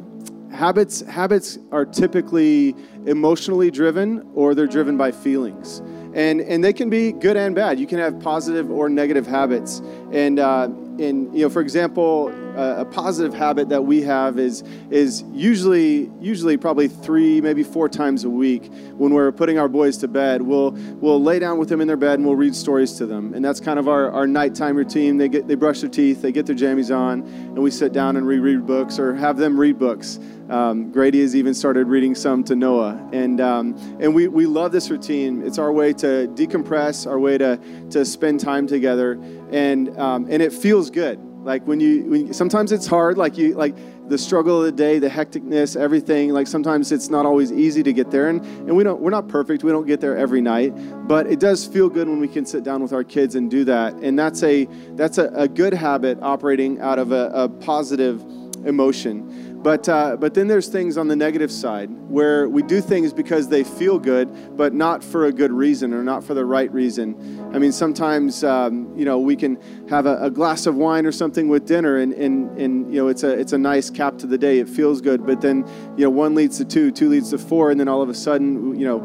habits, 0.52 1.02
habits 1.02 1.58
are 1.70 1.84
typically 1.84 2.74
emotionally 3.04 3.70
driven 3.70 4.26
or 4.34 4.54
they're 4.54 4.66
driven 4.66 4.96
by 4.96 5.12
feelings 5.12 5.82
and 6.14 6.40
and 6.40 6.62
they 6.62 6.72
can 6.72 6.90
be 6.90 7.12
good 7.12 7.36
and 7.36 7.54
bad. 7.54 7.78
You 7.78 7.86
can 7.86 7.98
have 7.98 8.20
positive 8.20 8.70
or 8.70 8.88
negative 8.88 9.26
habits, 9.26 9.80
and 10.12 10.38
uh, 10.38 10.64
and 10.98 11.32
you 11.34 11.42
know, 11.42 11.50
for 11.50 11.60
example, 11.60 12.32
a 12.58 12.84
positive 12.84 13.32
habit 13.32 13.68
that 13.68 13.84
we 13.84 14.02
have 14.02 14.38
is 14.38 14.62
is 14.90 15.22
usually 15.32 16.10
usually 16.20 16.56
probably 16.56 16.88
three 16.88 17.40
maybe 17.40 17.62
four 17.62 17.88
times 17.88 18.24
a 18.24 18.30
week 18.30 18.70
when 18.96 19.12
we're 19.14 19.30
putting 19.30 19.58
our 19.58 19.68
boys 19.68 19.96
to 19.96 20.08
bed 20.08 20.42
we'll 20.42 20.72
we'll 21.00 21.22
lay 21.22 21.38
down 21.38 21.58
with 21.58 21.68
them 21.68 21.80
in 21.80 21.86
their 21.86 21.96
bed 21.96 22.14
and 22.18 22.26
we'll 22.26 22.36
read 22.36 22.54
stories 22.54 22.94
to 22.94 23.06
them. 23.06 23.34
And 23.34 23.44
that's 23.44 23.60
kind 23.60 23.78
of 23.78 23.88
our, 23.88 24.10
our 24.10 24.26
nighttime 24.26 24.76
routine. 24.76 25.16
They 25.16 25.28
get 25.28 25.46
they 25.46 25.54
brush 25.54 25.80
their 25.80 25.90
teeth 25.90 26.22
they 26.22 26.32
get 26.32 26.46
their 26.46 26.56
jammies 26.56 26.94
on 26.94 27.20
and 27.20 27.58
we 27.58 27.70
sit 27.70 27.92
down 27.92 28.16
and 28.16 28.26
reread 28.26 28.66
books 28.66 28.98
or 28.98 29.14
have 29.14 29.36
them 29.36 29.58
read 29.58 29.78
books. 29.78 30.18
Um, 30.48 30.90
Grady 30.90 31.20
has 31.20 31.36
even 31.36 31.52
started 31.54 31.88
reading 31.88 32.14
some 32.14 32.42
to 32.44 32.56
Noah. 32.56 33.08
And 33.12 33.40
um, 33.40 33.76
and 34.00 34.14
we, 34.14 34.28
we 34.28 34.46
love 34.46 34.72
this 34.72 34.90
routine. 34.90 35.42
It's 35.42 35.58
our 35.58 35.72
way 35.72 35.92
to 35.94 36.26
decompress 36.34 37.06
our 37.06 37.18
way 37.18 37.38
to 37.38 37.58
to 37.90 38.04
spend 38.04 38.40
time 38.40 38.66
together. 38.66 39.20
And 39.50 39.96
um, 39.98 40.26
and 40.30 40.42
it 40.42 40.52
feels 40.52 40.90
good 40.90 41.27
like 41.42 41.66
when 41.66 41.80
you, 41.80 42.04
when 42.04 42.34
sometimes 42.34 42.72
it's 42.72 42.86
hard, 42.86 43.16
like 43.16 43.38
you, 43.38 43.54
like 43.54 43.74
the 44.08 44.18
struggle 44.18 44.58
of 44.58 44.64
the 44.64 44.72
day, 44.72 44.98
the 44.98 45.08
hecticness, 45.08 45.76
everything. 45.76 46.30
Like 46.30 46.46
sometimes 46.46 46.92
it's 46.92 47.10
not 47.10 47.26
always 47.26 47.52
easy 47.52 47.82
to 47.82 47.92
get 47.92 48.10
there, 48.10 48.28
and 48.28 48.40
and 48.40 48.76
we 48.76 48.84
don't, 48.84 49.00
we're 49.00 49.10
not 49.10 49.28
perfect. 49.28 49.62
We 49.62 49.70
don't 49.70 49.86
get 49.86 50.00
there 50.00 50.16
every 50.16 50.40
night, 50.40 50.70
but 51.06 51.26
it 51.26 51.40
does 51.40 51.66
feel 51.66 51.88
good 51.88 52.08
when 52.08 52.20
we 52.20 52.28
can 52.28 52.44
sit 52.44 52.64
down 52.64 52.82
with 52.82 52.92
our 52.92 53.04
kids 53.04 53.34
and 53.34 53.50
do 53.50 53.64
that. 53.64 53.94
And 53.94 54.18
that's 54.18 54.42
a 54.42 54.66
that's 54.96 55.18
a, 55.18 55.28
a 55.34 55.48
good 55.48 55.74
habit 55.74 56.18
operating 56.22 56.80
out 56.80 56.98
of 56.98 57.12
a, 57.12 57.30
a 57.34 57.48
positive 57.48 58.20
emotion. 58.66 59.47
But, 59.62 59.88
uh, 59.88 60.16
but 60.16 60.34
then 60.34 60.46
there's 60.46 60.68
things 60.68 60.96
on 60.96 61.08
the 61.08 61.16
negative 61.16 61.50
side 61.50 61.90
where 62.08 62.48
we 62.48 62.62
do 62.62 62.80
things 62.80 63.12
because 63.12 63.48
they 63.48 63.64
feel 63.64 63.98
good, 63.98 64.56
but 64.56 64.72
not 64.72 65.02
for 65.02 65.26
a 65.26 65.32
good 65.32 65.50
reason 65.52 65.92
or 65.92 66.04
not 66.04 66.22
for 66.22 66.34
the 66.34 66.44
right 66.44 66.72
reason. 66.72 67.50
I 67.52 67.58
mean, 67.58 67.72
sometimes, 67.72 68.44
um, 68.44 68.96
you 68.96 69.04
know, 69.04 69.18
we 69.18 69.34
can 69.34 69.58
have 69.88 70.06
a, 70.06 70.16
a, 70.22 70.30
glass 70.30 70.66
of 70.66 70.76
wine 70.76 71.06
or 71.06 71.12
something 71.12 71.48
with 71.48 71.66
dinner 71.66 71.96
and, 71.96 72.12
and, 72.12 72.56
and, 72.56 72.94
you 72.94 73.00
know, 73.00 73.08
it's 73.08 73.24
a, 73.24 73.30
it's 73.30 73.52
a 73.52 73.58
nice 73.58 73.90
cap 73.90 74.16
to 74.18 74.28
the 74.28 74.38
day. 74.38 74.60
It 74.60 74.68
feels 74.68 75.00
good. 75.00 75.26
But 75.26 75.40
then, 75.40 75.66
you 75.96 76.04
know, 76.04 76.10
one 76.10 76.36
leads 76.36 76.58
to 76.58 76.64
two, 76.64 76.92
two 76.92 77.08
leads 77.08 77.30
to 77.30 77.38
four, 77.38 77.72
and 77.72 77.80
then 77.80 77.88
all 77.88 78.00
of 78.00 78.08
a 78.08 78.14
sudden, 78.14 78.78
you 78.78 78.86
know, 78.86 79.00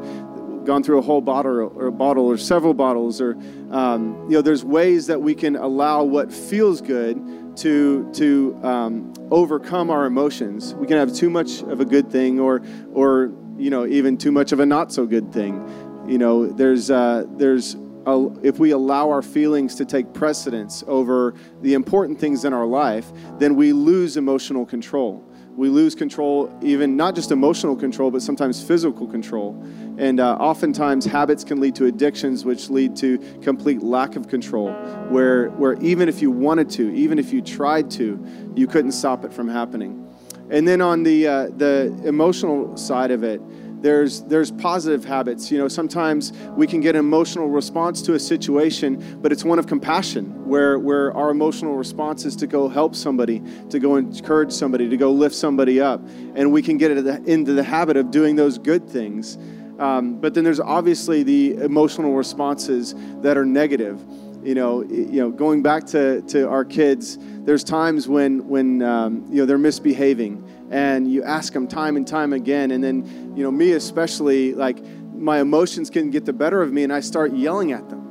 gone 0.66 0.84
through 0.84 1.00
a 1.00 1.02
whole 1.02 1.22
bottle 1.22 1.74
or 1.76 1.88
a 1.88 1.92
bottle 1.92 2.26
or 2.26 2.38
several 2.38 2.74
bottles 2.74 3.20
or 3.20 3.34
um, 3.72 4.26
you 4.30 4.36
know 4.36 4.42
there's 4.42 4.64
ways 4.64 5.08
that 5.08 5.22
we 5.22 5.36
can 5.36 5.56
allow 5.56 6.04
what 6.04 6.32
feels 6.32 6.82
good 6.82 7.18
to 7.58 8.12
to 8.14 8.60
um, 8.64 9.14
overcome 9.32 9.90
our 9.90 10.06
emotions. 10.06 10.74
We 10.76 10.88
can 10.88 10.98
have 10.98 11.14
too 11.14 11.30
much 11.30 11.62
of 11.64 11.80
a 11.80 11.86
good 11.86 12.12
thing, 12.12 12.40
or 12.40 12.62
or 12.94 13.32
you 13.58 13.70
know 13.70 13.86
even 13.86 14.18
too 14.18 14.32
much 14.32 14.52
of 14.52 14.60
a 14.60 14.66
not 14.66 14.92
so 14.92 15.06
good 15.06 15.32
thing. 15.32 15.64
You 16.08 16.18
know, 16.18 16.48
there's 16.48 16.92
uh, 16.92 17.26
there's 17.38 17.76
a, 18.06 18.28
if 18.44 18.60
we 18.60 18.72
allow 18.72 19.10
our 19.10 19.22
feelings 19.22 19.76
to 19.76 19.86
take 19.86 20.14
precedence 20.14 20.84
over 20.88 21.34
the 21.62 21.74
important 21.74 22.20
things 22.20 22.46
in 22.46 22.54
our 22.54 22.66
life, 22.66 23.12
then 23.40 23.56
we 23.56 23.74
lose 23.74 24.18
emotional 24.18 24.66
control 24.66 25.30
we 25.56 25.70
lose 25.70 25.94
control, 25.94 26.52
even 26.64 26.98
not 26.98 27.14
just 27.16 27.32
emotional 27.32 27.76
control, 27.76 28.10
but 28.10 28.22
sometimes 28.22 28.64
physical 28.64 29.08
control. 29.08 29.64
And 29.98 30.20
uh, 30.20 30.36
oftentimes, 30.36 31.06
habits 31.06 31.44
can 31.44 31.60
lead 31.60 31.76
to 31.76 31.86
addictions, 31.86 32.46
which 32.46 32.70
lead 32.70 32.96
to 32.98 33.18
complete 33.42 33.84
lack 33.84 34.16
of 34.16 34.28
control, 34.28 34.72
where, 35.10 35.50
where 35.52 35.74
even 35.82 36.10
if 36.10 36.22
you 36.22 36.32
wanted 36.32 36.70
to, 36.72 36.94
even 36.96 37.20
if 37.20 37.32
you 37.32 37.42
tried 37.42 37.92
to, 37.92 38.24
you 38.56 38.68
couldn't 38.68 38.94
stop 38.94 39.24
it 39.24 39.34
from 39.34 39.48
happening. 39.48 40.00
And 40.50 40.68
then 40.68 40.82
on 40.82 41.04
the, 41.04 41.28
uh, 41.28 41.48
the 41.56 42.02
emotional 42.06 42.76
side 42.76 43.12
of 43.12 43.24
it, 43.24 43.42
there's 43.84 44.22
there's 44.24 44.50
positive 44.50 45.04
habits 45.04 45.52
you 45.52 45.58
know 45.58 45.68
sometimes 45.68 46.32
we 46.56 46.66
can 46.66 46.80
get 46.80 46.96
an 46.96 47.00
emotional 47.00 47.50
response 47.50 48.02
to 48.02 48.14
a 48.14 48.20
situation 48.20 49.20
but 49.22 49.34
it's 49.34 49.44
one 49.44 49.60
of 49.60 49.68
compassion 49.68 50.48
where 50.48 50.80
where 50.80 51.14
our 51.18 51.30
emotional 51.32 51.76
response 51.76 52.24
is 52.24 52.34
to 52.34 52.48
go 52.48 52.70
help 52.70 52.96
somebody 52.96 53.44
to 53.70 53.80
go 53.80 53.98
encourage 53.98 54.54
somebody 54.54 54.88
to 54.88 54.96
go 54.96 55.12
lift 55.12 55.36
somebody 55.36 55.82
up 55.82 56.00
and 56.34 56.50
we 56.50 56.62
can 56.62 56.78
get 56.78 56.92
into 57.28 57.52
the 57.52 57.64
habit 57.64 57.98
of 57.98 58.10
doing 58.10 58.38
those 58.38 58.58
good 58.58 58.90
things 58.90 59.38
um, 59.80 60.20
but 60.20 60.34
then 60.34 60.44
there's 60.44 60.60
obviously 60.60 61.24
the 61.24 61.56
emotional 61.56 62.14
responses 62.14 62.96
that 63.22 63.38
are 63.38 63.46
negative. 63.46 64.04
You 64.44 64.56
know 64.56 64.84
you 64.84 65.22
know 65.22 65.32
going 65.32 65.64
back 65.64 65.86
to 65.88 66.22
to 66.24 66.50
our 66.50 66.66
kids 66.66 67.18
there's 67.46 67.64
times 67.64 68.10
when 68.10 68.48
when 68.48 68.82
um, 68.82 69.26
you 69.30 69.38
know 69.38 69.46
they're 69.46 69.58
misbehaving 69.58 70.44
and 70.70 71.10
you 71.10 71.24
ask 71.24 71.54
them 71.54 71.68
time 71.68 71.96
and 71.96 72.06
time 72.06 72.34
again. 72.34 72.72
And 72.72 72.84
then 72.84 73.34
you 73.38 73.44
know 73.44 73.52
me 73.52 73.72
especially 73.72 74.54
like 74.54 74.84
my 75.14 75.40
emotions 75.40 75.90
can 75.90 76.10
get 76.10 76.26
the 76.26 76.34
better 76.34 76.62
of 76.62 76.74
me 76.74 76.84
and 76.84 76.92
i 76.92 77.00
start 77.00 77.34
yelling 77.34 77.72
at 77.72 77.88
them 77.90 78.03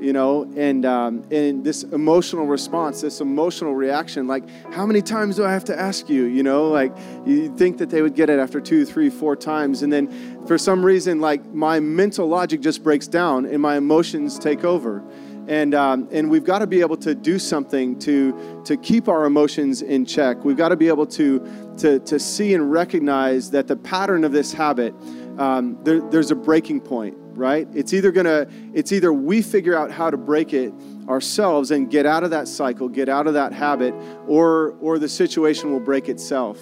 you 0.00 0.12
know 0.12 0.50
and 0.56 0.84
um, 0.84 1.24
and 1.30 1.64
this 1.64 1.82
emotional 1.84 2.46
response 2.46 3.00
this 3.00 3.20
emotional 3.20 3.74
reaction 3.74 4.26
like 4.26 4.48
how 4.72 4.86
many 4.86 5.02
times 5.02 5.36
do 5.36 5.44
i 5.44 5.52
have 5.52 5.64
to 5.64 5.78
ask 5.78 6.08
you 6.08 6.24
you 6.24 6.42
know 6.42 6.68
like 6.68 6.96
you 7.26 7.54
think 7.56 7.78
that 7.78 7.90
they 7.90 8.02
would 8.02 8.14
get 8.14 8.30
it 8.30 8.38
after 8.38 8.60
two 8.60 8.84
three 8.84 9.10
four 9.10 9.36
times 9.36 9.82
and 9.82 9.92
then 9.92 10.08
for 10.46 10.58
some 10.58 10.84
reason 10.84 11.20
like 11.20 11.44
my 11.52 11.80
mental 11.80 12.26
logic 12.26 12.60
just 12.60 12.82
breaks 12.82 13.06
down 13.06 13.44
and 13.46 13.60
my 13.60 13.76
emotions 13.76 14.38
take 14.38 14.64
over 14.64 15.04
and 15.48 15.74
um, 15.74 16.06
and 16.12 16.30
we've 16.30 16.44
got 16.44 16.58
to 16.58 16.66
be 16.66 16.80
able 16.80 16.98
to 16.98 17.14
do 17.14 17.38
something 17.38 17.98
to 18.00 18.62
to 18.64 18.76
keep 18.76 19.08
our 19.08 19.24
emotions 19.24 19.80
in 19.80 20.04
check. 20.04 20.44
We've 20.44 20.58
got 20.58 20.68
to 20.68 20.76
be 20.76 20.88
able 20.88 21.06
to 21.06 21.40
to 21.78 21.98
to 22.00 22.18
see 22.18 22.52
and 22.52 22.70
recognize 22.70 23.50
that 23.52 23.66
the 23.66 23.76
pattern 23.76 24.24
of 24.24 24.32
this 24.32 24.52
habit 24.52 24.94
um, 25.38 25.78
there, 25.84 26.00
there's 26.10 26.30
a 26.30 26.36
breaking 26.36 26.82
point 26.82 27.16
right? 27.38 27.68
It's 27.72 27.94
either 27.94 28.10
gonna, 28.10 28.46
it's 28.74 28.92
either 28.92 29.12
we 29.12 29.40
figure 29.40 29.76
out 29.76 29.90
how 29.90 30.10
to 30.10 30.16
break 30.16 30.52
it 30.52 30.72
ourselves 31.08 31.70
and 31.70 31.90
get 31.90 32.04
out 32.04 32.24
of 32.24 32.30
that 32.30 32.48
cycle, 32.48 32.88
get 32.88 33.08
out 33.08 33.26
of 33.26 33.34
that 33.34 33.52
habit, 33.52 33.94
or 34.26 34.74
or 34.80 34.98
the 34.98 35.08
situation 35.08 35.70
will 35.70 35.80
break 35.80 36.08
itself. 36.08 36.60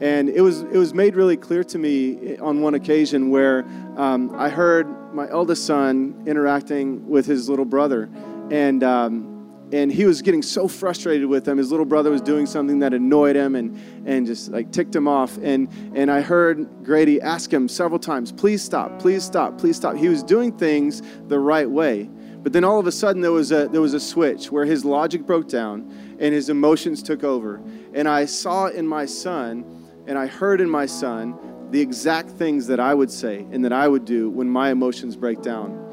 And 0.00 0.28
it 0.28 0.42
was 0.42 0.62
it 0.62 0.76
was 0.76 0.92
made 0.92 1.14
really 1.14 1.36
clear 1.36 1.64
to 1.64 1.78
me 1.78 2.36
on 2.38 2.60
one 2.60 2.74
occasion 2.74 3.30
where 3.30 3.64
um, 3.96 4.34
I 4.34 4.48
heard 4.48 5.14
my 5.14 5.30
eldest 5.30 5.64
son 5.64 6.24
interacting 6.26 7.08
with 7.08 7.24
his 7.26 7.48
little 7.48 7.64
brother, 7.64 8.10
and. 8.50 8.82
Um, 8.82 9.35
and 9.72 9.90
he 9.90 10.04
was 10.04 10.22
getting 10.22 10.42
so 10.42 10.68
frustrated 10.68 11.26
with 11.26 11.46
him. 11.46 11.58
His 11.58 11.70
little 11.70 11.86
brother 11.86 12.10
was 12.10 12.20
doing 12.20 12.46
something 12.46 12.78
that 12.80 12.94
annoyed 12.94 13.34
him 13.34 13.56
and, 13.56 13.76
and 14.06 14.26
just 14.26 14.50
like 14.50 14.70
ticked 14.70 14.94
him 14.94 15.08
off. 15.08 15.36
And, 15.38 15.68
and 15.94 16.10
I 16.10 16.20
heard 16.20 16.84
Grady 16.84 17.20
ask 17.20 17.52
him 17.52 17.68
several 17.68 17.98
times, 17.98 18.30
please 18.30 18.62
stop, 18.62 18.98
please 19.00 19.24
stop, 19.24 19.58
please 19.58 19.76
stop. 19.76 19.96
He 19.96 20.08
was 20.08 20.22
doing 20.22 20.56
things 20.56 21.02
the 21.26 21.38
right 21.38 21.68
way. 21.68 22.08
But 22.42 22.52
then 22.52 22.62
all 22.62 22.78
of 22.78 22.86
a 22.86 22.92
sudden 22.92 23.22
there 23.22 23.32
was 23.32 23.50
a, 23.50 23.66
there 23.68 23.80
was 23.80 23.94
a 23.94 24.00
switch 24.00 24.52
where 24.52 24.64
his 24.64 24.84
logic 24.84 25.26
broke 25.26 25.48
down 25.48 25.92
and 26.20 26.32
his 26.32 26.48
emotions 26.48 27.02
took 27.02 27.24
over. 27.24 27.60
And 27.92 28.08
I 28.08 28.26
saw 28.26 28.66
in 28.66 28.86
my 28.86 29.04
son 29.04 29.64
and 30.06 30.16
I 30.16 30.26
heard 30.26 30.60
in 30.60 30.70
my 30.70 30.86
son 30.86 31.36
the 31.72 31.80
exact 31.80 32.30
things 32.30 32.68
that 32.68 32.78
I 32.78 32.94
would 32.94 33.10
say 33.10 33.44
and 33.50 33.64
that 33.64 33.72
I 33.72 33.88
would 33.88 34.04
do 34.04 34.30
when 34.30 34.48
my 34.48 34.70
emotions 34.70 35.16
break 35.16 35.42
down. 35.42 35.85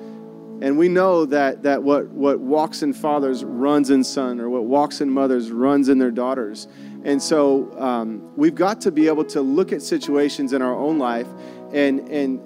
And 0.63 0.77
we 0.77 0.87
know 0.87 1.25
that, 1.25 1.61
that 1.63 1.83
what, 1.83 2.07
what 2.07 2.39
walks 2.39 2.83
in 2.83 2.93
fathers 2.93 3.43
runs 3.43 3.89
in 3.89 4.01
son, 4.01 4.39
or 4.39 4.49
what 4.49 4.63
walks 4.63 5.01
in 5.01 5.09
mothers 5.09 5.51
runs 5.51 5.89
in 5.89 5.97
their 5.97 6.09
daughters. 6.09 6.69
And 7.03 7.21
so 7.21 7.69
um, 7.77 8.31
we've 8.37 8.55
got 8.55 8.79
to 8.79 8.91
be 8.91 9.09
able 9.09 9.25
to 9.25 9.41
look 9.41 9.73
at 9.73 9.81
situations 9.81 10.53
in 10.53 10.61
our 10.61 10.73
own 10.73 10.99
life 10.99 11.27
and, 11.73 11.99
and 12.07 12.39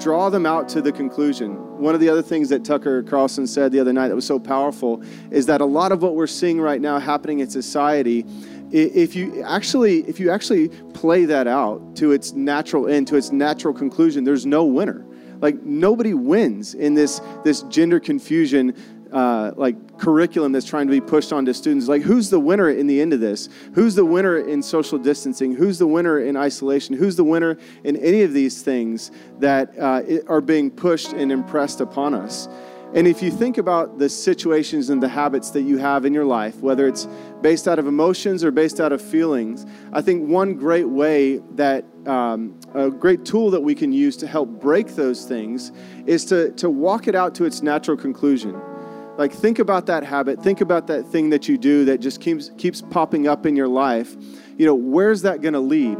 draw 0.00 0.30
them 0.30 0.46
out 0.46 0.68
to 0.68 0.80
the 0.80 0.92
conclusion. 0.92 1.56
One 1.80 1.92
of 1.92 2.00
the 2.00 2.08
other 2.08 2.22
things 2.22 2.50
that 2.50 2.64
Tucker 2.64 3.02
Carlson 3.02 3.48
said 3.48 3.72
the 3.72 3.80
other 3.80 3.92
night 3.92 4.08
that 4.08 4.14
was 4.14 4.26
so 4.26 4.38
powerful 4.38 5.02
is 5.32 5.46
that 5.46 5.60
a 5.60 5.64
lot 5.66 5.90
of 5.90 6.04
what 6.04 6.14
we're 6.14 6.28
seeing 6.28 6.60
right 6.60 6.80
now 6.80 7.00
happening 7.00 7.40
in 7.40 7.50
society 7.50 8.24
if 8.70 9.14
you 9.14 9.42
actually 9.42 9.98
if 10.08 10.18
you 10.18 10.30
actually 10.30 10.68
play 10.94 11.24
that 11.26 11.46
out 11.46 11.94
to 11.94 12.12
its 12.12 12.32
natural 12.32 12.88
end 12.88 13.06
to 13.06 13.14
its 13.14 13.30
natural 13.30 13.74
conclusion 13.74 14.24
there's 14.24 14.46
no 14.46 14.64
winner 14.64 15.04
like 15.44 15.62
nobody 15.62 16.14
wins 16.14 16.72
in 16.72 16.94
this 16.94 17.20
this 17.44 17.60
gender 17.64 18.00
confusion 18.00 18.74
uh, 19.12 19.52
like 19.56 19.98
curriculum 19.98 20.52
that's 20.52 20.64
trying 20.64 20.86
to 20.86 20.90
be 20.90 21.02
pushed 21.02 21.34
onto 21.34 21.52
students. 21.52 21.86
Like 21.86 22.00
who's 22.00 22.30
the 22.30 22.40
winner 22.40 22.70
in 22.70 22.86
the 22.86 22.98
end 22.98 23.12
of 23.12 23.20
this? 23.20 23.50
Who's 23.74 23.94
the 23.94 24.06
winner 24.06 24.38
in 24.38 24.62
social 24.62 24.98
distancing? 24.98 25.54
Who's 25.54 25.78
the 25.78 25.86
winner 25.86 26.18
in 26.18 26.34
isolation? 26.34 26.96
Who's 26.96 27.14
the 27.14 27.24
winner 27.24 27.58
in 27.84 27.96
any 27.98 28.22
of 28.22 28.32
these 28.32 28.62
things 28.62 29.10
that 29.38 29.78
uh, 29.78 30.02
are 30.28 30.40
being 30.40 30.70
pushed 30.70 31.12
and 31.12 31.30
impressed 31.30 31.82
upon 31.82 32.14
us 32.14 32.48
and 32.94 33.08
if 33.08 33.20
you 33.20 33.32
think 33.32 33.58
about 33.58 33.98
the 33.98 34.08
situations 34.08 34.88
and 34.88 35.02
the 35.02 35.08
habits 35.08 35.50
that 35.50 35.62
you 35.62 35.78
have 35.78 36.04
in 36.04 36.14
your 36.14 36.24
life, 36.24 36.56
whether 36.60 36.86
it's 36.86 37.08
based 37.42 37.66
out 37.66 37.80
of 37.80 37.88
emotions 37.88 38.44
or 38.44 38.52
based 38.52 38.80
out 38.80 38.92
of 38.92 39.02
feelings, 39.02 39.66
I 39.92 40.00
think 40.00 40.28
one 40.28 40.54
great 40.54 40.88
way 40.88 41.38
that 41.56 41.84
um, 42.06 42.58
a 42.72 42.90
great 42.90 43.24
tool 43.24 43.50
that 43.50 43.60
we 43.60 43.74
can 43.74 43.92
use 43.92 44.16
to 44.18 44.28
help 44.28 44.48
break 44.60 44.94
those 44.94 45.24
things 45.24 45.72
is 46.06 46.24
to, 46.26 46.52
to 46.52 46.70
walk 46.70 47.08
it 47.08 47.16
out 47.16 47.34
to 47.36 47.44
its 47.44 47.62
natural 47.62 47.96
conclusion. 47.96 48.60
Like, 49.16 49.32
think 49.32 49.58
about 49.58 49.86
that 49.86 50.04
habit, 50.04 50.40
think 50.40 50.60
about 50.60 50.86
that 50.86 51.04
thing 51.08 51.30
that 51.30 51.48
you 51.48 51.58
do 51.58 51.84
that 51.86 51.98
just 51.98 52.20
keeps, 52.20 52.50
keeps 52.58 52.80
popping 52.80 53.26
up 53.26 53.44
in 53.44 53.56
your 53.56 53.68
life. 53.68 54.14
You 54.56 54.66
know, 54.66 54.74
where's 54.74 55.22
that 55.22 55.40
going 55.40 55.54
to 55.54 55.60
lead? 55.60 55.98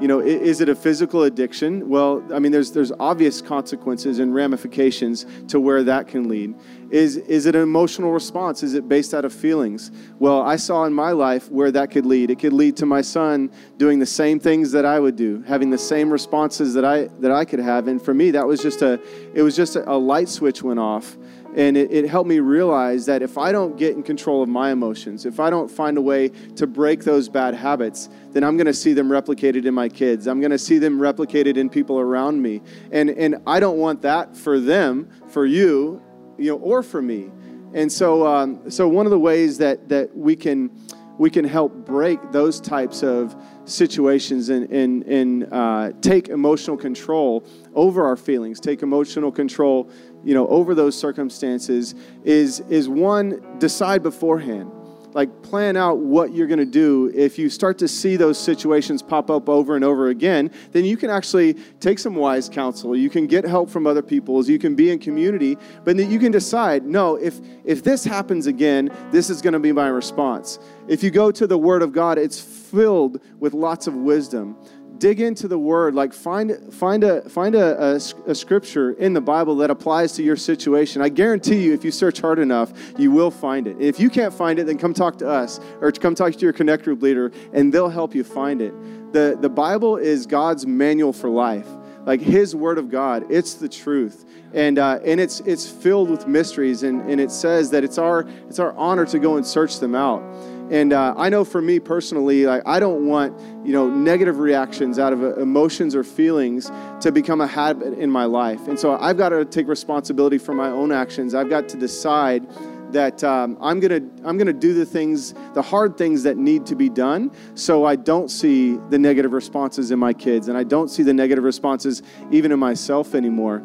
You 0.00 0.08
know 0.08 0.20
is 0.20 0.60
it 0.60 0.68
a 0.68 0.74
physical 0.74 1.22
addiction? 1.22 1.88
Well 1.88 2.22
i 2.32 2.38
mean 2.38 2.52
there's 2.52 2.72
there's 2.72 2.92
obvious 2.98 3.40
consequences 3.40 4.18
and 4.18 4.34
ramifications 4.34 5.26
to 5.48 5.58
where 5.60 5.82
that 5.84 6.08
can 6.08 6.28
lead. 6.28 6.54
Is 6.90 7.16
is 7.16 7.46
it 7.46 7.56
an 7.56 7.62
emotional 7.62 8.12
response? 8.12 8.62
Is 8.62 8.74
it 8.74 8.88
based 8.88 9.14
out 9.14 9.24
of 9.24 9.32
feelings? 9.32 9.90
Well 10.18 10.42
i 10.42 10.56
saw 10.56 10.84
in 10.84 10.92
my 10.92 11.12
life 11.12 11.50
where 11.50 11.70
that 11.72 11.90
could 11.90 12.06
lead. 12.06 12.30
It 12.30 12.38
could 12.38 12.52
lead 12.52 12.76
to 12.78 12.86
my 12.86 13.00
son 13.00 13.50
doing 13.78 13.98
the 13.98 14.06
same 14.06 14.38
things 14.38 14.72
that 14.72 14.84
i 14.84 15.00
would 15.00 15.16
do 15.16 15.42
having 15.46 15.70
the 15.70 15.78
same 15.78 16.10
responses 16.10 16.74
that 16.74 16.84
i 16.84 17.04
that 17.20 17.32
i 17.32 17.44
could 17.44 17.60
have. 17.60 17.88
And 17.88 18.00
for 18.00 18.14
me 18.14 18.30
that 18.32 18.46
was 18.46 18.60
just 18.60 18.82
a 18.82 19.00
it 19.34 19.42
was 19.42 19.56
just 19.56 19.76
a, 19.76 19.90
a 19.90 19.96
light 19.96 20.28
switch 20.28 20.62
went 20.62 20.78
off 20.80 21.16
and 21.56 21.74
it, 21.76 21.90
it, 21.90 22.06
helped 22.06 22.28
me 22.28 22.38
realize 22.38 23.06
that 23.06 23.22
if 23.22 23.38
I 23.38 23.50
don't 23.50 23.78
get 23.78 23.96
in 23.96 24.02
control 24.02 24.42
of 24.42 24.48
my 24.48 24.70
emotions, 24.72 25.24
if 25.24 25.40
I 25.40 25.48
don't 25.48 25.70
find 25.70 25.96
a 25.96 26.02
way 26.02 26.28
to 26.56 26.66
break 26.66 27.02
those 27.02 27.30
bad 27.30 27.54
habits, 27.54 28.10
then 28.32 28.44
I'm 28.44 28.58
going 28.58 28.66
to 28.66 28.74
see 28.74 28.92
them 28.92 29.08
replicated 29.08 29.64
in 29.64 29.72
my 29.72 29.88
kids. 29.88 30.26
I'm 30.26 30.38
going 30.38 30.50
to 30.50 30.58
see 30.58 30.76
them 30.76 30.98
replicated 30.98 31.56
in 31.56 31.70
people 31.70 31.98
around 31.98 32.42
me. 32.42 32.60
And, 32.92 33.08
and 33.08 33.36
I 33.46 33.58
don't 33.58 33.78
want 33.78 34.02
that 34.02 34.36
for 34.36 34.60
them, 34.60 35.08
for 35.28 35.46
you, 35.46 36.02
you 36.36 36.50
know, 36.50 36.58
or 36.58 36.82
for 36.82 37.00
me. 37.00 37.30
And 37.72 37.90
so, 37.90 38.26
um, 38.26 38.70
so 38.70 38.86
one 38.86 39.06
of 39.06 39.10
the 39.10 39.18
ways 39.18 39.56
that, 39.58 39.88
that 39.88 40.14
we 40.14 40.36
can 40.36 40.70
we 41.18 41.30
can 41.30 41.44
help 41.44 41.72
break 41.86 42.18
those 42.30 42.60
types 42.60 43.02
of 43.02 43.34
situations 43.64 44.48
and, 44.50 44.70
and, 44.70 45.02
and 45.04 45.52
uh, 45.52 45.92
take 46.00 46.28
emotional 46.28 46.76
control 46.76 47.44
over 47.74 48.04
our 48.04 48.16
feelings, 48.16 48.60
take 48.60 48.82
emotional 48.82 49.32
control 49.32 49.90
you 50.26 50.34
know, 50.34 50.48
over 50.48 50.74
those 50.74 50.98
circumstances 50.98 51.94
is, 52.24 52.58
is 52.68 52.88
one, 52.88 53.40
decide 53.58 54.02
beforehand. 54.02 54.72
Like, 55.12 55.42
plan 55.42 55.76
out 55.76 55.98
what 55.98 56.34
you're 56.34 56.48
going 56.48 56.58
to 56.58 56.66
do. 56.66 57.12
If 57.14 57.38
you 57.38 57.48
start 57.48 57.78
to 57.78 57.86
see 57.86 58.16
those 58.16 58.36
situations 58.36 59.02
pop 59.02 59.30
up 59.30 59.48
over 59.48 59.76
and 59.76 59.84
over 59.84 60.08
again, 60.08 60.50
then 60.72 60.84
you 60.84 60.96
can 60.96 61.10
actually 61.10 61.54
take 61.78 62.00
some 62.00 62.16
wise 62.16 62.48
counsel. 62.48 62.96
You 62.96 63.08
can 63.08 63.28
get 63.28 63.44
help 63.44 63.70
from 63.70 63.86
other 63.86 64.02
people. 64.02 64.44
You 64.44 64.58
can 64.58 64.74
be 64.74 64.90
in 64.90 64.98
community, 64.98 65.56
but 65.84 65.96
you 65.96 66.18
can 66.18 66.32
decide 66.32 66.84
no, 66.84 67.14
if, 67.14 67.38
if 67.64 67.84
this 67.84 68.04
happens 68.04 68.48
again, 68.48 68.90
this 69.12 69.30
is 69.30 69.40
going 69.40 69.54
to 69.54 69.60
be 69.60 69.70
my 69.70 69.86
response. 69.86 70.58
If 70.88 71.04
you 71.04 71.10
go 71.10 71.30
to 71.30 71.46
the 71.46 71.56
Word 71.56 71.82
of 71.82 71.92
God, 71.92 72.18
it's 72.18 72.40
filled 72.40 73.20
with 73.38 73.54
lots 73.54 73.86
of 73.86 73.94
wisdom 73.94 74.56
dig 74.98 75.20
into 75.20 75.48
the 75.48 75.58
word 75.58 75.94
like 75.94 76.12
find 76.12 76.72
find 76.72 77.04
a 77.04 77.28
find 77.28 77.54
a, 77.54 77.82
a, 77.82 77.94
a, 78.26 78.34
scripture 78.34 78.92
in 78.92 79.12
the 79.12 79.20
bible 79.20 79.56
that 79.56 79.70
applies 79.70 80.12
to 80.12 80.22
your 80.22 80.36
situation. 80.36 81.02
I 81.02 81.08
guarantee 81.08 81.62
you 81.62 81.74
if 81.74 81.84
you 81.84 81.90
search 81.90 82.20
hard 82.20 82.38
enough 82.38 82.72
you 82.98 83.10
will 83.10 83.30
find 83.30 83.66
it. 83.66 83.76
If 83.80 84.00
you 84.00 84.10
can't 84.10 84.32
find 84.32 84.58
it 84.58 84.66
then 84.66 84.78
come 84.78 84.94
talk 84.94 85.18
to 85.18 85.28
us 85.28 85.60
or 85.80 85.92
come 85.92 86.14
talk 86.14 86.32
to 86.32 86.38
your 86.38 86.52
connect 86.52 86.84
group 86.84 87.02
leader 87.02 87.32
and 87.52 87.72
they'll 87.72 87.88
help 87.88 88.14
you 88.14 88.24
find 88.24 88.62
it. 88.62 88.72
The, 89.12 89.36
the 89.40 89.48
bible 89.48 89.96
is 89.96 90.26
god's 90.26 90.66
manual 90.66 91.12
for 91.12 91.30
life. 91.30 91.68
Like 92.04 92.20
his 92.20 92.54
word 92.54 92.78
of 92.78 92.90
god 92.90 93.26
it's 93.30 93.54
the 93.54 93.68
truth. 93.68 94.24
And 94.54 94.78
uh, 94.78 95.00
and 95.04 95.20
it's 95.20 95.40
it's 95.40 95.68
filled 95.68 96.10
with 96.10 96.26
mysteries 96.26 96.82
and, 96.82 97.08
and 97.10 97.20
it 97.20 97.30
says 97.30 97.70
that 97.70 97.84
it's 97.84 97.98
our 97.98 98.26
it's 98.48 98.58
our 98.58 98.72
honor 98.76 99.04
to 99.06 99.18
go 99.18 99.36
and 99.36 99.46
search 99.46 99.80
them 99.80 99.94
out 99.94 100.22
and 100.70 100.92
uh, 100.92 101.14
I 101.16 101.28
know 101.28 101.44
for 101.44 101.62
me 101.62 101.78
personally, 101.78 102.46
like 102.46 102.62
I 102.66 102.80
don't 102.80 103.06
want 103.06 103.38
you 103.64 103.72
know 103.72 103.88
negative 103.88 104.38
reactions 104.38 104.98
out 104.98 105.12
of 105.12 105.22
uh, 105.22 105.34
emotions 105.36 105.94
or 105.94 106.02
feelings 106.04 106.70
to 107.00 107.12
become 107.12 107.40
a 107.40 107.46
habit 107.46 107.94
in 107.98 108.10
my 108.10 108.24
life. 108.24 108.66
And 108.68 108.78
so 108.78 108.96
I've 108.98 109.16
got 109.16 109.30
to 109.30 109.44
take 109.44 109.68
responsibility 109.68 110.38
for 110.38 110.54
my 110.54 110.68
own 110.68 110.92
actions. 110.92 111.34
I've 111.34 111.48
got 111.48 111.68
to 111.70 111.76
decide 111.76 112.46
that 112.92 113.22
um, 113.24 113.56
I'm 113.60 113.80
gonna 113.80 114.00
I'm 114.24 114.38
gonna 114.38 114.52
do 114.52 114.74
the 114.74 114.86
things, 114.86 115.34
the 115.54 115.62
hard 115.62 115.96
things 115.96 116.22
that 116.22 116.36
need 116.36 116.66
to 116.66 116.74
be 116.74 116.88
done, 116.88 117.30
so 117.54 117.84
I 117.84 117.96
don't 117.96 118.30
see 118.30 118.76
the 118.90 118.98
negative 118.98 119.32
responses 119.32 119.90
in 119.90 119.98
my 119.98 120.12
kids, 120.12 120.48
and 120.48 120.56
I 120.56 120.64
don't 120.64 120.88
see 120.88 121.02
the 121.02 121.14
negative 121.14 121.44
responses 121.44 122.02
even 122.30 122.52
in 122.52 122.58
myself 122.58 123.14
anymore. 123.14 123.62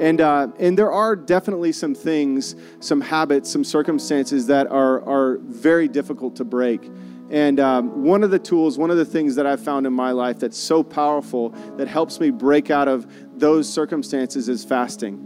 And, 0.00 0.20
uh, 0.20 0.48
and 0.58 0.78
there 0.78 0.92
are 0.92 1.16
definitely 1.16 1.72
some 1.72 1.94
things, 1.94 2.54
some 2.80 3.00
habits, 3.00 3.50
some 3.50 3.64
circumstances 3.64 4.46
that 4.46 4.66
are, 4.66 5.02
are 5.08 5.38
very 5.38 5.88
difficult 5.88 6.36
to 6.36 6.44
break. 6.44 6.90
And 7.30 7.58
um, 7.58 8.04
one 8.04 8.22
of 8.22 8.30
the 8.30 8.38
tools, 8.38 8.78
one 8.78 8.90
of 8.90 8.98
the 8.98 9.04
things 9.04 9.34
that 9.34 9.46
I've 9.46 9.60
found 9.60 9.86
in 9.86 9.92
my 9.92 10.12
life 10.12 10.38
that's 10.38 10.58
so 10.58 10.82
powerful 10.82 11.48
that 11.76 11.88
helps 11.88 12.20
me 12.20 12.30
break 12.30 12.70
out 12.70 12.88
of 12.88 13.06
those 13.38 13.68
circumstances 13.72 14.48
is 14.48 14.64
fasting. 14.64 15.22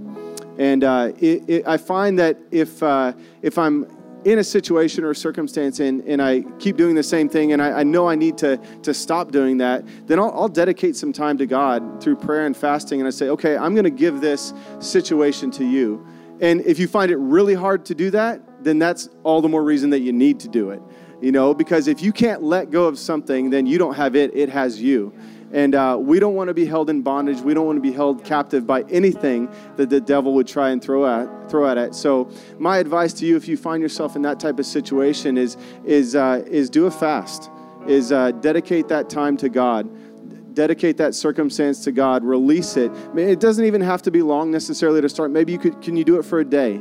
And 0.58 0.84
uh, 0.84 1.12
it, 1.18 1.48
it, 1.48 1.66
I 1.66 1.76
find 1.76 2.18
that 2.18 2.38
if, 2.50 2.82
uh, 2.82 3.12
if 3.42 3.58
I'm 3.58 3.86
in 4.24 4.38
a 4.38 4.44
situation 4.44 5.04
or 5.04 5.10
a 5.10 5.16
circumstance 5.16 5.80
and, 5.80 6.02
and 6.02 6.20
I 6.20 6.42
keep 6.58 6.76
doing 6.76 6.94
the 6.94 7.02
same 7.02 7.28
thing 7.28 7.52
and 7.52 7.62
I, 7.62 7.80
I 7.80 7.82
know 7.82 8.08
I 8.08 8.14
need 8.14 8.36
to, 8.38 8.58
to 8.82 8.92
stop 8.92 9.32
doing 9.32 9.58
that, 9.58 9.84
then 10.06 10.18
I'll, 10.18 10.30
I'll, 10.32 10.50
dedicate 10.50 10.96
some 10.96 11.12
time 11.12 11.38
to 11.38 11.46
God 11.46 12.02
through 12.02 12.16
prayer 12.16 12.44
and 12.44 12.56
fasting 12.56 13.00
and 13.00 13.06
I 13.06 13.10
say, 13.10 13.28
okay, 13.28 13.56
I'm 13.56 13.72
going 13.72 13.84
to 13.84 13.90
give 13.90 14.20
this 14.20 14.52
situation 14.80 15.50
to 15.52 15.64
you. 15.64 16.04
And 16.40 16.60
if 16.62 16.78
you 16.78 16.88
find 16.88 17.10
it 17.10 17.16
really 17.16 17.54
hard 17.54 17.84
to 17.86 17.94
do 17.94 18.10
that, 18.10 18.42
then 18.62 18.78
that's 18.78 19.08
all 19.22 19.40
the 19.40 19.48
more 19.48 19.62
reason 19.62 19.90
that 19.90 20.00
you 20.00 20.12
need 20.12 20.40
to 20.40 20.48
do 20.48 20.70
it. 20.70 20.82
You 21.20 21.32
know, 21.32 21.54
because 21.54 21.86
if 21.86 22.02
you 22.02 22.12
can't 22.12 22.42
let 22.42 22.70
go 22.70 22.86
of 22.86 22.98
something, 22.98 23.50
then 23.50 23.66
you 23.66 23.78
don't 23.78 23.94
have 23.94 24.16
it, 24.16 24.34
it 24.34 24.48
has 24.48 24.80
you. 24.80 25.14
And 25.52 25.74
uh, 25.74 25.98
we 26.00 26.20
don't 26.20 26.34
want 26.34 26.48
to 26.48 26.54
be 26.54 26.64
held 26.64 26.90
in 26.90 27.02
bondage. 27.02 27.40
We 27.40 27.54
don't 27.54 27.66
want 27.66 27.76
to 27.76 27.82
be 27.82 27.92
held 27.92 28.24
captive 28.24 28.66
by 28.66 28.82
anything 28.82 29.48
that 29.76 29.90
the 29.90 30.00
devil 30.00 30.32
would 30.34 30.46
try 30.46 30.70
and 30.70 30.80
throw 30.80 31.06
at 31.06 31.50
throw 31.50 31.68
at 31.68 31.76
it. 31.76 31.94
So 31.94 32.30
my 32.58 32.78
advice 32.78 33.12
to 33.14 33.26
you, 33.26 33.36
if 33.36 33.48
you 33.48 33.56
find 33.56 33.82
yourself 33.82 34.14
in 34.14 34.22
that 34.22 34.38
type 34.38 34.58
of 34.60 34.66
situation, 34.66 35.36
is 35.36 35.56
is 35.84 36.14
uh, 36.14 36.44
is 36.46 36.70
do 36.70 36.86
a 36.86 36.90
fast. 36.90 37.50
Is 37.88 38.12
uh, 38.12 38.30
dedicate 38.32 38.86
that 38.88 39.08
time 39.08 39.36
to 39.38 39.48
God. 39.48 39.88
dedicate 40.54 40.96
that 40.98 41.14
circumstance 41.14 41.84
to 41.84 41.92
God, 41.92 42.24
release 42.24 42.76
it. 42.76 42.92
It 43.16 43.40
doesn't 43.40 43.64
even 43.64 43.80
have 43.80 44.02
to 44.02 44.10
be 44.10 44.22
long 44.22 44.50
necessarily 44.50 45.00
to 45.00 45.08
start. 45.08 45.30
Maybe 45.30 45.52
you 45.52 45.58
could, 45.58 45.80
can 45.80 45.96
you 45.96 46.04
do 46.04 46.18
it 46.18 46.24
for 46.24 46.40
a 46.40 46.44
day? 46.44 46.80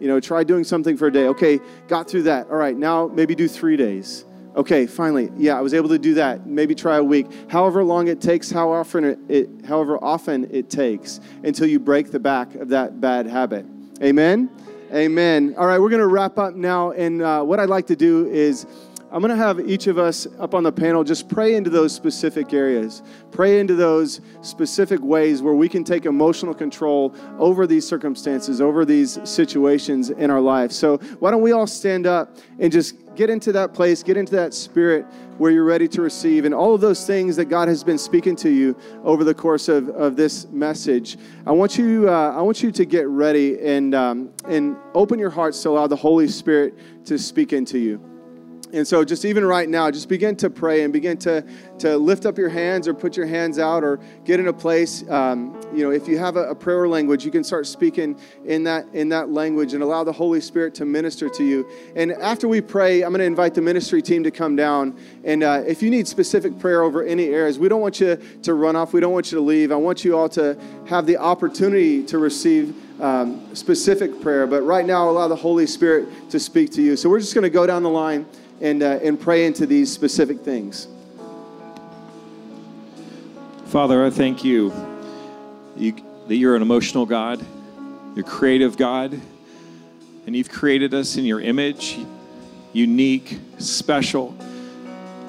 You 0.00 0.08
know, 0.08 0.18
try 0.18 0.42
doing 0.44 0.64
something 0.64 0.96
for 0.96 1.06
a 1.06 1.12
day. 1.12 1.26
Okay, 1.28 1.60
got 1.88 2.08
through 2.08 2.24
that. 2.24 2.48
All 2.50 2.56
right, 2.56 2.76
now 2.76 3.08
maybe 3.08 3.34
do 3.34 3.46
three 3.46 3.76
days. 3.76 4.24
Okay, 4.54 4.86
finally, 4.86 5.30
yeah, 5.38 5.56
I 5.56 5.62
was 5.62 5.72
able 5.72 5.88
to 5.88 5.98
do 5.98 6.14
that. 6.14 6.46
Maybe 6.46 6.74
try 6.74 6.96
a 6.98 7.04
week. 7.04 7.26
However 7.48 7.82
long 7.82 8.08
it 8.08 8.20
takes, 8.20 8.50
how 8.50 8.70
often 8.70 9.24
it, 9.28 9.48
however 9.64 9.98
often 10.04 10.46
it 10.50 10.68
takes 10.68 11.20
until 11.42 11.66
you 11.66 11.80
break 11.80 12.10
the 12.10 12.20
back 12.20 12.54
of 12.56 12.68
that 12.68 13.00
bad 13.00 13.26
habit. 13.26 13.64
Amen. 14.02 14.50
Amen. 14.92 15.54
All 15.56 15.66
right, 15.66 15.80
we're 15.80 15.88
going 15.88 16.00
to 16.00 16.06
wrap 16.06 16.38
up 16.38 16.54
now, 16.54 16.90
and 16.90 17.22
uh, 17.22 17.42
what 17.42 17.60
I'd 17.60 17.70
like 17.70 17.86
to 17.86 17.96
do 17.96 18.26
is 18.26 18.66
I'm 19.12 19.20
going 19.20 19.28
to 19.28 19.36
have 19.36 19.60
each 19.60 19.88
of 19.88 19.98
us 19.98 20.26
up 20.38 20.54
on 20.54 20.62
the 20.62 20.72
panel 20.72 21.04
just 21.04 21.28
pray 21.28 21.54
into 21.54 21.68
those 21.68 21.94
specific 21.94 22.54
areas. 22.54 23.02
Pray 23.30 23.60
into 23.60 23.74
those 23.74 24.22
specific 24.40 25.00
ways 25.02 25.42
where 25.42 25.52
we 25.52 25.68
can 25.68 25.84
take 25.84 26.06
emotional 26.06 26.54
control 26.54 27.14
over 27.38 27.66
these 27.66 27.86
circumstances, 27.86 28.62
over 28.62 28.86
these 28.86 29.18
situations 29.28 30.08
in 30.08 30.30
our 30.30 30.40
life. 30.40 30.72
So, 30.72 30.96
why 31.18 31.30
don't 31.30 31.42
we 31.42 31.52
all 31.52 31.66
stand 31.66 32.06
up 32.06 32.38
and 32.58 32.72
just 32.72 33.14
get 33.14 33.28
into 33.28 33.52
that 33.52 33.74
place, 33.74 34.02
get 34.02 34.16
into 34.16 34.34
that 34.36 34.54
spirit 34.54 35.04
where 35.36 35.50
you're 35.50 35.64
ready 35.64 35.88
to 35.88 36.00
receive, 36.00 36.46
and 36.46 36.54
all 36.54 36.74
of 36.74 36.80
those 36.80 37.06
things 37.06 37.36
that 37.36 37.46
God 37.46 37.68
has 37.68 37.84
been 37.84 37.98
speaking 37.98 38.34
to 38.36 38.48
you 38.48 38.74
over 39.04 39.24
the 39.24 39.34
course 39.34 39.68
of, 39.68 39.90
of 39.90 40.16
this 40.16 40.46
message. 40.48 41.18
I 41.46 41.52
want 41.52 41.76
you, 41.76 42.08
uh, 42.08 42.32
I 42.34 42.40
want 42.40 42.62
you 42.62 42.72
to 42.72 42.84
get 42.86 43.06
ready 43.08 43.60
and, 43.60 43.94
um, 43.94 44.30
and 44.48 44.74
open 44.94 45.18
your 45.18 45.30
hearts 45.30 45.62
to 45.64 45.68
allow 45.68 45.86
the 45.86 45.96
Holy 45.96 46.28
Spirit 46.28 46.78
to 47.04 47.18
speak 47.18 47.52
into 47.52 47.78
you. 47.78 48.02
And 48.72 48.88
so, 48.88 49.04
just 49.04 49.26
even 49.26 49.44
right 49.44 49.68
now, 49.68 49.90
just 49.90 50.08
begin 50.08 50.34
to 50.36 50.48
pray 50.48 50.82
and 50.82 50.92
begin 50.94 51.18
to, 51.18 51.44
to 51.80 51.98
lift 51.98 52.24
up 52.24 52.38
your 52.38 52.48
hands 52.48 52.88
or 52.88 52.94
put 52.94 53.18
your 53.18 53.26
hands 53.26 53.58
out 53.58 53.84
or 53.84 54.00
get 54.24 54.40
in 54.40 54.48
a 54.48 54.52
place. 54.52 55.06
Um, 55.10 55.60
you 55.74 55.84
know, 55.84 55.90
if 55.90 56.08
you 56.08 56.16
have 56.18 56.36
a, 56.36 56.44
a, 56.44 56.54
prayer 56.54 56.88
language, 56.88 57.22
you 57.22 57.30
can 57.30 57.44
start 57.44 57.66
speaking 57.66 58.18
in 58.46 58.64
that, 58.64 58.86
in 58.94 59.10
that 59.10 59.28
language 59.28 59.74
and 59.74 59.82
allow 59.82 60.04
the 60.04 60.12
Holy 60.12 60.40
Spirit 60.40 60.74
to 60.76 60.86
minister 60.86 61.28
to 61.28 61.44
you. 61.44 61.68
And 61.96 62.12
after 62.12 62.48
we 62.48 62.62
pray, 62.62 63.02
I'm 63.02 63.10
going 63.10 63.18
to 63.18 63.26
invite 63.26 63.52
the 63.52 63.60
ministry 63.60 64.00
team 64.00 64.22
to 64.24 64.30
come 64.30 64.56
down. 64.56 64.98
And 65.24 65.42
uh, 65.42 65.64
if 65.66 65.82
you 65.82 65.90
need 65.90 66.08
specific 66.08 66.58
prayer 66.58 66.82
over 66.82 67.02
any 67.04 67.28
areas, 67.28 67.58
we 67.58 67.68
don't 67.68 67.82
want 67.82 68.00
you 68.00 68.18
to 68.42 68.54
run 68.54 68.74
off, 68.74 68.94
we 68.94 69.00
don't 69.00 69.12
want 69.12 69.30
you 69.30 69.36
to 69.36 69.44
leave. 69.44 69.70
I 69.70 69.76
want 69.76 70.02
you 70.02 70.16
all 70.16 70.30
to 70.30 70.58
have 70.86 71.04
the 71.04 71.18
opportunity 71.18 72.02
to 72.04 72.18
receive. 72.18 72.74
Um, 73.00 73.52
specific 73.56 74.20
prayer, 74.20 74.46
but 74.46 74.62
right 74.62 74.86
now 74.86 75.10
allow 75.10 75.26
the 75.26 75.34
Holy 75.34 75.66
Spirit 75.66 76.30
to 76.30 76.38
speak 76.38 76.70
to 76.72 76.82
you. 76.82 76.96
So 76.96 77.08
we're 77.08 77.18
just 77.18 77.34
going 77.34 77.42
to 77.42 77.50
go 77.50 77.66
down 77.66 77.82
the 77.82 77.90
line 77.90 78.26
and, 78.62 78.80
uh, 78.82 79.00
and 79.02 79.20
pray 79.20 79.44
into 79.44 79.66
these 79.66 79.92
specific 79.92 80.40
things. 80.40 80.86
Father, 83.66 84.06
I 84.06 84.10
thank 84.10 84.44
you, 84.44 84.72
you 85.76 85.96
that 86.28 86.36
you're 86.36 86.54
an 86.54 86.62
emotional 86.62 87.04
God, 87.04 87.44
you're 88.14 88.24
creative 88.24 88.76
God, 88.76 89.20
and 90.26 90.36
you've 90.36 90.50
created 90.50 90.94
us 90.94 91.16
in 91.16 91.24
your 91.24 91.40
image, 91.40 91.98
unique, 92.72 93.40
special, 93.58 94.36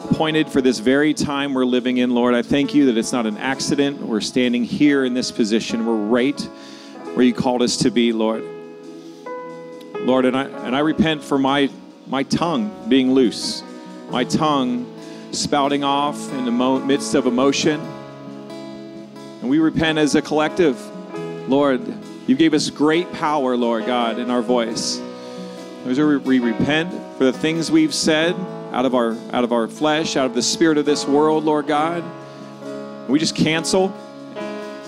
appointed 0.03 0.47
for 0.47 0.61
this 0.61 0.77
very 0.77 1.13
time 1.13 1.55
we're 1.55 1.65
living 1.65 1.97
in, 1.97 2.11
Lord. 2.11 2.35
I 2.35 2.43
thank 2.43 2.75
you 2.75 2.85
that 2.85 2.97
it's 2.97 3.11
not 3.11 3.25
an 3.25 3.37
accident. 3.37 3.99
We're 3.99 4.21
standing 4.21 4.63
here 4.63 5.05
in 5.05 5.15
this 5.15 5.31
position. 5.31 5.87
We're 5.87 5.95
right 5.95 6.39
where 7.15 7.25
you 7.25 7.33
called 7.33 7.63
us 7.63 7.77
to 7.77 7.89
be, 7.89 8.13
Lord. 8.13 8.43
Lord, 10.01 10.25
and 10.25 10.37
I, 10.37 10.43
and 10.43 10.75
I 10.75 10.79
repent 10.79 11.23
for 11.23 11.39
my 11.39 11.69
my 12.13 12.21
tongue 12.21 12.71
being 12.87 13.11
loose, 13.11 13.63
my 14.11 14.23
tongue 14.23 14.85
spouting 15.31 15.83
off 15.83 16.31
in 16.33 16.45
the 16.45 16.51
midst 16.85 17.15
of 17.15 17.25
emotion. 17.25 17.81
And 19.41 19.49
we 19.49 19.57
repent 19.57 19.97
as 19.97 20.13
a 20.13 20.21
collective. 20.21 20.79
Lord, 21.49 21.81
you 22.27 22.35
gave 22.35 22.53
us 22.53 22.69
great 22.69 23.11
power, 23.13 23.57
Lord 23.57 23.87
God, 23.87 24.19
in 24.19 24.29
our 24.29 24.43
voice. 24.43 25.01
As 25.87 25.97
we 25.97 26.37
repent 26.39 26.91
for 27.17 27.23
the 27.23 27.33
things 27.33 27.71
we've 27.71 27.95
said 27.95 28.35
out 28.71 28.85
of 28.85 28.93
our 28.93 29.17
out 29.31 29.43
of 29.43 29.51
our 29.51 29.67
flesh, 29.67 30.15
out 30.15 30.27
of 30.27 30.35
the 30.35 30.43
spirit 30.43 30.77
of 30.77 30.85
this 30.85 31.07
world, 31.07 31.45
Lord 31.45 31.65
God. 31.65 32.03
We 33.09 33.17
just 33.17 33.35
cancel, 33.35 33.91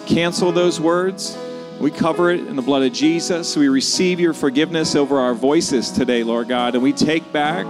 cancel 0.06 0.52
those 0.52 0.80
words 0.80 1.36
we 1.80 1.92
cover 1.92 2.32
it 2.32 2.40
in 2.40 2.56
the 2.56 2.62
blood 2.62 2.84
of 2.84 2.94
Jesus. 2.94 3.58
We 3.58 3.68
receive 3.68 4.20
your 4.20 4.34
forgiveness 4.34 4.96
over 4.96 5.20
our 5.20 5.34
voices 5.34 5.92
today, 5.92 6.24
Lord 6.24 6.48
God, 6.48 6.74
and 6.74 6.82
we 6.82 6.94
take 6.94 7.32
back 7.34 7.66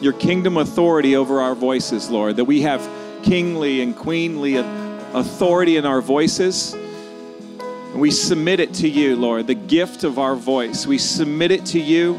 your 0.00 0.14
kingdom 0.14 0.56
authority 0.56 1.14
over 1.14 1.40
our 1.42 1.54
voices, 1.54 2.08
Lord, 2.08 2.36
that 2.36 2.46
we 2.46 2.62
have 2.62 2.86
kingly 3.22 3.82
and 3.82 3.94
queenly 3.94 4.56
authority 4.56 5.76
in 5.76 5.84
our 5.84 6.00
voices. 6.00 6.72
And 6.72 8.00
we 8.00 8.10
submit 8.10 8.60
it 8.60 8.72
to 8.74 8.88
you, 8.88 9.14
Lord, 9.14 9.46
the 9.46 9.54
gift 9.54 10.02
of 10.02 10.18
our 10.18 10.34
voice. 10.34 10.86
We 10.86 10.98
submit 10.98 11.50
it 11.50 11.66
to 11.66 11.80
you. 11.80 12.18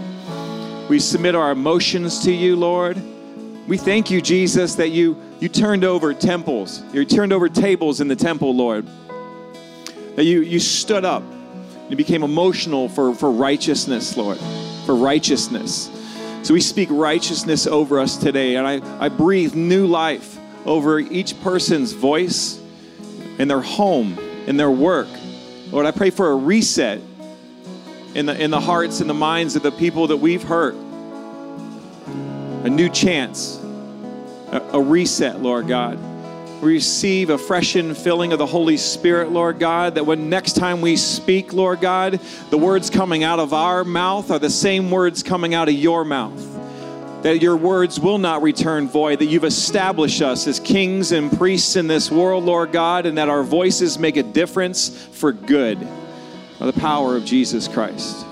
We 0.90 1.00
submit 1.00 1.34
our 1.34 1.52
emotions 1.52 2.24
to 2.24 2.32
you, 2.32 2.56
Lord. 2.56 3.02
We 3.68 3.78
thank 3.78 4.12
you, 4.12 4.22
Jesus, 4.22 4.76
that 4.76 4.90
you, 4.90 5.20
you 5.40 5.50
turned 5.50 5.84
over 5.84 6.14
temples. 6.14 6.84
You 6.94 7.04
turned 7.04 7.34
over 7.34 7.50
tables 7.50 8.00
in 8.00 8.08
the 8.08 8.16
temple, 8.16 8.56
Lord 8.56 8.86
that 10.16 10.24
you, 10.24 10.42
you 10.42 10.60
stood 10.60 11.06
up. 11.06 11.24
You 11.90 11.96
became 11.96 12.24
emotional 12.24 12.90
for, 12.90 13.14
for 13.14 13.30
righteousness, 13.30 14.18
Lord, 14.18 14.40
for 14.86 14.96
righteousness. 14.96 15.92
So 16.44 16.54
we 16.54 16.62
speak 16.62 16.90
righteousness 16.92 17.68
over 17.68 18.00
us 18.00 18.18
today. 18.18 18.56
And 18.56 18.68
I, 18.68 19.06
I 19.06 19.10
breathe 19.10 19.54
new 19.54 19.86
life 19.86 20.40
over 20.66 21.00
each 21.00 21.40
person's 21.42 21.92
voice 21.92 22.60
in 23.38 23.48
their 23.48 23.62
home, 23.62 24.18
in 24.48 24.58
their 24.58 24.72
work. 24.72 25.08
Lord, 25.72 25.86
I 25.86 25.92
pray 25.92 26.10
for 26.10 26.32
a 26.32 26.36
reset 26.36 27.02
in 28.16 28.26
the, 28.26 28.42
in 28.42 28.50
the 28.50 28.60
hearts 28.60 29.02
and 29.02 29.10
the 29.10 29.16
minds 29.16 29.56
of 29.56 29.64
the 29.64 29.72
people 29.72 30.08
that 30.08 30.18
we've 30.18 30.44
hurt. 30.44 30.76
A 32.64 32.70
new 32.70 32.90
chance, 32.90 33.60
a, 34.52 34.62
a 34.74 34.82
reset, 34.82 35.42
Lord 35.42 35.68
God 35.68 36.00
receive 36.66 37.30
a 37.30 37.38
fresh 37.38 37.76
infilling 37.76 38.34
of 38.34 38.40
the 38.40 38.46
Holy 38.46 38.76
Spirit, 38.76 39.32
Lord 39.32 39.60
God, 39.60 39.96
that 39.96 40.06
when 40.06 40.30
next 40.30 40.58
time 40.58 40.82
we 40.82 40.98
speak, 40.98 41.54
Lord 41.54 41.80
God, 41.80 42.20
the 42.50 42.58
words 42.58 42.90
coming 42.90 43.24
out 43.24 43.40
of 43.40 43.54
our 43.54 43.84
mouth 43.84 44.32
are 44.32 44.40
the 44.40 44.50
same 44.50 44.92
words 44.92 45.24
coming 45.24 45.54
out 45.54 45.70
of 45.70 45.76
your 45.76 46.04
mouth. 46.04 46.42
That 47.24 47.42
your 47.42 47.56
words 47.56 48.00
will 48.00 48.18
not 48.18 48.42
return 48.42 48.88
void, 48.88 49.20
that 49.20 49.26
you've 49.26 49.46
established 49.46 50.22
us 50.22 50.48
as 50.48 50.60
kings 50.60 51.12
and 51.12 51.32
priests 51.32 51.76
in 51.76 51.88
this 51.88 52.12
world, 52.12 52.44
Lord 52.44 52.72
God, 52.72 53.06
and 53.06 53.18
that 53.18 53.30
our 53.30 53.44
voices 53.44 53.98
make 53.98 54.18
a 54.18 54.24
difference 54.24 54.90
for 55.14 55.32
good 55.32 55.80
by 56.60 56.66
the 56.66 56.74
power 56.74 57.16
of 57.16 57.26
Jesus 57.26 57.68
Christ. 57.68 58.26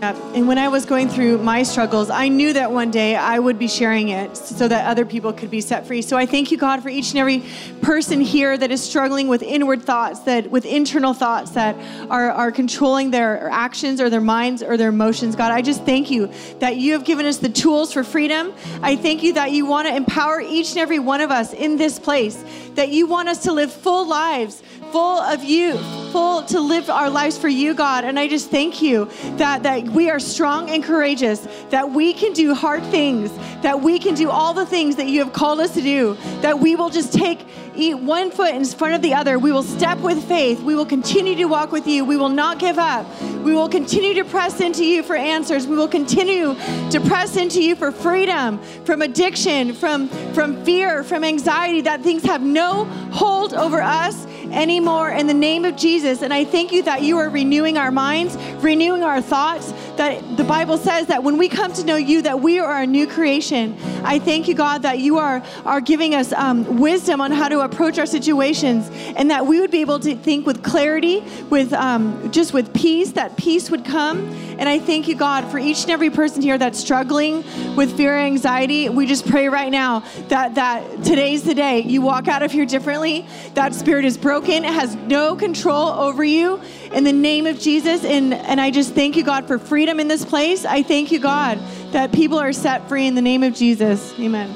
And 0.00 0.46
when 0.46 0.58
I 0.58 0.68
was 0.68 0.84
going 0.84 1.08
through 1.08 1.38
my 1.38 1.64
struggles, 1.64 2.08
I 2.08 2.28
knew 2.28 2.52
that 2.52 2.70
one 2.70 2.92
day 2.92 3.16
I 3.16 3.38
would 3.38 3.58
be 3.58 3.66
sharing 3.66 4.10
it 4.10 4.36
so 4.36 4.68
that 4.68 4.86
other 4.86 5.04
people 5.04 5.32
could 5.32 5.50
be 5.50 5.60
set 5.60 5.88
free. 5.88 6.02
So 6.02 6.16
I 6.16 6.24
thank 6.24 6.52
you, 6.52 6.56
God, 6.56 6.82
for 6.82 6.88
each 6.88 7.10
and 7.10 7.18
every 7.18 7.42
person 7.82 8.20
here 8.20 8.56
that 8.56 8.70
is 8.70 8.80
struggling 8.80 9.26
with 9.26 9.42
inward 9.42 9.82
thoughts, 9.82 10.20
that 10.20 10.52
with 10.52 10.64
internal 10.64 11.14
thoughts 11.14 11.50
that 11.52 11.74
are, 12.10 12.30
are 12.30 12.52
controlling 12.52 13.10
their 13.10 13.48
actions 13.50 14.00
or 14.00 14.08
their 14.08 14.20
minds 14.20 14.62
or 14.62 14.76
their 14.76 14.90
emotions. 14.90 15.34
God, 15.34 15.50
I 15.50 15.62
just 15.62 15.84
thank 15.84 16.10
you 16.10 16.30
that 16.60 16.76
you 16.76 16.92
have 16.92 17.04
given 17.04 17.26
us 17.26 17.38
the 17.38 17.48
tools 17.48 17.92
for 17.92 18.04
freedom. 18.04 18.54
I 18.82 18.94
thank 18.94 19.24
you 19.24 19.32
that 19.32 19.50
you 19.50 19.66
want 19.66 19.88
to 19.88 19.96
empower 19.96 20.40
each 20.40 20.70
and 20.70 20.78
every 20.78 21.00
one 21.00 21.20
of 21.20 21.32
us 21.32 21.52
in 21.52 21.76
this 21.76 21.98
place, 21.98 22.44
that 22.74 22.90
you 22.90 23.08
want 23.08 23.28
us 23.28 23.42
to 23.44 23.52
live 23.52 23.72
full 23.72 24.06
lives 24.06 24.62
full 24.92 25.18
of 25.18 25.44
you, 25.44 25.74
to 26.12 26.60
live 26.60 26.88
our 26.88 27.10
lives 27.10 27.36
for 27.36 27.48
you, 27.48 27.74
God. 27.74 28.04
And 28.04 28.18
I 28.18 28.28
just 28.28 28.50
thank 28.50 28.80
you 28.80 29.10
that, 29.36 29.62
that 29.62 29.84
we 29.84 30.10
are 30.10 30.18
strong 30.18 30.70
and 30.70 30.82
courageous, 30.82 31.46
that 31.70 31.90
we 31.90 32.12
can 32.12 32.32
do 32.32 32.54
hard 32.54 32.82
things, 32.84 33.30
that 33.62 33.80
we 33.80 33.98
can 33.98 34.14
do 34.14 34.30
all 34.30 34.54
the 34.54 34.66
things 34.66 34.96
that 34.96 35.06
you 35.06 35.22
have 35.22 35.32
called 35.32 35.60
us 35.60 35.74
to 35.74 35.82
do, 35.82 36.16
that 36.40 36.58
we 36.58 36.76
will 36.76 36.88
just 36.88 37.12
take 37.12 37.46
eat 37.74 37.94
one 37.94 38.30
foot 38.30 38.54
in 38.54 38.64
front 38.64 38.94
of 38.94 39.02
the 39.02 39.14
other. 39.14 39.38
We 39.38 39.52
will 39.52 39.62
step 39.62 39.98
with 39.98 40.26
faith. 40.26 40.60
We 40.60 40.74
will 40.74 40.86
continue 40.86 41.36
to 41.36 41.44
walk 41.44 41.70
with 41.70 41.86
you. 41.86 42.04
We 42.04 42.16
will 42.16 42.28
not 42.28 42.58
give 42.58 42.78
up. 42.78 43.06
We 43.22 43.54
will 43.54 43.68
continue 43.68 44.14
to 44.14 44.24
press 44.24 44.60
into 44.60 44.84
you 44.84 45.02
for 45.02 45.14
answers. 45.14 45.66
We 45.66 45.76
will 45.76 45.88
continue 45.88 46.54
to 46.90 47.00
press 47.06 47.36
into 47.36 47.62
you 47.62 47.76
for 47.76 47.92
freedom 47.92 48.58
from 48.84 49.02
addiction, 49.02 49.74
from, 49.74 50.08
from 50.32 50.64
fear, 50.64 51.04
from 51.04 51.22
anxiety, 51.22 51.82
that 51.82 52.02
things 52.02 52.24
have 52.24 52.42
no 52.42 52.84
hold 53.12 53.54
over 53.54 53.80
us 53.80 54.26
anymore 54.52 55.10
in 55.10 55.26
the 55.26 55.34
name 55.34 55.64
of 55.64 55.76
Jesus. 55.76 56.22
And 56.22 56.32
I 56.32 56.44
thank 56.44 56.72
you 56.72 56.82
that 56.82 57.02
you 57.02 57.18
are 57.18 57.28
renewing 57.28 57.78
our 57.78 57.90
minds, 57.90 58.36
renewing 58.62 59.02
our 59.02 59.20
thoughts, 59.20 59.72
that 59.98 60.36
the 60.36 60.44
Bible 60.44 60.78
says 60.78 61.08
that 61.08 61.22
when 61.24 61.36
we 61.36 61.48
come 61.48 61.72
to 61.72 61.84
know 61.84 61.96
you, 61.96 62.22
that 62.22 62.40
we 62.40 62.60
are 62.60 62.82
a 62.82 62.86
new 62.86 63.06
creation. 63.06 63.76
I 64.04 64.20
thank 64.20 64.46
you, 64.46 64.54
God, 64.54 64.82
that 64.82 65.00
you 65.00 65.18
are, 65.18 65.42
are 65.64 65.80
giving 65.80 66.14
us 66.14 66.32
um, 66.32 66.78
wisdom 66.78 67.20
on 67.20 67.32
how 67.32 67.48
to 67.48 67.60
approach 67.60 67.98
our 67.98 68.06
situations 68.06 68.88
and 69.16 69.30
that 69.30 69.44
we 69.44 69.60
would 69.60 69.72
be 69.72 69.80
able 69.80 69.98
to 70.00 70.14
think 70.14 70.46
with 70.46 70.62
clarity, 70.62 71.24
with 71.50 71.72
um, 71.72 72.30
just 72.30 72.52
with 72.52 72.72
peace, 72.72 73.12
that 73.12 73.36
peace 73.36 73.70
would 73.70 73.84
come. 73.84 74.20
And 74.58 74.68
I 74.68 74.78
thank 74.78 75.08
you, 75.08 75.16
God, 75.16 75.50
for 75.50 75.58
each 75.58 75.82
and 75.82 75.90
every 75.90 76.10
person 76.10 76.42
here 76.42 76.58
that's 76.58 76.78
struggling 76.78 77.44
with 77.74 77.96
fear 77.96 78.16
and 78.16 78.26
anxiety. 78.26 78.88
We 78.88 79.06
just 79.06 79.26
pray 79.26 79.48
right 79.48 79.70
now 79.70 80.04
that, 80.28 80.54
that 80.54 81.04
today's 81.04 81.42
the 81.42 81.54
day 81.54 81.80
you 81.80 82.02
walk 82.02 82.28
out 82.28 82.42
of 82.42 82.52
here 82.52 82.66
differently. 82.66 83.26
That 83.54 83.74
spirit 83.74 84.04
is 84.04 84.16
broken, 84.16 84.64
it 84.64 84.72
has 84.72 84.94
no 84.94 85.34
control 85.34 85.88
over 85.88 86.22
you 86.22 86.60
in 86.92 87.02
the 87.02 87.12
name 87.12 87.46
of 87.46 87.58
Jesus. 87.58 88.04
And, 88.04 88.32
and 88.32 88.60
I 88.60 88.70
just 88.70 88.94
thank 88.94 89.16
you, 89.16 89.24
God, 89.24 89.46
for 89.46 89.58
freedom 89.58 89.87
in 89.96 90.08
this 90.08 90.24
place. 90.24 90.64
I 90.64 90.82
thank 90.82 91.10
you, 91.10 91.18
God, 91.18 91.58
that 91.92 92.12
people 92.12 92.38
are 92.38 92.52
set 92.52 92.88
free 92.88 93.06
in 93.06 93.14
the 93.14 93.22
name 93.22 93.42
of 93.42 93.54
Jesus. 93.54 94.12
Amen. 94.18 94.54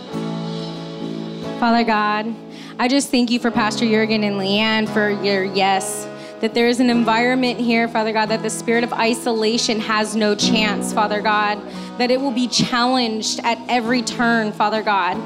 Father 1.59 1.85
God, 1.85 2.35
I 2.79 2.89
just 2.89 3.11
thank 3.11 3.31
you 3.31 3.39
for 3.39 3.51
Pastor 3.51 3.87
Jurgen 3.87 4.25
and 4.25 4.37
Leanne 4.37 4.89
for 4.89 5.11
your 5.25 5.45
yes. 5.45 6.07
That 6.41 6.55
there 6.55 6.67
is 6.67 6.81
an 6.81 6.91
environment 6.91 7.61
here, 7.61 7.87
Father 7.87 8.13
God, 8.13 8.27
that 8.27 8.43
the 8.43 8.51
spirit 8.51 8.83
of 8.83 8.93
isolation 8.93 9.79
has 9.79 10.17
no 10.17 10.35
chance, 10.35 10.93
Father 10.93 11.21
God. 11.21 11.59
That 11.99 12.11
it 12.11 12.21
will 12.21 12.33
be 12.33 12.49
challenged 12.49 13.41
at 13.45 13.59
every 13.69 14.03
turn, 14.03 14.53
Father 14.53 14.83
God. 14.83 15.17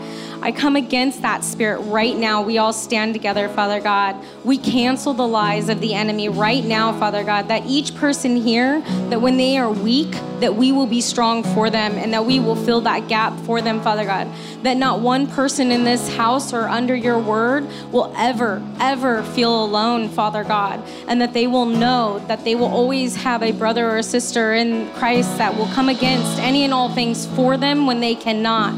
I 0.43 0.53
come 0.53 0.77
against 0.77 1.23
that 1.23 1.43
spirit 1.43 1.81
right 1.81 2.17
now. 2.17 2.43
We 2.43 2.59
all 2.59 2.73
stand 2.73 3.15
together, 3.15 3.49
Father 3.49 3.81
God. 3.81 4.17
We 4.45 4.59
cancel 4.59 5.15
the 5.15 5.27
lies 5.27 5.69
of 5.69 5.81
the 5.81 5.95
enemy 5.95 6.29
right 6.29 6.65
now, 6.65 6.97
Father 6.99 7.25
God, 7.25 7.49
that 7.49 7.65
each 7.67 7.95
person 7.95 8.37
here, 8.37 8.81
that 9.09 9.21
when 9.21 9.39
they 9.39 9.57
are 9.59 9.71
weak, 9.71 10.15
that 10.41 10.55
we 10.55 10.71
will 10.71 10.87
be 10.87 11.01
strong 11.01 11.43
for 11.43 11.71
them 11.71 11.93
and 11.93 12.13
that 12.13 12.27
we 12.27 12.39
will 12.39 12.55
fill 12.55 12.83
that 12.83 13.09
gap 13.09 13.33
for 13.41 13.63
them, 13.63 13.81
Father 13.81 14.05
God. 14.05 14.29
That 14.63 14.77
not 14.77 15.01
one 15.01 15.27
person 15.27 15.71
in 15.71 15.85
this 15.85 16.15
house 16.15 16.53
or 16.53 16.69
under 16.69 16.95
your 16.95 17.19
word 17.19 17.67
will 17.91 18.13
ever, 18.17 18.63
ever 18.79 19.23
feel 19.23 19.65
alone, 19.65 20.09
Father 20.11 20.45
God, 20.45 20.83
and 21.09 21.21
that 21.21 21.33
they 21.33 21.47
will 21.47 21.67
know 21.67 22.23
that 22.29 22.45
they 22.45 22.55
will 22.55 22.67
always 22.67 23.17
have 23.17 23.43
a 23.43 23.53
brother 23.53 23.91
or 23.91 23.97
a 23.97 24.03
sister 24.03 24.53
in 24.53 24.91
Christ 24.93 25.39
that 25.39 25.57
will 25.57 25.69
come 25.69 25.89
against 25.89 26.39
any 26.39 26.65
and 26.65 26.75
all 26.75 26.93
things 26.93 27.27
for 27.29 27.57
them 27.57 27.87
when 27.87 28.01
they 28.01 28.15
cannot. 28.15 28.75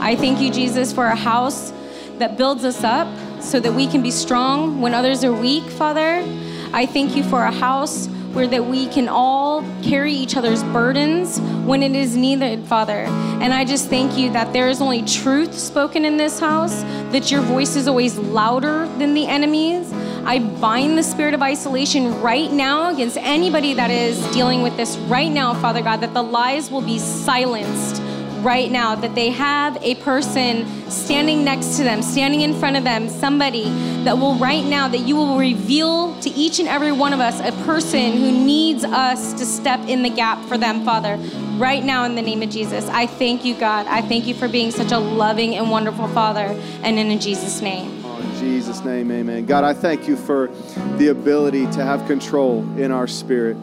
I 0.00 0.16
thank 0.16 0.40
you, 0.40 0.50
Jesus, 0.50 0.92
for 0.92 1.01
a 1.06 1.16
house 1.16 1.72
that 2.18 2.36
builds 2.36 2.64
us 2.64 2.84
up 2.84 3.08
so 3.42 3.58
that 3.60 3.72
we 3.72 3.86
can 3.86 4.02
be 4.02 4.10
strong 4.10 4.80
when 4.80 4.94
others 4.94 5.24
are 5.24 5.32
weak, 5.32 5.64
Father. 5.64 6.24
I 6.72 6.86
thank 6.86 7.16
you 7.16 7.24
for 7.24 7.42
a 7.42 7.50
house 7.50 8.08
where 8.32 8.46
that 8.46 8.64
we 8.64 8.86
can 8.86 9.08
all 9.08 9.62
carry 9.82 10.12
each 10.12 10.36
other's 10.36 10.62
burdens 10.64 11.38
when 11.66 11.82
it 11.82 11.94
is 11.94 12.16
needed, 12.16 12.64
Father. 12.64 13.04
And 13.42 13.52
I 13.52 13.64
just 13.64 13.88
thank 13.88 14.16
you 14.16 14.32
that 14.32 14.52
there 14.54 14.68
is 14.68 14.80
only 14.80 15.02
truth 15.02 15.52
spoken 15.52 16.04
in 16.04 16.16
this 16.16 16.40
house, 16.40 16.82
that 17.12 17.30
your 17.30 17.42
voice 17.42 17.76
is 17.76 17.88
always 17.88 18.16
louder 18.16 18.86
than 18.98 19.12
the 19.12 19.26
enemy's. 19.26 19.92
I 20.24 20.38
bind 20.38 20.96
the 20.96 21.02
spirit 21.02 21.34
of 21.34 21.42
isolation 21.42 22.20
right 22.22 22.50
now 22.50 22.90
against 22.90 23.18
anybody 23.18 23.74
that 23.74 23.90
is 23.90 24.18
dealing 24.32 24.62
with 24.62 24.76
this 24.76 24.96
right 24.96 25.30
now, 25.30 25.52
Father 25.54 25.82
God, 25.82 25.98
that 25.98 26.14
the 26.14 26.22
lies 26.22 26.70
will 26.70 26.80
be 26.80 26.98
silenced 26.98 28.00
right 28.42 28.70
now, 28.70 28.94
that 28.96 29.14
they 29.14 29.30
have 29.30 29.76
a 29.82 29.94
person 29.96 30.66
standing 30.90 31.44
next 31.44 31.76
to 31.76 31.84
them, 31.84 32.02
standing 32.02 32.40
in 32.40 32.54
front 32.54 32.76
of 32.76 32.84
them, 32.84 33.08
somebody 33.08 33.64
that 34.04 34.18
will 34.18 34.34
right 34.36 34.64
now, 34.64 34.88
that 34.88 34.98
you 34.98 35.16
will 35.16 35.38
reveal 35.38 36.18
to 36.20 36.30
each 36.30 36.58
and 36.58 36.68
every 36.68 36.92
one 36.92 37.12
of 37.12 37.20
us 37.20 37.40
a 37.40 37.52
person 37.64 38.12
who 38.12 38.30
needs 38.32 38.84
us 38.84 39.32
to 39.34 39.46
step 39.46 39.80
in 39.88 40.02
the 40.02 40.10
gap 40.10 40.38
for 40.48 40.58
them, 40.58 40.84
Father. 40.84 41.16
Right 41.56 41.84
now, 41.84 42.04
in 42.04 42.14
the 42.14 42.22
name 42.22 42.42
of 42.42 42.50
Jesus, 42.50 42.88
I 42.88 43.06
thank 43.06 43.44
you, 43.44 43.54
God. 43.54 43.86
I 43.86 44.02
thank 44.02 44.26
you 44.26 44.34
for 44.34 44.48
being 44.48 44.70
such 44.70 44.90
a 44.90 44.98
loving 44.98 45.54
and 45.54 45.70
wonderful 45.70 46.08
Father. 46.08 46.46
And 46.82 46.98
in 46.98 47.18
Jesus' 47.20 47.60
name. 47.60 48.02
Oh, 48.04 48.36
Jesus' 48.40 48.84
name, 48.84 49.10
amen. 49.12 49.46
God, 49.46 49.62
I 49.62 49.72
thank 49.72 50.08
you 50.08 50.16
for 50.16 50.48
the 50.96 51.08
ability 51.08 51.66
to 51.72 51.84
have 51.84 52.06
control 52.06 52.60
in 52.78 52.90
our 52.90 53.06
spirit, 53.06 53.56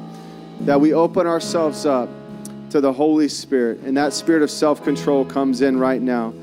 that 0.61 0.79
we 0.79 0.93
open 0.93 1.27
ourselves 1.27 1.85
up 1.85 2.09
to 2.71 2.81
the 2.81 2.93
Holy 2.93 3.27
Spirit, 3.27 3.79
and 3.79 3.95
that 3.97 4.13
spirit 4.13 4.41
of 4.41 4.51
self 4.51 4.83
control 4.83 5.25
comes 5.25 5.61
in 5.61 5.79
right 5.79 6.01
now. 6.01 6.33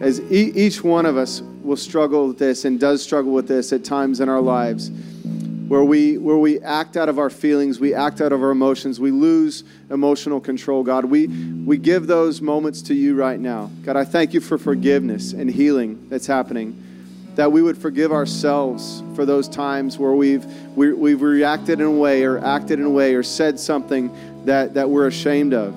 As 0.00 0.20
e- 0.30 0.52
each 0.54 0.82
one 0.82 1.06
of 1.06 1.16
us 1.16 1.42
will 1.62 1.76
struggle 1.76 2.28
with 2.28 2.38
this 2.38 2.64
and 2.64 2.78
does 2.78 3.02
struggle 3.02 3.32
with 3.32 3.48
this 3.48 3.72
at 3.72 3.84
times 3.84 4.20
in 4.20 4.28
our 4.28 4.40
lives, 4.40 4.90
where 5.68 5.84
we, 5.84 6.18
where 6.18 6.38
we 6.38 6.60
act 6.60 6.96
out 6.96 7.08
of 7.08 7.18
our 7.18 7.30
feelings, 7.30 7.78
we 7.78 7.94
act 7.94 8.20
out 8.20 8.32
of 8.32 8.42
our 8.42 8.50
emotions, 8.50 9.00
we 9.00 9.10
lose 9.10 9.64
emotional 9.90 10.40
control, 10.40 10.82
God. 10.82 11.04
We, 11.04 11.26
we 11.26 11.76
give 11.78 12.06
those 12.06 12.40
moments 12.40 12.80
to 12.82 12.94
you 12.94 13.16
right 13.16 13.38
now. 13.38 13.70
God, 13.82 13.96
I 13.96 14.04
thank 14.04 14.34
you 14.34 14.40
for 14.40 14.56
forgiveness 14.56 15.32
and 15.32 15.50
healing 15.50 16.08
that's 16.08 16.26
happening 16.26 16.84
that 17.38 17.52
we 17.52 17.62
would 17.62 17.78
forgive 17.78 18.10
ourselves 18.10 19.00
for 19.14 19.24
those 19.24 19.48
times 19.48 19.96
where 19.96 20.10
we've 20.10 20.44
we, 20.74 20.88
have 20.88 20.98
we 20.98 21.12
have 21.12 21.22
reacted 21.22 21.78
in 21.78 21.86
a 21.86 21.90
way 21.90 22.24
or 22.24 22.44
acted 22.44 22.80
in 22.80 22.84
a 22.84 22.90
way 22.90 23.14
or 23.14 23.22
said 23.22 23.60
something 23.60 24.10
that, 24.48 24.74
that 24.74 24.88
we're 24.88 25.06
ashamed 25.06 25.54
of. 25.54 25.74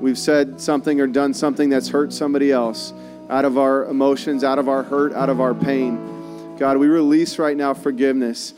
We've 0.00 0.18
said 0.18 0.60
something 0.60 1.00
or 1.00 1.06
done 1.06 1.34
something 1.34 1.68
that's 1.68 1.88
hurt 1.88 2.12
somebody 2.12 2.50
else 2.50 2.92
out 3.28 3.44
of 3.44 3.58
our 3.58 3.86
emotions, 3.86 4.44
out 4.44 4.58
of 4.58 4.68
our 4.68 4.82
hurt, 4.82 5.12
out 5.12 5.28
of 5.28 5.40
our 5.40 5.54
pain. 5.54 6.56
God, 6.58 6.76
we 6.76 6.86
release 6.86 7.38
right 7.38 7.56
now 7.56 7.74
forgiveness 7.74 8.54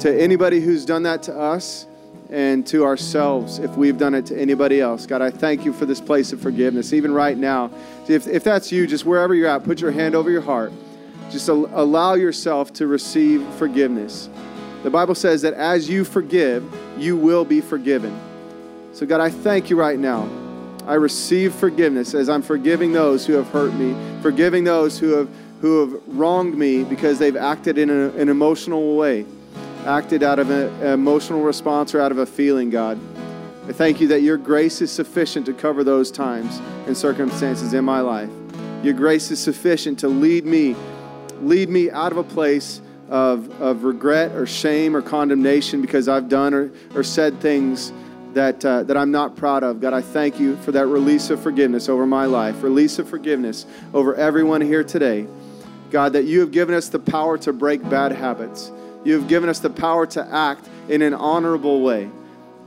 to 0.00 0.22
anybody 0.22 0.60
who's 0.60 0.84
done 0.84 1.04
that 1.04 1.22
to 1.24 1.38
us 1.38 1.86
and 2.28 2.66
to 2.66 2.84
ourselves 2.84 3.58
if 3.60 3.70
we've 3.76 3.98
done 3.98 4.14
it 4.14 4.26
to 4.26 4.38
anybody 4.38 4.80
else. 4.80 5.06
God, 5.06 5.22
I 5.22 5.30
thank 5.30 5.64
you 5.64 5.72
for 5.72 5.86
this 5.86 6.00
place 6.00 6.32
of 6.32 6.40
forgiveness. 6.40 6.92
Even 6.92 7.12
right 7.12 7.36
now, 7.36 7.70
if, 8.08 8.26
if 8.26 8.44
that's 8.44 8.72
you, 8.72 8.86
just 8.86 9.06
wherever 9.06 9.34
you're 9.34 9.48
at, 9.48 9.64
put 9.64 9.80
your 9.80 9.92
hand 9.92 10.14
over 10.14 10.30
your 10.30 10.42
heart. 10.42 10.72
Just 11.30 11.48
allow 11.48 12.14
yourself 12.14 12.72
to 12.74 12.86
receive 12.86 13.46
forgiveness. 13.54 14.28
The 14.82 14.90
Bible 14.90 15.14
says 15.14 15.42
that 15.42 15.54
as 15.54 15.88
you 15.88 16.04
forgive, 16.04 16.64
you 16.98 17.16
will 17.16 17.44
be 17.44 17.60
forgiven. 17.60 18.18
So, 18.96 19.04
God, 19.04 19.20
I 19.20 19.28
thank 19.28 19.68
you 19.68 19.76
right 19.76 19.98
now. 19.98 20.26
I 20.86 20.94
receive 20.94 21.54
forgiveness 21.54 22.14
as 22.14 22.30
I'm 22.30 22.40
forgiving 22.40 22.94
those 22.94 23.26
who 23.26 23.34
have 23.34 23.46
hurt 23.48 23.74
me, 23.74 23.94
forgiving 24.22 24.64
those 24.64 24.98
who 24.98 25.08
have, 25.08 25.28
who 25.60 25.80
have 25.80 26.02
wronged 26.06 26.56
me 26.56 26.82
because 26.82 27.18
they've 27.18 27.36
acted 27.36 27.76
in 27.76 27.90
a, 27.90 28.08
an 28.12 28.30
emotional 28.30 28.96
way, 28.96 29.26
acted 29.84 30.22
out 30.22 30.38
of 30.38 30.48
an 30.48 30.82
emotional 30.82 31.42
response 31.42 31.94
or 31.94 32.00
out 32.00 32.10
of 32.10 32.16
a 32.16 32.24
feeling, 32.24 32.70
God. 32.70 32.98
I 33.68 33.72
thank 33.72 34.00
you 34.00 34.08
that 34.08 34.22
your 34.22 34.38
grace 34.38 34.80
is 34.80 34.90
sufficient 34.90 35.44
to 35.44 35.52
cover 35.52 35.84
those 35.84 36.10
times 36.10 36.58
and 36.86 36.96
circumstances 36.96 37.74
in 37.74 37.84
my 37.84 38.00
life. 38.00 38.30
Your 38.82 38.94
grace 38.94 39.30
is 39.30 39.38
sufficient 39.38 39.98
to 39.98 40.08
lead 40.08 40.46
me, 40.46 40.74
lead 41.42 41.68
me 41.68 41.90
out 41.90 42.12
of 42.12 42.16
a 42.16 42.24
place 42.24 42.80
of, 43.10 43.60
of 43.60 43.84
regret 43.84 44.32
or 44.32 44.46
shame 44.46 44.96
or 44.96 45.02
condemnation 45.02 45.82
because 45.82 46.08
I've 46.08 46.30
done 46.30 46.54
or, 46.54 46.72
or 46.94 47.02
said 47.02 47.42
things 47.42 47.92
that, 48.36 48.62
uh, 48.66 48.82
that 48.82 48.98
I'm 48.98 49.10
not 49.10 49.34
proud 49.34 49.62
of. 49.62 49.80
God, 49.80 49.94
I 49.94 50.02
thank 50.02 50.38
you 50.38 50.56
for 50.58 50.70
that 50.72 50.86
release 50.88 51.30
of 51.30 51.42
forgiveness 51.42 51.88
over 51.88 52.06
my 52.06 52.26
life, 52.26 52.62
release 52.62 52.98
of 52.98 53.08
forgiveness 53.08 53.64
over 53.94 54.14
everyone 54.14 54.60
here 54.60 54.84
today. 54.84 55.26
God, 55.90 56.12
that 56.12 56.24
you 56.24 56.40
have 56.40 56.50
given 56.50 56.74
us 56.74 56.90
the 56.90 56.98
power 56.98 57.38
to 57.38 57.54
break 57.54 57.82
bad 57.88 58.12
habits. 58.12 58.70
You 59.04 59.18
have 59.18 59.26
given 59.26 59.48
us 59.48 59.58
the 59.60 59.70
power 59.70 60.06
to 60.08 60.26
act 60.30 60.68
in 60.90 61.00
an 61.00 61.14
honorable 61.14 61.80
way. 61.80 62.10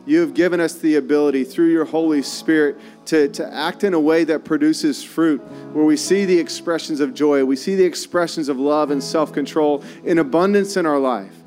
You 0.07 0.21
have 0.21 0.33
given 0.33 0.59
us 0.59 0.73
the 0.73 0.95
ability 0.95 1.43
through 1.43 1.67
your 1.67 1.85
Holy 1.85 2.23
Spirit 2.23 2.77
to, 3.05 3.27
to 3.27 3.53
act 3.53 3.83
in 3.83 3.93
a 3.93 3.99
way 3.99 4.23
that 4.23 4.43
produces 4.43 5.03
fruit, 5.03 5.39
where 5.73 5.85
we 5.85 5.97
see 5.97 6.25
the 6.25 6.39
expressions 6.39 6.99
of 6.99 7.13
joy, 7.13 7.45
we 7.45 7.55
see 7.55 7.75
the 7.75 7.85
expressions 7.85 8.49
of 8.49 8.57
love 8.57 8.89
and 8.89 9.03
self 9.03 9.31
control 9.31 9.83
in 10.03 10.17
abundance 10.17 10.77
in 10.77 10.87
our 10.87 10.97
life. 10.97 11.38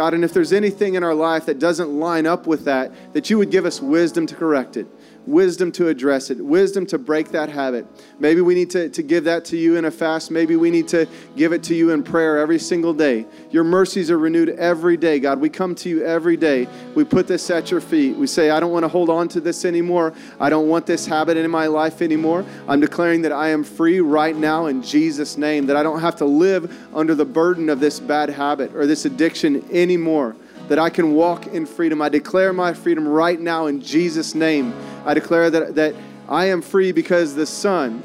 God, 0.00 0.14
and 0.14 0.24
if 0.24 0.32
there's 0.32 0.54
anything 0.54 0.94
in 0.94 1.04
our 1.04 1.12
life 1.12 1.44
that 1.44 1.58
doesn't 1.58 1.90
line 1.90 2.24
up 2.24 2.46
with 2.46 2.64
that, 2.64 2.90
that 3.12 3.28
you 3.28 3.36
would 3.36 3.50
give 3.50 3.66
us 3.66 3.82
wisdom 3.82 4.26
to 4.28 4.34
correct 4.34 4.78
it 4.78 4.86
wisdom 5.26 5.70
to 5.72 5.88
address 5.88 6.30
it, 6.30 6.44
wisdom 6.44 6.86
to 6.86 6.98
break 6.98 7.30
that 7.30 7.48
habit. 7.48 7.86
Maybe 8.18 8.40
we 8.40 8.54
need 8.54 8.70
to, 8.70 8.88
to 8.88 9.02
give 9.02 9.24
that 9.24 9.44
to 9.46 9.56
you 9.56 9.76
in 9.76 9.84
a 9.84 9.90
fast. 9.90 10.30
Maybe 10.30 10.56
we 10.56 10.70
need 10.70 10.88
to 10.88 11.06
give 11.36 11.52
it 11.52 11.62
to 11.64 11.74
you 11.74 11.90
in 11.90 12.02
prayer 12.02 12.38
every 12.38 12.58
single 12.58 12.94
day. 12.94 13.26
Your 13.50 13.64
mercies 13.64 14.10
are 14.10 14.18
renewed 14.18 14.50
every 14.50 14.96
day, 14.96 15.20
God. 15.20 15.40
We 15.40 15.48
come 15.48 15.74
to 15.76 15.88
you 15.88 16.04
every 16.04 16.36
day. 16.36 16.68
We 16.94 17.04
put 17.04 17.26
this 17.26 17.50
at 17.50 17.70
your 17.70 17.80
feet. 17.80 18.16
We 18.16 18.26
say, 18.26 18.50
I 18.50 18.60
don't 18.60 18.72
want 18.72 18.84
to 18.84 18.88
hold 18.88 19.10
on 19.10 19.28
to 19.28 19.40
this 19.40 19.64
anymore. 19.64 20.14
I 20.38 20.50
don't 20.50 20.68
want 20.68 20.86
this 20.86 21.06
habit 21.06 21.36
in 21.36 21.50
my 21.50 21.66
life 21.66 22.02
anymore. 22.02 22.44
I'm 22.68 22.80
declaring 22.80 23.22
that 23.22 23.32
I 23.32 23.48
am 23.48 23.64
free 23.64 24.00
right 24.00 24.36
now 24.36 24.66
in 24.66 24.82
Jesus' 24.82 25.36
name, 25.36 25.66
that 25.66 25.76
I 25.76 25.82
don't 25.82 26.00
have 26.00 26.16
to 26.16 26.24
live 26.24 26.74
under 26.94 27.14
the 27.14 27.24
burden 27.24 27.68
of 27.68 27.80
this 27.80 28.00
bad 28.00 28.30
habit 28.30 28.74
or 28.74 28.86
this 28.86 29.04
addiction 29.04 29.64
anymore 29.70 30.34
that 30.70 30.78
I 30.78 30.88
can 30.88 31.12
walk 31.14 31.48
in 31.48 31.66
freedom. 31.66 32.00
I 32.00 32.08
declare 32.08 32.52
my 32.52 32.72
freedom 32.72 33.08
right 33.08 33.40
now 33.40 33.66
in 33.66 33.80
Jesus' 33.80 34.36
name. 34.36 34.72
I 35.04 35.14
declare 35.14 35.50
that, 35.50 35.74
that 35.74 35.96
I 36.28 36.46
am 36.46 36.62
free 36.62 36.92
because 36.92 37.34
the 37.34 37.44
Son, 37.44 38.00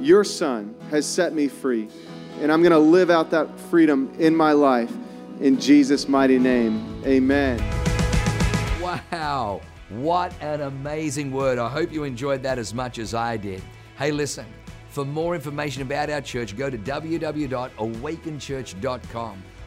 your 0.00 0.24
Son, 0.24 0.74
has 0.90 1.06
set 1.06 1.32
me 1.32 1.46
free. 1.46 1.88
And 2.40 2.50
I'm 2.50 2.60
going 2.60 2.72
to 2.72 2.78
live 2.80 3.08
out 3.08 3.30
that 3.30 3.60
freedom 3.70 4.12
in 4.18 4.34
my 4.34 4.50
life 4.50 4.92
in 5.38 5.60
Jesus' 5.60 6.08
mighty 6.08 6.40
name. 6.40 7.04
Amen. 7.06 7.60
Wow. 8.80 9.60
What 9.88 10.34
an 10.40 10.62
amazing 10.62 11.30
word. 11.30 11.60
I 11.60 11.68
hope 11.68 11.92
you 11.92 12.02
enjoyed 12.02 12.42
that 12.42 12.58
as 12.58 12.74
much 12.74 12.98
as 12.98 13.14
I 13.14 13.36
did. 13.36 13.62
Hey, 13.96 14.10
listen, 14.10 14.46
for 14.88 15.04
more 15.04 15.36
information 15.36 15.82
about 15.82 16.10
our 16.10 16.20
church, 16.20 16.56
go 16.56 16.68
to 16.68 16.78
www.awakenchurch.com 16.78 19.42